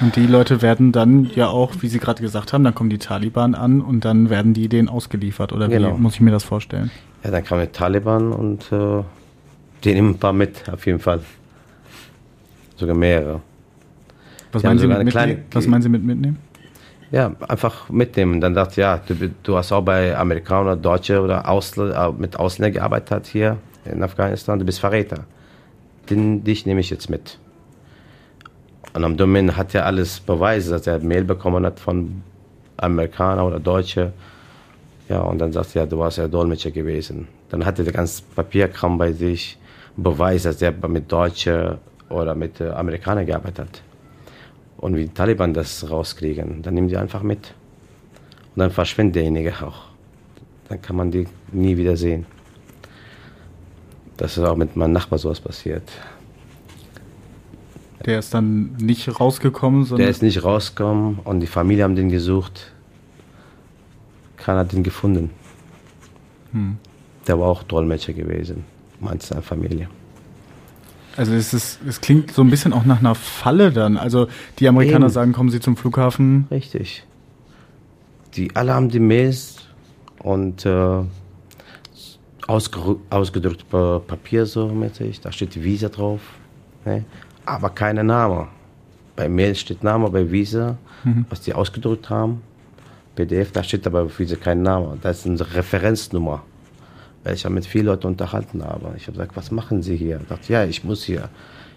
Und 0.01 0.17
die 0.17 0.27
Leute 0.27 0.61
werden 0.61 0.91
dann 0.93 1.31
ja 1.35 1.49
auch, 1.49 1.73
wie 1.81 1.89
Sie 1.89 1.99
gerade 1.99 2.21
gesagt 2.21 2.53
haben, 2.53 2.65
dann 2.65 2.75
kommen 2.75 2.91
die 2.91 2.99
Taliban 2.99 3.55
an 3.55 3.81
und 3.81 4.05
dann 4.05 4.29
werden 4.29 4.53
die 4.53 4.69
denen 4.69 4.89
ausgeliefert. 4.89 5.53
Oder 5.53 5.69
Genau. 5.69 5.97
wie 5.97 6.01
muss 6.01 6.15
ich 6.15 6.21
mir 6.21 6.33
das 6.33 6.43
vorstellen? 6.45 6.91
Ja, 7.23 7.31
dann 7.31 7.45
kamen 7.45 7.63
die 7.63 7.69
Taliban 7.73 8.33
und 8.33 8.71
äh, 8.73 9.03
die 9.85 9.95
nehmen 9.95 10.11
ein 10.11 10.19
paar 10.19 10.33
mit, 10.33 10.69
auf 10.71 10.85
jeden 10.87 10.99
Fall. 10.99 11.21
Sogar 12.77 12.97
mehrere. 12.97 13.41
Was, 14.53 14.63
meinen 14.65 14.79
Sie, 14.79 14.87
mit 14.87 14.97
eine 14.99 15.11
kleine- 15.11 15.33
mitnehmen? 15.35 15.49
Was 15.53 15.67
meinen 15.67 15.83
Sie 15.83 15.89
mit 15.89 16.05
mitnehmen? 16.05 16.39
Ja, 17.13 17.33
einfach 17.49 17.89
mitnehmen. 17.91 18.41
Dann 18.41 18.55
dachte 18.55 18.81
ja, 18.81 19.01
du, 19.07 19.15
du 19.43 19.57
hast 19.57 19.71
auch 19.71 19.83
bei 19.83 20.17
Amerikanern, 20.17 20.83
Deutsche 20.83 21.21
oder 21.23 21.49
Ausl 21.49 21.93
äh, 21.93 22.11
mit 22.21 22.37
Ausländern 22.39 22.73
gearbeitet 22.75 23.27
hier 23.27 23.59
in 23.85 24.03
Afghanistan, 24.03 24.59
du 24.59 24.65
bist 24.65 24.81
Verräter. 24.81 25.25
Den, 26.11 26.43
dich 26.43 26.67
nehme 26.67 26.81
ich 26.81 26.91
jetzt 26.91 27.09
mit. 27.09 27.39
Und 28.95 29.05
am 29.05 29.17
Domain 29.17 29.57
hat 29.57 29.75
er 29.75 29.87
alles 29.87 30.21
Beweise, 30.21 30.71
dass 30.71 30.87
er 30.87 31.01
Mail 31.01 31.25
bekommen 31.25 31.67
hat 31.67 31.81
von 31.81 32.23
Amerikanern 32.77 33.45
oder 33.45 33.59
Deutsche. 33.59 34.13
Ja, 35.09 35.21
und 35.21 35.39
dann 35.39 35.53
sagt 35.53 35.75
er, 35.75 35.87
du 35.87 35.99
warst 35.99 36.19
ja 36.19 36.29
Dolmetscher 36.29 36.71
gewesen. 36.71 37.27
Dann 37.51 37.67
hat 37.67 37.79
er 37.79 37.85
das 37.85 37.93
ganze 37.93 38.23
Papierkram 38.35 38.97
bei 38.97 39.13
sich, 39.13 39.59
Beweis, 39.97 40.45
dass 40.45 40.63
er 40.63 40.73
mit 40.89 41.11
Deutschen 41.11 41.79
oder 42.09 42.35
mit 42.35 42.61
äh, 42.61 42.71
Amerikanern 42.71 43.27
gearbeitet 43.27 43.59
hat. 43.59 43.83
Und 44.79 44.97
wie 44.97 45.07
die 45.07 45.15
Taliban 45.15 45.55
das 45.55 45.89
rauskriegen, 45.91 46.63
dann 46.63 46.75
nehmen 46.75 46.89
die 46.89 46.97
einfach 46.97 47.23
mit. 47.23 47.55
Und 48.55 48.61
dann 48.61 48.71
verschwindet 48.71 49.17
derjenige 49.17 49.53
auch. 49.63 49.87
Dann 50.69 50.81
kann 50.81 50.97
man 50.97 51.11
die 51.11 51.27
nie 51.53 51.77
wieder 51.77 51.97
sehen. 51.97 52.27
Das 54.17 54.37
ist 54.37 54.45
auch 54.45 54.57
mit 54.57 54.77
meinem 54.77 54.93
Nachbar 54.93 55.19
sowas 55.19 55.41
passiert. 55.41 55.91
Der 58.05 58.19
ist 58.19 58.35
dann 58.35 58.75
nicht 58.77 59.21
rausgekommen, 59.21 59.85
sondern 59.85 60.05
Der 60.05 60.11
ist 60.11 60.23
nicht 60.23 60.45
rausgekommen 60.45 61.21
und 61.25 61.41
die 61.41 61.47
Familie 61.47 61.85
haben 61.85 61.97
den 61.97 62.11
gesucht. 62.11 62.73
Keiner 64.37 64.61
hat 64.61 64.73
den 64.73 64.83
gefunden. 64.83 65.31
Der 67.27 67.39
war 67.41 67.49
auch 67.49 67.63
Dolmetscher 67.63 68.13
gewesen, 68.13 68.65
meint 69.01 69.23
seine 69.23 69.43
Familie. 69.43 69.89
Also 71.17 71.33
es, 71.33 71.55
ist, 71.55 71.79
es 71.87 72.01
klingt 72.01 72.33
so 72.33 72.43
ein 72.43 72.51
bisschen 72.51 72.73
auch 72.73 72.85
nach 72.85 72.99
einer 72.99 73.15
Falle 73.15 73.73
dann. 73.73 73.97
Also 73.97 74.29
die 74.59 74.69
Amerikaner 74.69 75.07
Eben. 75.07 75.13
sagen, 75.13 75.33
kommen 75.33 75.51
Sie 75.51 75.61
zum 75.61 75.77
Flughafen. 75.77 76.47
Richtig. 76.51 77.05
Die 78.35 78.55
alle 78.55 78.75
haben 78.75 78.89
die 78.89 78.99
Mails 78.99 79.69
und 80.19 80.67
äh, 80.67 81.03
ausgedrückt 82.47 83.69
pa 83.71 84.01
Papier 84.01 84.45
so 84.47 84.69
mäßig. 84.69 85.21
Da 85.21 85.31
steht 85.33 85.63
Visa 85.63 85.89
drauf. 85.89 86.21
Ne? 86.85 87.05
Aber 87.47 87.71
keine 87.71 88.03
Name. 88.05 88.49
Bei 89.17 89.29
Mail 89.29 89.55
steht 89.55 89.83
Name, 89.85 90.11
bei 90.11 90.31
Visa, 90.31 90.77
was 91.29 91.41
die 91.41 91.55
ausgedrückt 91.55 92.11
haben. 92.11 92.43
PDF, 93.15 93.53
da 93.53 93.63
steht 93.63 93.87
aber 93.87 94.03
auf 94.03 94.19
Visa 94.19 94.37
kein 94.37 94.63
Name. 94.63 94.99
Das 95.03 95.25
ist 95.25 95.27
eine 95.27 95.55
Referenznummer. 95.55 96.43
Weil 97.23 97.35
ich 97.35 97.45
ja 97.45 97.51
mit 97.51 97.65
vielen 97.65 97.87
Leuten 97.87 98.07
unterhalten 98.09 98.63
habe. 98.65 98.95
Ich 98.97 99.07
habe 99.07 99.13
gesagt, 99.13 99.37
was 99.37 99.51
machen 99.51 99.83
Sie 99.83 99.97
hier? 99.97 100.21
Ich 100.21 100.29
dachte, 100.29 100.53
ja, 100.53 100.65
ich 100.65 100.85
muss 100.85 101.05
hier. 101.05 101.29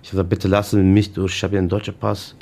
Ich 0.01 0.09
habe 0.09 0.17
gesagt, 0.17 0.29
bitte 0.29 0.47
lassen 0.47 0.77
Sie 0.77 0.83
mich 0.83 1.13
durch. 1.13 1.35
Ich 1.35 1.43
habe 1.43 1.51
hier 1.51 1.59
einen 1.59 1.69
deutschen 1.69 1.93
Pass. 1.93 2.35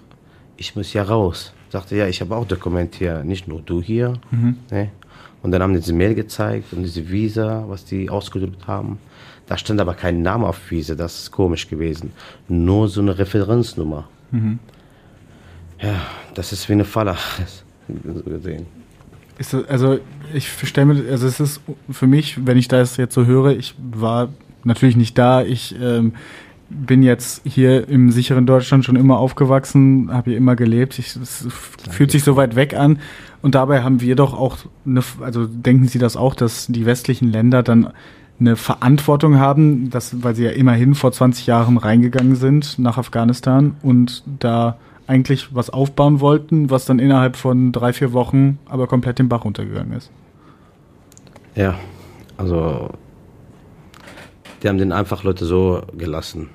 Ich 0.57 0.75
muss 0.75 0.87
hier 0.87 1.03
raus. 1.03 1.51
Ich 1.67 1.73
sagte, 1.73 1.95
ja, 1.95 2.07
ich 2.07 2.21
habe 2.21 2.35
auch 2.35 2.45
Dokument 2.45 2.95
hier. 2.95 3.23
Nicht 3.23 3.47
nur 3.47 3.61
du 3.61 3.81
hier. 3.81 4.13
Ne? 4.71 4.91
Und 5.43 5.51
dann 5.51 5.61
haben 5.61 5.73
die 5.73 5.79
diese 5.79 5.93
Mail 5.93 6.15
gezeigt 6.15 6.73
und 6.73 6.83
diese 6.83 7.07
Visa, 7.09 7.65
was 7.67 7.85
die 7.85 8.09
ausgedrückt 8.09 8.65
haben. 8.65 8.97
Da 9.47 9.57
stand 9.57 9.79
aber 9.79 9.93
kein 9.93 10.21
Name 10.21 10.47
auf 10.47 10.71
Visa. 10.71 10.95
Das 10.95 11.19
ist 11.19 11.31
komisch 11.31 11.67
gewesen. 11.69 12.11
Nur 12.47 12.87
so 12.87 13.01
eine 13.01 13.17
Referenznummer. 13.17 14.07
Ja, 15.81 16.01
das 16.33 16.51
ist 16.51 16.67
wie 16.67 16.73
eine 16.73 16.85
Falle. 16.85 17.15
so 17.87 18.29
gesehen. 18.29 18.65
Ist 19.37 19.53
das, 19.53 19.67
also 19.67 19.99
ich 20.33 20.49
stelle 20.49 20.93
mir, 20.93 21.11
also 21.11 21.27
es 21.27 21.39
ist 21.39 21.61
für 21.91 22.07
mich, 22.07 22.45
wenn 22.45 22.57
ich 22.57 22.67
das 22.67 22.97
jetzt 22.97 23.13
so 23.13 23.25
höre, 23.25 23.51
ich 23.51 23.75
war 23.77 24.29
natürlich 24.63 24.95
nicht 24.95 25.17
da, 25.17 25.43
ich 25.43 25.75
ähm, 25.79 26.13
bin 26.69 27.03
jetzt 27.03 27.41
hier 27.45 27.87
im 27.87 28.11
sicheren 28.11 28.45
Deutschland 28.45 28.85
schon 28.85 28.95
immer 28.95 29.19
aufgewachsen, 29.19 30.09
habe 30.11 30.31
hier 30.31 30.37
immer 30.37 30.55
gelebt. 30.55 30.97
Ich, 30.97 31.15
es 31.15 31.47
fühlt 31.89 32.11
sich 32.11 32.23
so 32.23 32.35
weit 32.35 32.55
weg 32.55 32.73
an. 32.73 32.99
Und 33.41 33.55
dabei 33.55 33.83
haben 33.83 34.01
wir 34.01 34.15
doch 34.15 34.33
auch, 34.33 34.57
eine, 34.85 35.03
also 35.19 35.45
denken 35.45 35.87
Sie 35.87 35.99
das 35.99 36.17
auch, 36.17 36.33
dass 36.33 36.65
die 36.67 36.85
westlichen 36.85 37.31
Länder 37.31 37.61
dann 37.61 37.91
eine 38.39 38.55
Verantwortung 38.55 39.39
haben, 39.39 39.89
dass, 39.89 40.23
weil 40.23 40.35
sie 40.35 40.43
ja 40.43 40.51
immerhin 40.51 40.95
vor 40.95 41.11
20 41.11 41.47
Jahren 41.47 41.77
reingegangen 41.77 42.35
sind 42.35 42.77
nach 42.79 42.97
Afghanistan 42.97 43.77
und 43.81 44.23
da 44.39 44.77
eigentlich 45.07 45.55
was 45.55 45.69
aufbauen 45.69 46.19
wollten, 46.19 46.69
was 46.69 46.85
dann 46.85 46.99
innerhalb 46.99 47.37
von 47.37 47.71
drei, 47.71 47.93
vier 47.93 48.11
Wochen 48.13 48.59
aber 48.65 48.87
komplett 48.87 49.19
den 49.19 49.29
Bach 49.29 49.45
runtergegangen 49.45 49.93
ist. 49.93 50.11
Ja, 51.55 51.75
also 52.37 52.89
die 54.61 54.67
haben 54.67 54.77
den 54.77 54.91
einfach 54.91 55.23
Leute 55.23 55.45
so 55.45 55.83
gelassen. 55.97 56.49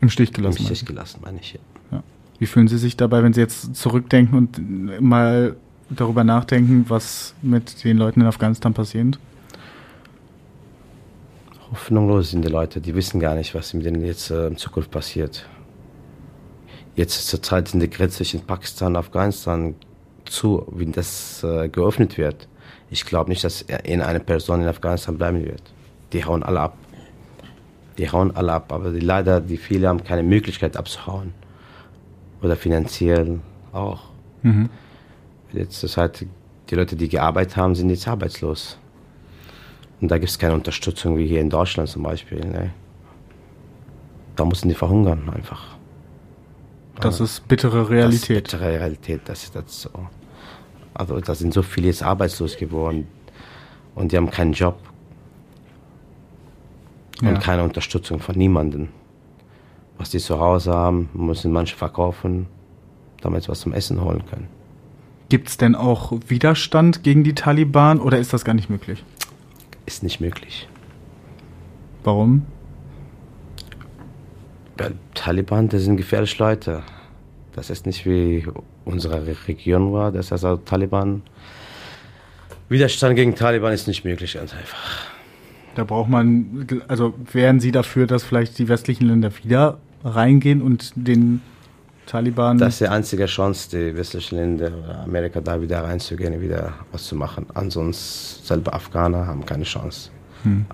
Im 0.00 0.08
Stich 0.08 0.32
gelassen. 0.32 0.58
Im 0.60 0.64
Stich 0.66 0.86
gelassen, 0.86 1.20
meine 1.22 1.40
ich. 1.40 1.58
Ja. 1.90 2.02
Wie 2.38 2.46
fühlen 2.46 2.68
Sie 2.68 2.78
sich 2.78 2.96
dabei, 2.96 3.22
wenn 3.22 3.32
Sie 3.32 3.40
jetzt 3.40 3.74
zurückdenken 3.76 4.38
und 4.38 5.00
mal 5.00 5.56
darüber 5.90 6.24
nachdenken, 6.24 6.86
was 6.88 7.34
mit 7.42 7.84
den 7.84 7.98
Leuten 7.98 8.22
in 8.22 8.26
Afghanistan 8.26 8.74
passiert? 8.74 9.18
Hoffnungslos 11.72 12.30
sind 12.30 12.44
die 12.44 12.50
Leute, 12.50 12.82
die 12.82 12.94
wissen 12.94 13.18
gar 13.18 13.34
nicht, 13.34 13.54
was 13.54 13.72
mit 13.72 13.86
denen 13.86 14.04
jetzt 14.04 14.30
äh, 14.30 14.46
in 14.46 14.58
Zukunft 14.58 14.90
passiert. 14.90 15.46
Jetzt 16.94 17.26
zur 17.26 17.42
Zeit 17.42 17.68
sind 17.68 17.80
die 17.80 17.88
Grenzen 17.88 18.18
zwischen 18.18 18.42
Pakistan 18.42 18.92
und 18.92 18.96
Afghanistan 18.96 19.74
zu, 20.26 20.66
wie 20.70 20.84
das 20.84 21.42
äh, 21.42 21.70
geöffnet 21.70 22.18
wird. 22.18 22.46
Ich 22.90 23.06
glaube 23.06 23.30
nicht, 23.30 23.42
dass 23.42 23.62
in 23.62 24.02
eine 24.02 24.20
Person 24.20 24.60
in 24.60 24.68
Afghanistan 24.68 25.16
bleiben 25.16 25.42
wird. 25.42 25.62
Die 26.12 26.26
hauen 26.26 26.42
alle 26.42 26.60
ab. 26.60 26.76
Die 27.96 28.10
hauen 28.10 28.36
alle 28.36 28.52
ab, 28.52 28.70
aber 28.70 28.90
die, 28.90 29.00
leider, 29.00 29.40
die 29.40 29.56
viele 29.56 29.88
haben 29.88 30.04
keine 30.04 30.22
Möglichkeit 30.22 30.76
abzuhauen. 30.76 31.32
Oder 32.42 32.56
finanziell 32.56 33.40
auch. 33.72 34.10
Mhm. 34.42 34.68
Jetzt 35.52 35.80
zur 35.80 35.88
Zeit, 35.88 36.26
die 36.68 36.74
Leute, 36.74 36.96
die 36.96 37.08
gearbeitet 37.08 37.56
haben, 37.56 37.74
sind 37.74 37.88
jetzt 37.88 38.06
arbeitslos. 38.08 38.78
Und 40.02 40.10
da 40.10 40.18
gibt 40.18 40.30
es 40.30 40.38
keine 40.38 40.54
Unterstützung 40.54 41.16
wie 41.16 41.28
hier 41.28 41.40
in 41.40 41.48
Deutschland 41.48 41.88
zum 41.88 42.02
Beispiel. 42.02 42.40
Ne? 42.40 42.72
Da 44.34 44.44
müssen 44.44 44.68
die 44.68 44.74
verhungern 44.74 45.30
einfach. 45.30 45.76
Das 47.00 47.20
ist 47.20 47.46
bittere 47.46 47.88
Realität. 47.88 48.12
Das 48.12 48.22
ist 48.22 48.28
bittere 48.28 48.70
Realität, 48.70 49.20
das 49.26 49.44
ist 49.44 49.54
das 49.54 49.82
so. 49.82 49.90
Also 50.92 51.20
da 51.20 51.34
sind 51.36 51.54
so 51.54 51.62
viele 51.62 51.86
jetzt 51.86 52.02
arbeitslos 52.02 52.56
geworden 52.56 53.06
und 53.94 54.10
die 54.10 54.16
haben 54.16 54.30
keinen 54.30 54.52
Job 54.52 54.76
und 57.20 57.28
ja. 57.28 57.38
keine 57.38 57.62
Unterstützung 57.62 58.18
von 58.18 58.36
niemandem. 58.36 58.88
Was 59.98 60.10
die 60.10 60.18
zu 60.18 60.40
Hause 60.40 60.72
haben, 60.72 61.10
müssen 61.14 61.52
manche 61.52 61.76
verkaufen, 61.76 62.48
damit 63.20 63.44
sie 63.44 63.48
was 63.50 63.60
zum 63.60 63.72
Essen 63.72 64.02
holen 64.02 64.24
können. 64.28 64.48
Gibt 65.28 65.48
es 65.48 65.56
denn 65.56 65.76
auch 65.76 66.12
Widerstand 66.26 67.04
gegen 67.04 67.22
die 67.22 67.34
Taliban 67.34 68.00
oder 68.00 68.18
ist 68.18 68.32
das 68.32 68.44
gar 68.44 68.54
nicht 68.54 68.68
möglich? 68.68 69.04
Ist 69.86 70.02
nicht 70.02 70.20
möglich. 70.20 70.68
Warum? 72.04 72.46
Weil 74.76 74.94
Taliban, 75.14 75.68
das 75.68 75.82
sind 75.82 75.96
gefährliche 75.96 76.42
Leute. 76.42 76.82
Das 77.52 77.70
ist 77.70 77.86
nicht 77.86 78.06
wie 78.06 78.46
unsere 78.84 79.26
Region 79.46 79.92
war. 79.92 80.10
Das 80.10 80.32
heißt 80.32 80.44
also 80.44 80.56
Taliban. 80.58 81.22
Widerstand 82.68 83.16
gegen 83.16 83.34
Taliban 83.34 83.72
ist 83.72 83.86
nicht 83.86 84.04
möglich, 84.04 84.34
ganz 84.34 84.54
einfach. 84.54 85.06
Da 85.74 85.84
braucht 85.84 86.08
man, 86.08 86.66
also 86.88 87.14
wären 87.32 87.60
Sie 87.60 87.70
dafür, 87.70 88.06
dass 88.06 88.24
vielleicht 88.24 88.58
die 88.58 88.68
westlichen 88.68 89.06
Länder 89.06 89.30
wieder 89.42 89.78
reingehen 90.04 90.62
und 90.62 90.92
den 90.96 91.42
Taliban. 92.06 92.58
Das 92.58 92.74
ist 92.74 92.80
die 92.80 92.88
einzige 92.88 93.26
Chance, 93.26 93.70
die 93.70 93.96
westlichen 93.96 94.36
Länder 94.36 94.70
oder 94.82 95.02
Amerika 95.04 95.40
da 95.40 95.60
wieder 95.60 95.82
reinzugehen, 95.84 96.40
wieder 96.40 96.72
was 96.90 97.04
zu 97.04 97.16
machen. 97.16 97.46
Ansonsten 97.54 98.44
selber 98.44 98.74
Afghaner 98.74 99.26
haben 99.26 99.46
keine 99.46 99.64
Chance. 99.64 100.10
Hm. 100.42 100.66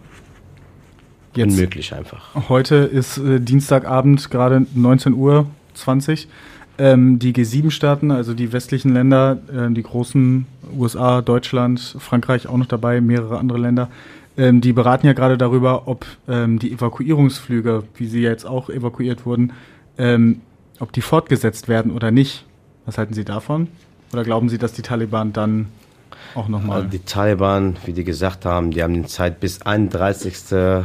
Jetzt, 1.34 1.52
Unmöglich 1.52 1.94
einfach. 1.94 2.48
Heute 2.48 2.76
ist 2.76 3.18
äh, 3.18 3.40
Dienstagabend, 3.40 4.30
gerade 4.30 4.66
19 4.74 5.12
Uhr 5.12 5.46
20. 5.74 6.28
Ähm, 6.78 7.18
die 7.18 7.32
G7-Staaten, 7.32 8.10
also 8.10 8.34
die 8.34 8.52
westlichen 8.52 8.92
Länder, 8.92 9.38
äh, 9.52 9.72
die 9.72 9.82
großen 9.82 10.46
USA, 10.76 11.22
Deutschland, 11.22 11.96
Frankreich 11.98 12.46
auch 12.46 12.56
noch 12.56 12.66
dabei, 12.66 13.00
mehrere 13.00 13.38
andere 13.38 13.58
Länder, 13.58 13.88
ähm, 14.36 14.60
die 14.60 14.72
beraten 14.72 15.06
ja 15.06 15.12
gerade 15.12 15.36
darüber, 15.36 15.88
ob 15.88 16.06
ähm, 16.28 16.60
die 16.60 16.72
Evakuierungsflüge, 16.72 17.82
wie 17.96 18.06
sie 18.06 18.22
jetzt 18.22 18.46
auch 18.46 18.70
evakuiert 18.70 19.26
wurden, 19.26 19.52
ähm, 19.98 20.40
ob 20.80 20.92
die 20.92 21.00
fortgesetzt 21.00 21.68
werden 21.68 21.92
oder 21.92 22.10
nicht. 22.10 22.44
Was 22.86 22.98
halten 22.98 23.14
Sie 23.14 23.24
davon? 23.24 23.68
Oder 24.12 24.24
glauben 24.24 24.48
Sie, 24.48 24.58
dass 24.58 24.72
die 24.72 24.82
Taliban 24.82 25.32
dann 25.32 25.66
auch 26.34 26.48
nochmal. 26.48 26.78
Also 26.78 26.88
die 26.90 27.00
Taliban, 27.00 27.76
wie 27.84 27.92
die 27.92 28.04
gesagt 28.04 28.44
haben, 28.44 28.70
die 28.70 28.82
haben 28.82 28.94
die 28.94 29.04
Zeit 29.04 29.40
bis 29.40 29.62
31.8. 29.62 30.84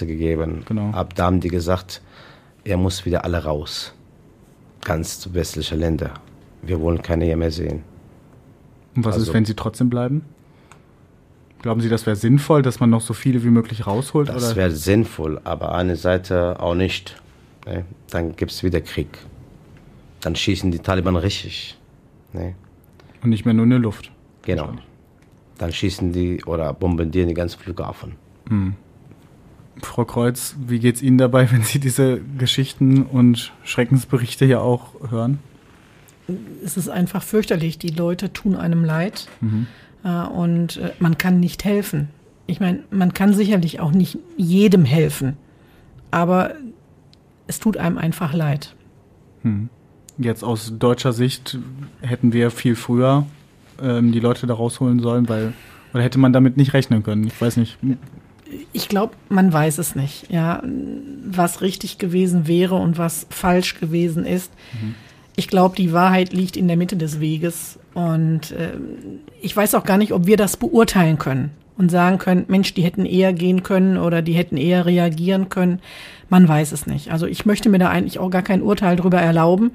gegeben. 0.00 0.62
Genau. 0.66 0.90
Ab 0.92 1.14
da 1.14 1.24
haben 1.26 1.40
die 1.40 1.48
gesagt, 1.48 2.00
er 2.64 2.76
muss 2.76 3.04
wieder 3.04 3.24
alle 3.24 3.44
raus 3.44 3.92
ganz 4.84 5.28
westliche 5.32 5.76
Länder. 5.76 6.14
Wir 6.62 6.80
wollen 6.80 7.02
keine 7.02 7.34
mehr 7.36 7.50
sehen. 7.50 7.82
Und 8.94 9.04
was 9.04 9.14
also, 9.14 9.28
ist, 9.28 9.34
wenn 9.34 9.44
sie 9.44 9.54
trotzdem 9.54 9.88
bleiben? 9.90 10.24
Glauben 11.62 11.80
Sie, 11.80 11.88
das 11.88 12.06
wäre 12.06 12.16
sinnvoll, 12.16 12.62
dass 12.62 12.80
man 12.80 12.90
noch 12.90 13.00
so 13.00 13.14
viele 13.14 13.44
wie 13.44 13.48
möglich 13.48 13.86
rausholt? 13.86 14.28
Das 14.28 14.56
wäre 14.56 14.72
sinnvoll, 14.72 15.40
aber 15.44 15.72
eine 15.74 15.94
Seite 15.94 16.58
auch 16.58 16.74
nicht. 16.74 17.22
Ne? 17.66 17.84
Dann 18.10 18.36
gibt 18.36 18.52
es 18.52 18.62
wieder 18.62 18.80
Krieg. 18.80 19.18
Dann 20.20 20.36
schießen 20.36 20.70
die 20.70 20.78
Taliban 20.78 21.16
richtig. 21.16 21.76
Ne? 22.32 22.54
Und 23.22 23.30
nicht 23.30 23.44
mehr 23.44 23.54
nur 23.54 23.64
in 23.64 23.70
der 23.70 23.78
Luft. 23.78 24.10
Genau. 24.42 24.72
Dann 25.58 25.72
schießen 25.72 26.12
die 26.12 26.42
oder 26.44 26.72
bombardieren 26.72 27.28
die 27.28 27.34
ganzen 27.34 27.60
Flughafen. 27.60 28.16
Hm. 28.48 28.74
Frau 29.80 30.04
Kreuz, 30.04 30.56
wie 30.66 30.78
geht 30.78 30.96
es 30.96 31.02
Ihnen 31.02 31.18
dabei, 31.18 31.50
wenn 31.52 31.62
Sie 31.62 31.78
diese 31.78 32.20
Geschichten 32.38 33.02
und 33.04 33.52
Schreckensberichte 33.64 34.44
ja 34.44 34.60
auch 34.60 35.10
hören? 35.10 35.38
Es 36.64 36.76
ist 36.76 36.88
einfach 36.88 37.22
fürchterlich. 37.22 37.78
Die 37.78 37.88
Leute 37.88 38.32
tun 38.32 38.54
einem 38.54 38.84
leid 38.84 39.26
mhm. 39.40 39.66
äh, 40.04 40.24
und 40.26 40.76
äh, 40.76 40.92
man 40.98 41.18
kann 41.18 41.40
nicht 41.40 41.64
helfen. 41.64 42.08
Ich 42.46 42.60
meine, 42.60 42.80
man 42.90 43.14
kann 43.14 43.34
sicherlich 43.34 43.80
auch 43.80 43.92
nicht 43.92 44.18
jedem 44.36 44.84
helfen, 44.84 45.36
aber 46.10 46.54
es 47.52 47.60
tut 47.60 47.76
einem 47.76 47.98
einfach 47.98 48.32
leid. 48.32 48.74
Hm. 49.42 49.68
Jetzt 50.16 50.42
aus 50.42 50.72
deutscher 50.78 51.12
Sicht 51.12 51.58
hätten 52.00 52.32
wir 52.32 52.50
viel 52.50 52.76
früher 52.76 53.26
ähm, 53.80 54.12
die 54.12 54.20
Leute 54.20 54.46
da 54.46 54.54
rausholen 54.54 55.00
sollen, 55.00 55.28
weil 55.28 55.52
oder 55.92 56.02
hätte 56.02 56.18
man 56.18 56.32
damit 56.32 56.56
nicht 56.56 56.72
rechnen 56.72 57.02
können? 57.02 57.26
Ich 57.26 57.40
weiß 57.40 57.58
nicht 57.58 57.78
ich 58.72 58.88
glaube, 58.88 59.14
man 59.30 59.50
weiß 59.50 59.78
es 59.78 59.94
nicht, 59.94 60.30
ja, 60.30 60.62
was 61.24 61.62
richtig 61.62 61.96
gewesen 61.96 62.46
wäre 62.46 62.74
und 62.74 62.98
was 62.98 63.26
falsch 63.30 63.80
gewesen 63.80 64.26
ist. 64.26 64.52
Mhm. 64.74 64.94
Ich 65.36 65.48
glaube, 65.48 65.74
die 65.74 65.92
Wahrheit 65.92 66.34
liegt 66.34 66.58
in 66.58 66.68
der 66.68 66.76
Mitte 66.76 66.96
des 66.96 67.18
Weges 67.18 67.78
und 67.94 68.50
äh, 68.52 68.72
ich 69.40 69.56
weiß 69.56 69.74
auch 69.74 69.84
gar 69.84 69.96
nicht, 69.96 70.12
ob 70.12 70.26
wir 70.26 70.36
das 70.36 70.58
beurteilen 70.58 71.18
können 71.18 71.50
und 71.82 71.88
sagen 71.88 72.18
können, 72.18 72.44
Mensch, 72.46 72.74
die 72.74 72.82
hätten 72.82 73.04
eher 73.04 73.32
gehen 73.32 73.64
können 73.64 73.98
oder 73.98 74.22
die 74.22 74.34
hätten 74.34 74.56
eher 74.56 74.86
reagieren 74.86 75.48
können. 75.48 75.80
Man 76.28 76.46
weiß 76.46 76.70
es 76.70 76.86
nicht. 76.86 77.10
Also 77.10 77.26
ich 77.26 77.44
möchte 77.44 77.68
mir 77.68 77.80
da 77.80 77.90
eigentlich 77.90 78.20
auch 78.20 78.30
gar 78.30 78.42
kein 78.42 78.62
Urteil 78.62 78.94
drüber 78.94 79.20
erlauben. 79.20 79.72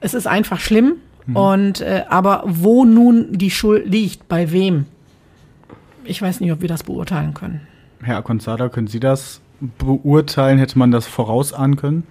Es 0.00 0.12
ist 0.12 0.26
einfach 0.26 0.58
schlimm 0.58 0.96
mhm. 1.24 1.36
und 1.36 1.80
äh, 1.82 2.02
aber 2.08 2.42
wo 2.46 2.84
nun 2.84 3.28
die 3.30 3.52
Schuld 3.52 3.86
liegt, 3.86 4.26
bei 4.26 4.50
wem? 4.50 4.86
Ich 6.02 6.20
weiß 6.20 6.40
nicht, 6.40 6.50
ob 6.50 6.62
wir 6.62 6.68
das 6.68 6.82
beurteilen 6.82 7.32
können. 7.32 7.60
Herr 8.02 8.16
Akonzada, 8.16 8.68
können 8.68 8.88
Sie 8.88 9.00
das 9.00 9.40
beurteilen? 9.78 10.58
Hätte 10.58 10.80
man 10.80 10.90
das 10.90 11.06
vorausahnen 11.06 11.76
können? 11.76 12.02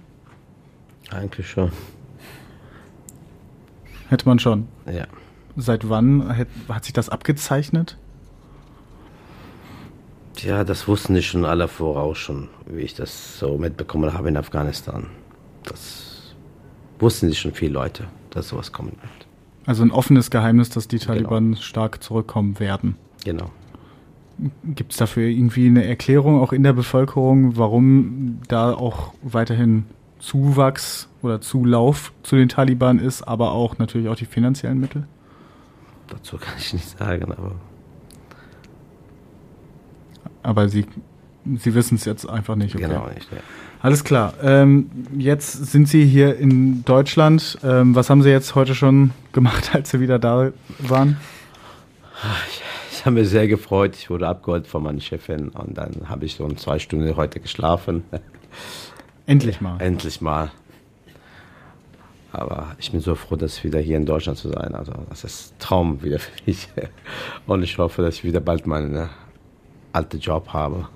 Eigentlich 1.10 1.50
schon. 1.50 1.72
Hätte 4.08 4.26
man 4.26 4.38
schon? 4.38 4.66
Ja. 4.90 5.06
Seit 5.56 5.90
wann 5.90 6.38
hat, 6.38 6.48
hat 6.70 6.84
sich 6.84 6.94
das 6.94 7.10
abgezeichnet? 7.10 7.98
Ja, 10.38 10.64
das 10.64 10.86
wussten 10.86 11.14
die 11.14 11.22
schon 11.22 11.44
alle 11.44 11.68
voraus 11.68 12.18
schon, 12.18 12.48
wie 12.66 12.82
ich 12.82 12.94
das 12.94 13.38
so 13.38 13.58
mitbekommen 13.58 14.12
habe 14.12 14.28
in 14.28 14.36
Afghanistan. 14.36 15.06
Das 15.64 16.34
wussten 16.98 17.28
sich 17.28 17.38
schon 17.38 17.52
viele 17.52 17.72
Leute, 17.72 18.04
dass 18.30 18.48
sowas 18.48 18.72
kommen 18.72 18.92
wird. 18.92 19.26
Also 19.66 19.82
ein 19.82 19.90
offenes 19.90 20.30
Geheimnis, 20.30 20.70
dass 20.70 20.88
die 20.88 20.98
Taliban 20.98 21.52
genau. 21.52 21.60
stark 21.60 22.02
zurückkommen 22.02 22.60
werden. 22.60 22.96
Genau. 23.24 23.50
Gibt 24.64 24.92
es 24.92 24.98
dafür 24.98 25.24
irgendwie 25.24 25.66
eine 25.66 25.84
Erklärung 25.84 26.40
auch 26.40 26.52
in 26.52 26.62
der 26.62 26.74
Bevölkerung, 26.74 27.56
warum 27.56 28.40
da 28.48 28.72
auch 28.72 29.14
weiterhin 29.22 29.86
Zuwachs 30.18 31.08
oder 31.22 31.40
Zulauf 31.40 32.12
zu 32.22 32.36
den 32.36 32.48
Taliban 32.48 32.98
ist, 32.98 33.22
aber 33.22 33.52
auch 33.52 33.78
natürlich 33.78 34.08
auch 34.08 34.16
die 34.16 34.26
finanziellen 34.26 34.78
Mittel? 34.78 35.06
Dazu 36.08 36.36
kann 36.36 36.54
ich 36.58 36.72
nicht 36.72 36.98
sagen, 36.98 37.32
aber. 37.32 37.52
Aber 40.46 40.68
Sie, 40.68 40.86
Sie 41.58 41.74
wissen 41.74 41.96
es 41.96 42.04
jetzt 42.04 42.28
einfach 42.28 42.54
nicht. 42.54 42.74
Okay. 42.74 42.84
Genau 42.84 43.08
nicht, 43.08 43.30
ja. 43.32 43.38
Alles 43.82 44.04
klar. 44.04 44.34
Ähm, 44.42 44.90
jetzt 45.18 45.52
sind 45.66 45.88
Sie 45.88 46.04
hier 46.04 46.36
in 46.36 46.84
Deutschland. 46.84 47.58
Ähm, 47.64 47.94
was 47.94 48.10
haben 48.10 48.22
Sie 48.22 48.30
jetzt 48.30 48.54
heute 48.54 48.74
schon 48.74 49.10
gemacht, 49.32 49.70
als 49.74 49.90
Sie 49.90 50.00
wieder 50.00 50.18
da 50.18 50.52
waren? 50.78 51.16
Ich 52.90 53.04
habe 53.04 53.20
mich 53.20 53.28
sehr 53.28 53.48
gefreut. 53.48 53.96
Ich 53.96 54.08
wurde 54.08 54.28
abgeholt 54.28 54.66
von 54.66 54.82
meiner 54.82 55.00
Chefin 55.00 55.48
und 55.48 55.76
dann 55.76 56.08
habe 56.08 56.24
ich 56.24 56.36
so 56.36 56.48
zwei 56.52 56.78
Stunden 56.78 57.16
heute 57.16 57.40
geschlafen. 57.40 58.04
Endlich 59.26 59.60
mal. 59.60 59.80
Endlich 59.80 60.20
mal. 60.20 60.52
Aber 62.32 62.76
ich 62.78 62.92
bin 62.92 63.00
so 63.00 63.14
froh, 63.14 63.36
dass 63.36 63.64
wieder 63.64 63.80
hier 63.80 63.96
in 63.96 64.06
Deutschland 64.06 64.38
zu 64.38 64.48
sein. 64.48 64.74
Also 64.74 64.92
das 65.10 65.24
ist 65.24 65.54
ein 65.54 65.58
Traum 65.58 66.02
wieder 66.02 66.18
für 66.18 66.32
mich. 66.46 66.68
Und 67.46 67.62
ich 67.62 67.76
hoffe, 67.78 68.02
dass 68.02 68.16
ich 68.16 68.24
wieder 68.24 68.40
bald 68.40 68.66
meinen 68.66 68.92
ne, 68.92 69.08
alten 69.96 70.20
Job 70.20 70.48
habe. 70.52 70.88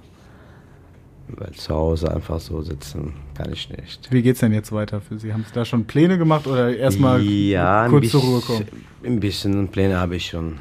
Weil 1.28 1.52
zu 1.52 1.74
Hause 1.74 2.12
einfach 2.12 2.40
so 2.40 2.60
sitzen 2.62 3.14
kann 3.34 3.52
ich 3.52 3.70
nicht. 3.70 4.08
Wie 4.10 4.22
geht's 4.22 4.40
denn 4.40 4.52
jetzt 4.52 4.72
weiter 4.72 5.00
für 5.00 5.18
Sie? 5.18 5.32
Haben 5.32 5.44
Sie 5.44 5.52
da 5.52 5.64
schon 5.64 5.84
Pläne 5.84 6.18
gemacht 6.18 6.46
oder 6.46 6.76
erstmal 6.76 7.22
ja, 7.22 7.86
kurz 7.88 8.02
bisschen, 8.02 8.20
zur 8.20 8.28
Ruhe 8.28 8.40
kommen? 8.40 8.66
Ein 9.04 9.20
bisschen 9.20 9.68
Pläne 9.68 9.98
habe 9.98 10.16
ich 10.16 10.26
schon. 10.26 10.58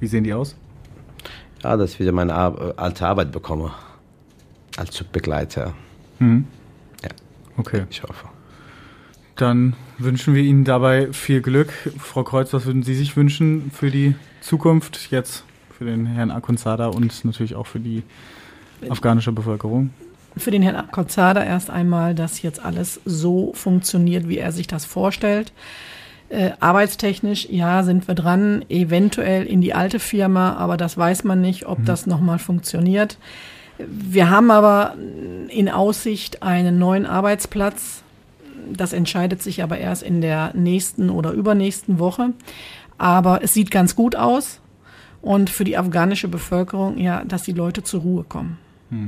Wie 0.00 0.06
sehen 0.06 0.24
die 0.24 0.34
aus? 0.34 0.54
Ja, 1.62 1.76
dass 1.76 1.94
ich 1.94 2.00
wieder 2.00 2.12
meine 2.12 2.34
Ar 2.34 2.74
alte 2.76 3.06
Arbeit 3.06 3.32
bekomme. 3.32 3.72
Als 4.76 4.90
Zugbegleiter. 4.90 5.72
Mhm. 6.18 6.46
Ja. 7.02 7.10
Okay. 7.56 7.84
Ich 7.88 8.02
hoffe. 8.02 8.28
Dann 9.36 9.74
wünschen 9.98 10.34
wir 10.34 10.42
Ihnen 10.42 10.64
dabei 10.64 11.12
viel 11.12 11.40
Glück. 11.40 11.72
Frau 11.98 12.22
Kreuz, 12.22 12.52
was 12.52 12.66
würden 12.66 12.82
Sie 12.82 12.94
sich 12.94 13.16
wünschen 13.16 13.70
für 13.72 13.90
die 13.90 14.14
Zukunft 14.40 15.10
jetzt 15.10 15.44
für 15.84 15.90
den 15.90 16.06
Herrn 16.06 16.30
Akunzada 16.30 16.86
und 16.86 17.24
natürlich 17.24 17.54
auch 17.54 17.66
für 17.66 17.78
die 17.78 18.02
afghanische 18.88 19.32
Bevölkerung? 19.32 19.90
Für 20.36 20.50
den 20.50 20.62
Herrn 20.62 20.76
Akunzada 20.76 21.44
erst 21.44 21.68
einmal, 21.68 22.14
dass 22.14 22.40
jetzt 22.40 22.64
alles 22.64 23.00
so 23.04 23.52
funktioniert, 23.52 24.26
wie 24.28 24.38
er 24.38 24.50
sich 24.50 24.66
das 24.66 24.86
vorstellt. 24.86 25.52
Äh, 26.30 26.52
arbeitstechnisch, 26.58 27.48
ja, 27.50 27.82
sind 27.82 28.08
wir 28.08 28.14
dran, 28.14 28.64
eventuell 28.70 29.44
in 29.44 29.60
die 29.60 29.74
alte 29.74 29.98
Firma, 29.98 30.54
aber 30.54 30.78
das 30.78 30.96
weiß 30.96 31.22
man 31.24 31.42
nicht, 31.42 31.66
ob 31.66 31.80
mhm. 31.80 31.84
das 31.84 32.06
nochmal 32.06 32.38
funktioniert. 32.38 33.18
Wir 33.76 34.30
haben 34.30 34.50
aber 34.50 34.94
in 35.48 35.68
Aussicht 35.68 36.42
einen 36.42 36.78
neuen 36.78 37.04
Arbeitsplatz. 37.04 38.02
Das 38.72 38.94
entscheidet 38.94 39.42
sich 39.42 39.62
aber 39.62 39.76
erst 39.78 40.02
in 40.02 40.22
der 40.22 40.52
nächsten 40.54 41.10
oder 41.10 41.32
übernächsten 41.32 41.98
Woche. 41.98 42.30
Aber 42.96 43.42
es 43.42 43.52
sieht 43.52 43.70
ganz 43.70 43.94
gut 43.94 44.16
aus. 44.16 44.60
Und 45.24 45.48
für 45.48 45.64
die 45.64 45.78
afghanische 45.78 46.28
Bevölkerung, 46.28 46.98
ja, 46.98 47.24
dass 47.24 47.44
die 47.44 47.52
Leute 47.52 47.82
zur 47.82 48.02
Ruhe 48.02 48.24
kommen. 48.24 48.58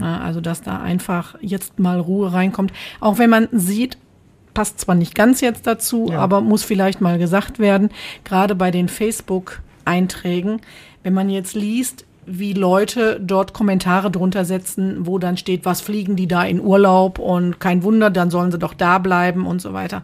Ja, 0.00 0.18
also, 0.18 0.40
dass 0.40 0.62
da 0.62 0.80
einfach 0.80 1.36
jetzt 1.40 1.78
mal 1.78 2.00
Ruhe 2.00 2.32
reinkommt. 2.32 2.72
Auch 3.00 3.18
wenn 3.18 3.30
man 3.30 3.48
sieht, 3.52 3.98
passt 4.54 4.80
zwar 4.80 4.94
nicht 4.94 5.14
ganz 5.14 5.42
jetzt 5.42 5.66
dazu, 5.66 6.08
ja. 6.10 6.18
aber 6.18 6.40
muss 6.40 6.64
vielleicht 6.64 7.00
mal 7.00 7.18
gesagt 7.18 7.58
werden, 7.58 7.90
gerade 8.24 8.54
bei 8.54 8.70
den 8.70 8.88
Facebook-Einträgen, 8.88 10.60
wenn 11.02 11.12
man 11.12 11.28
jetzt 11.28 11.54
liest, 11.54 12.06
wie 12.24 12.54
Leute 12.54 13.20
dort 13.22 13.52
Kommentare 13.52 14.10
drunter 14.10 14.44
setzen, 14.44 15.06
wo 15.06 15.18
dann 15.18 15.36
steht, 15.36 15.64
was 15.64 15.82
fliegen 15.82 16.16
die 16.16 16.26
da 16.26 16.42
in 16.42 16.60
Urlaub 16.60 17.18
und 17.18 17.60
kein 17.60 17.82
Wunder, 17.82 18.10
dann 18.10 18.30
sollen 18.30 18.50
sie 18.50 18.58
doch 18.58 18.74
da 18.74 18.98
bleiben 18.98 19.46
und 19.46 19.60
so 19.60 19.72
weiter. 19.74 20.02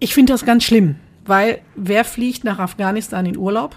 Ich 0.00 0.12
finde 0.12 0.32
das 0.32 0.44
ganz 0.44 0.64
schlimm, 0.64 0.96
weil 1.24 1.60
wer 1.76 2.04
fliegt 2.04 2.44
nach 2.44 2.58
Afghanistan 2.58 3.24
in 3.24 3.38
Urlaub? 3.38 3.76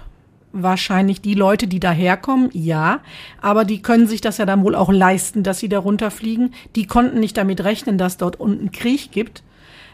Wahrscheinlich 0.55 1.19
die 1.19 1.33
Leute, 1.33 1.65
die 1.65 1.79
daherkommen, 1.79 2.51
ja, 2.53 2.99
aber 3.41 3.65
die 3.65 3.81
können 3.81 4.05
sich 4.05 4.21
das 4.21 4.37
ja 4.37 4.45
dann 4.45 4.63
wohl 4.63 4.75
auch 4.75 4.91
leisten, 4.91 5.41
dass 5.41 5.57
sie 5.57 5.67
da 5.67 5.79
runterfliegen. 5.79 6.53
Die 6.75 6.85
konnten 6.85 7.19
nicht 7.19 7.37
damit 7.37 7.63
rechnen, 7.63 7.97
dass 7.97 8.17
dort 8.17 8.39
unten 8.39 8.71
Krieg 8.71 9.11
gibt. 9.11 9.41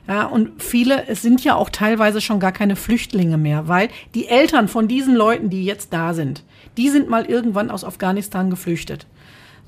Ja, 0.06 0.26
und 0.26 0.62
viele, 0.62 1.08
es 1.08 1.22
sind 1.22 1.44
ja 1.46 1.56
auch 1.56 1.70
teilweise 1.70 2.20
schon 2.20 2.42
gar 2.42 2.52
keine 2.52 2.76
Flüchtlinge 2.76 3.38
mehr, 3.38 3.70
weil 3.70 3.88
die 4.16 4.28
Eltern 4.28 4.68
von 4.68 4.90
diesen 4.90 5.16
Leuten, 5.16 5.50
die 5.50 5.64
jetzt 5.64 5.94
da 5.94 6.14
sind, 6.14 6.44
die 6.76 6.90
sind 6.90 7.10
mal 7.10 7.26
irgendwann 7.26 7.72
aus 7.72 7.86
Afghanistan 7.86 8.50
geflüchtet. 8.50 9.08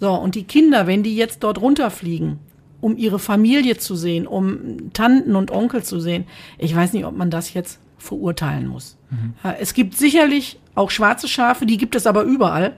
So, 0.02 0.12
und 0.12 0.36
die 0.36 0.44
Kinder, 0.44 0.88
wenn 0.88 1.04
die 1.04 1.16
jetzt 1.16 1.42
dort 1.44 1.62
runterfliegen, 1.62 2.40
um 2.82 2.98
ihre 2.98 3.20
Familie 3.20 3.78
zu 3.78 3.96
sehen, 3.96 4.28
um 4.28 4.92
Tanten 4.92 5.38
und 5.38 5.52
Onkel 5.52 5.84
zu 5.84 6.02
sehen, 6.02 6.26
ich 6.58 6.76
weiß 6.76 6.92
nicht, 6.94 7.06
ob 7.06 7.16
man 7.16 7.30
das 7.30 7.54
jetzt 7.54 7.80
verurteilen 8.02 8.68
muss. 8.68 8.98
Mhm. 9.10 9.34
Es 9.60 9.74
gibt 9.74 9.96
sicherlich 9.96 10.60
auch 10.76 10.92
schwarze 10.92 11.28
Schafe, 11.28 11.66
die 11.66 11.78
gibt 11.78 11.96
es 11.96 12.08
aber 12.08 12.24
überall. 12.24 12.74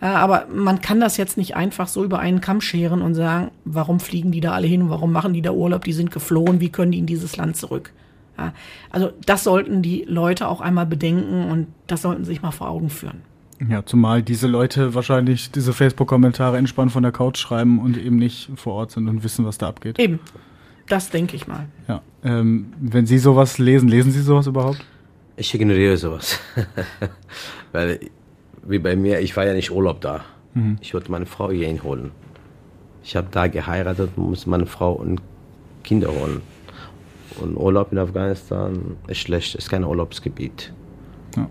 Aber 0.00 0.46
man 0.50 0.80
kann 0.80 0.98
das 0.98 1.18
jetzt 1.18 1.36
nicht 1.36 1.56
einfach 1.56 1.86
so 1.86 2.02
über 2.04 2.20
einen 2.20 2.40
Kamm 2.40 2.62
scheren 2.62 3.02
und 3.02 3.14
sagen, 3.14 3.50
warum 3.66 4.00
fliegen 4.00 4.32
die 4.32 4.40
da 4.40 4.52
alle 4.52 4.66
hin 4.66 4.80
und 4.80 4.88
warum 4.88 5.12
machen 5.12 5.34
die 5.34 5.42
da 5.42 5.52
Urlaub? 5.52 5.84
Die 5.84 5.92
sind 5.92 6.10
geflohen, 6.10 6.60
wie 6.60 6.70
können 6.70 6.92
die 6.92 6.98
in 6.98 7.04
dieses 7.04 7.36
Land 7.36 7.56
zurück? 7.56 7.92
Also 8.88 9.12
das 9.26 9.44
sollten 9.44 9.82
die 9.82 10.06
Leute 10.08 10.48
auch 10.48 10.62
einmal 10.62 10.86
bedenken 10.86 11.50
und 11.50 11.66
das 11.86 12.00
sollten 12.00 12.24
sie 12.24 12.30
sich 12.30 12.40
mal 12.40 12.50
vor 12.50 12.70
Augen 12.70 12.88
führen. 12.88 13.20
Ja, 13.68 13.84
zumal 13.84 14.22
diese 14.22 14.46
Leute 14.46 14.94
wahrscheinlich 14.94 15.50
diese 15.50 15.74
Facebook-Kommentare 15.74 16.56
entspannt 16.56 16.92
von 16.92 17.02
der 17.02 17.12
Couch 17.12 17.36
schreiben 17.36 17.78
und 17.78 17.98
eben 17.98 18.16
nicht 18.16 18.48
vor 18.56 18.72
Ort 18.72 18.92
sind 18.92 19.06
und 19.06 19.22
wissen, 19.22 19.44
was 19.44 19.58
da 19.58 19.68
abgeht. 19.68 19.98
Eben. 19.98 20.18
Das 20.90 21.08
denke 21.08 21.36
ich 21.36 21.46
mal. 21.46 21.66
Ja. 21.86 22.02
Ähm, 22.24 22.72
wenn 22.80 23.06
Sie 23.06 23.18
sowas 23.18 23.58
lesen, 23.58 23.88
lesen 23.88 24.10
Sie 24.10 24.20
sowas 24.20 24.48
überhaupt? 24.48 24.84
Ich 25.36 25.54
ignoriere 25.54 25.96
sowas. 25.96 26.40
Weil 27.72 28.00
wie 28.64 28.80
bei 28.80 28.96
mir, 28.96 29.20
ich 29.20 29.36
war 29.36 29.46
ja 29.46 29.54
nicht 29.54 29.70
Urlaub 29.70 30.00
da. 30.00 30.24
Mhm. 30.54 30.78
Ich 30.80 30.92
wollte 30.92 31.12
meine 31.12 31.26
Frau 31.26 31.50
hierhin 31.52 31.84
holen. 31.84 32.10
Ich 33.04 33.14
habe 33.14 33.28
da 33.30 33.46
geheiratet 33.46 34.10
und 34.16 34.30
muss 34.30 34.46
meine 34.46 34.66
Frau 34.66 34.92
und 34.92 35.22
Kinder 35.84 36.08
holen. 36.08 36.42
Und 37.40 37.56
Urlaub 37.56 37.92
in 37.92 37.98
Afghanistan 37.98 38.96
ist 39.06 39.18
schlecht, 39.18 39.54
ist 39.54 39.70
kein 39.70 39.84
Urlaubsgebiet. 39.84 40.72
Ja. 41.36 41.48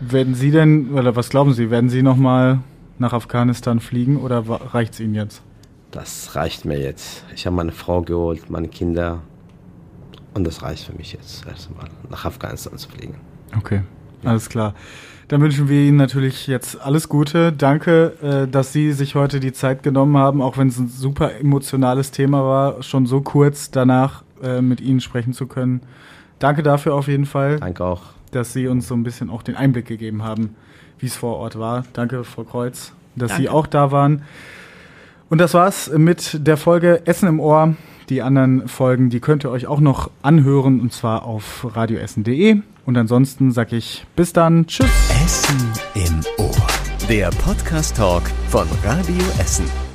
Werden 0.00 0.34
Sie 0.34 0.50
denn, 0.50 0.90
oder 0.90 1.14
was 1.14 1.30
glauben 1.30 1.52
Sie, 1.54 1.70
werden 1.70 1.88
Sie 1.88 2.02
nochmal 2.02 2.58
nach 2.98 3.12
Afghanistan 3.12 3.78
fliegen 3.78 4.16
oder 4.16 4.44
reicht 4.48 4.94
es 4.94 5.00
Ihnen 5.00 5.14
jetzt? 5.14 5.42
Das 5.90 6.36
reicht 6.36 6.64
mir 6.64 6.78
jetzt. 6.78 7.24
Ich 7.34 7.46
habe 7.46 7.56
meine 7.56 7.72
Frau 7.72 8.02
geholt, 8.02 8.48
meine 8.50 8.68
Kinder. 8.68 9.20
Und 10.34 10.44
das 10.44 10.62
reicht 10.62 10.84
für 10.84 10.92
mich 10.92 11.12
jetzt, 11.12 11.44
erstmal 11.46 11.86
nach 12.08 12.24
Afghanistan 12.24 12.78
zu 12.78 12.88
fliegen. 12.88 13.16
Okay, 13.58 13.82
alles 14.24 14.48
klar. 14.48 14.74
Dann 15.26 15.40
wünschen 15.40 15.68
wir 15.68 15.80
Ihnen 15.80 15.96
natürlich 15.96 16.46
jetzt 16.46 16.80
alles 16.80 17.08
Gute. 17.08 17.52
Danke, 17.52 18.14
äh, 18.22 18.50
dass 18.50 18.72
Sie 18.72 18.92
sich 18.92 19.14
heute 19.14 19.40
die 19.40 19.52
Zeit 19.52 19.82
genommen 19.82 20.16
haben, 20.16 20.42
auch 20.42 20.58
wenn 20.58 20.68
es 20.68 20.78
ein 20.78 20.88
super 20.88 21.36
emotionales 21.36 22.10
Thema 22.10 22.42
war, 22.44 22.82
schon 22.82 23.06
so 23.06 23.20
kurz 23.20 23.70
danach 23.70 24.24
äh, 24.42 24.60
mit 24.60 24.80
Ihnen 24.80 25.00
sprechen 25.00 25.32
zu 25.32 25.46
können. 25.46 25.82
Danke 26.38 26.62
dafür 26.62 26.94
auf 26.94 27.06
jeden 27.06 27.26
Fall. 27.26 27.60
Danke 27.60 27.84
auch. 27.84 28.02
Dass 28.32 28.52
Sie 28.52 28.66
uns 28.66 28.88
so 28.88 28.94
ein 28.94 29.02
bisschen 29.02 29.30
auch 29.30 29.42
den 29.42 29.56
Einblick 29.56 29.86
gegeben 29.86 30.22
haben, 30.22 30.56
wie 30.98 31.06
es 31.06 31.16
vor 31.16 31.36
Ort 31.36 31.58
war. 31.58 31.84
Danke, 31.92 32.24
Frau 32.24 32.44
Kreuz, 32.44 32.92
dass 33.14 33.28
Danke. 33.28 33.42
Sie 33.42 33.48
auch 33.48 33.66
da 33.66 33.92
waren. 33.92 34.22
Und 35.30 35.38
das 35.38 35.54
war's 35.54 35.88
mit 35.96 36.44
der 36.46 36.56
Folge 36.56 37.06
Essen 37.06 37.28
im 37.28 37.38
Ohr. 37.38 37.76
Die 38.08 38.20
anderen 38.20 38.66
Folgen, 38.66 39.10
die 39.10 39.20
könnt 39.20 39.44
ihr 39.44 39.50
euch 39.50 39.68
auch 39.68 39.78
noch 39.78 40.10
anhören 40.22 40.80
und 40.80 40.92
zwar 40.92 41.24
auf 41.24 41.68
radioessen.de. 41.76 42.60
Und 42.84 42.98
ansonsten 42.98 43.52
sage 43.52 43.76
ich 43.76 44.04
bis 44.16 44.32
dann. 44.32 44.66
Tschüss. 44.66 44.90
Essen 45.24 45.72
im 45.94 46.20
Ohr. 46.44 46.66
Der 47.08 47.30
Podcast-Talk 47.30 48.24
von 48.48 48.66
Radio 48.84 49.24
Essen. 49.38 49.89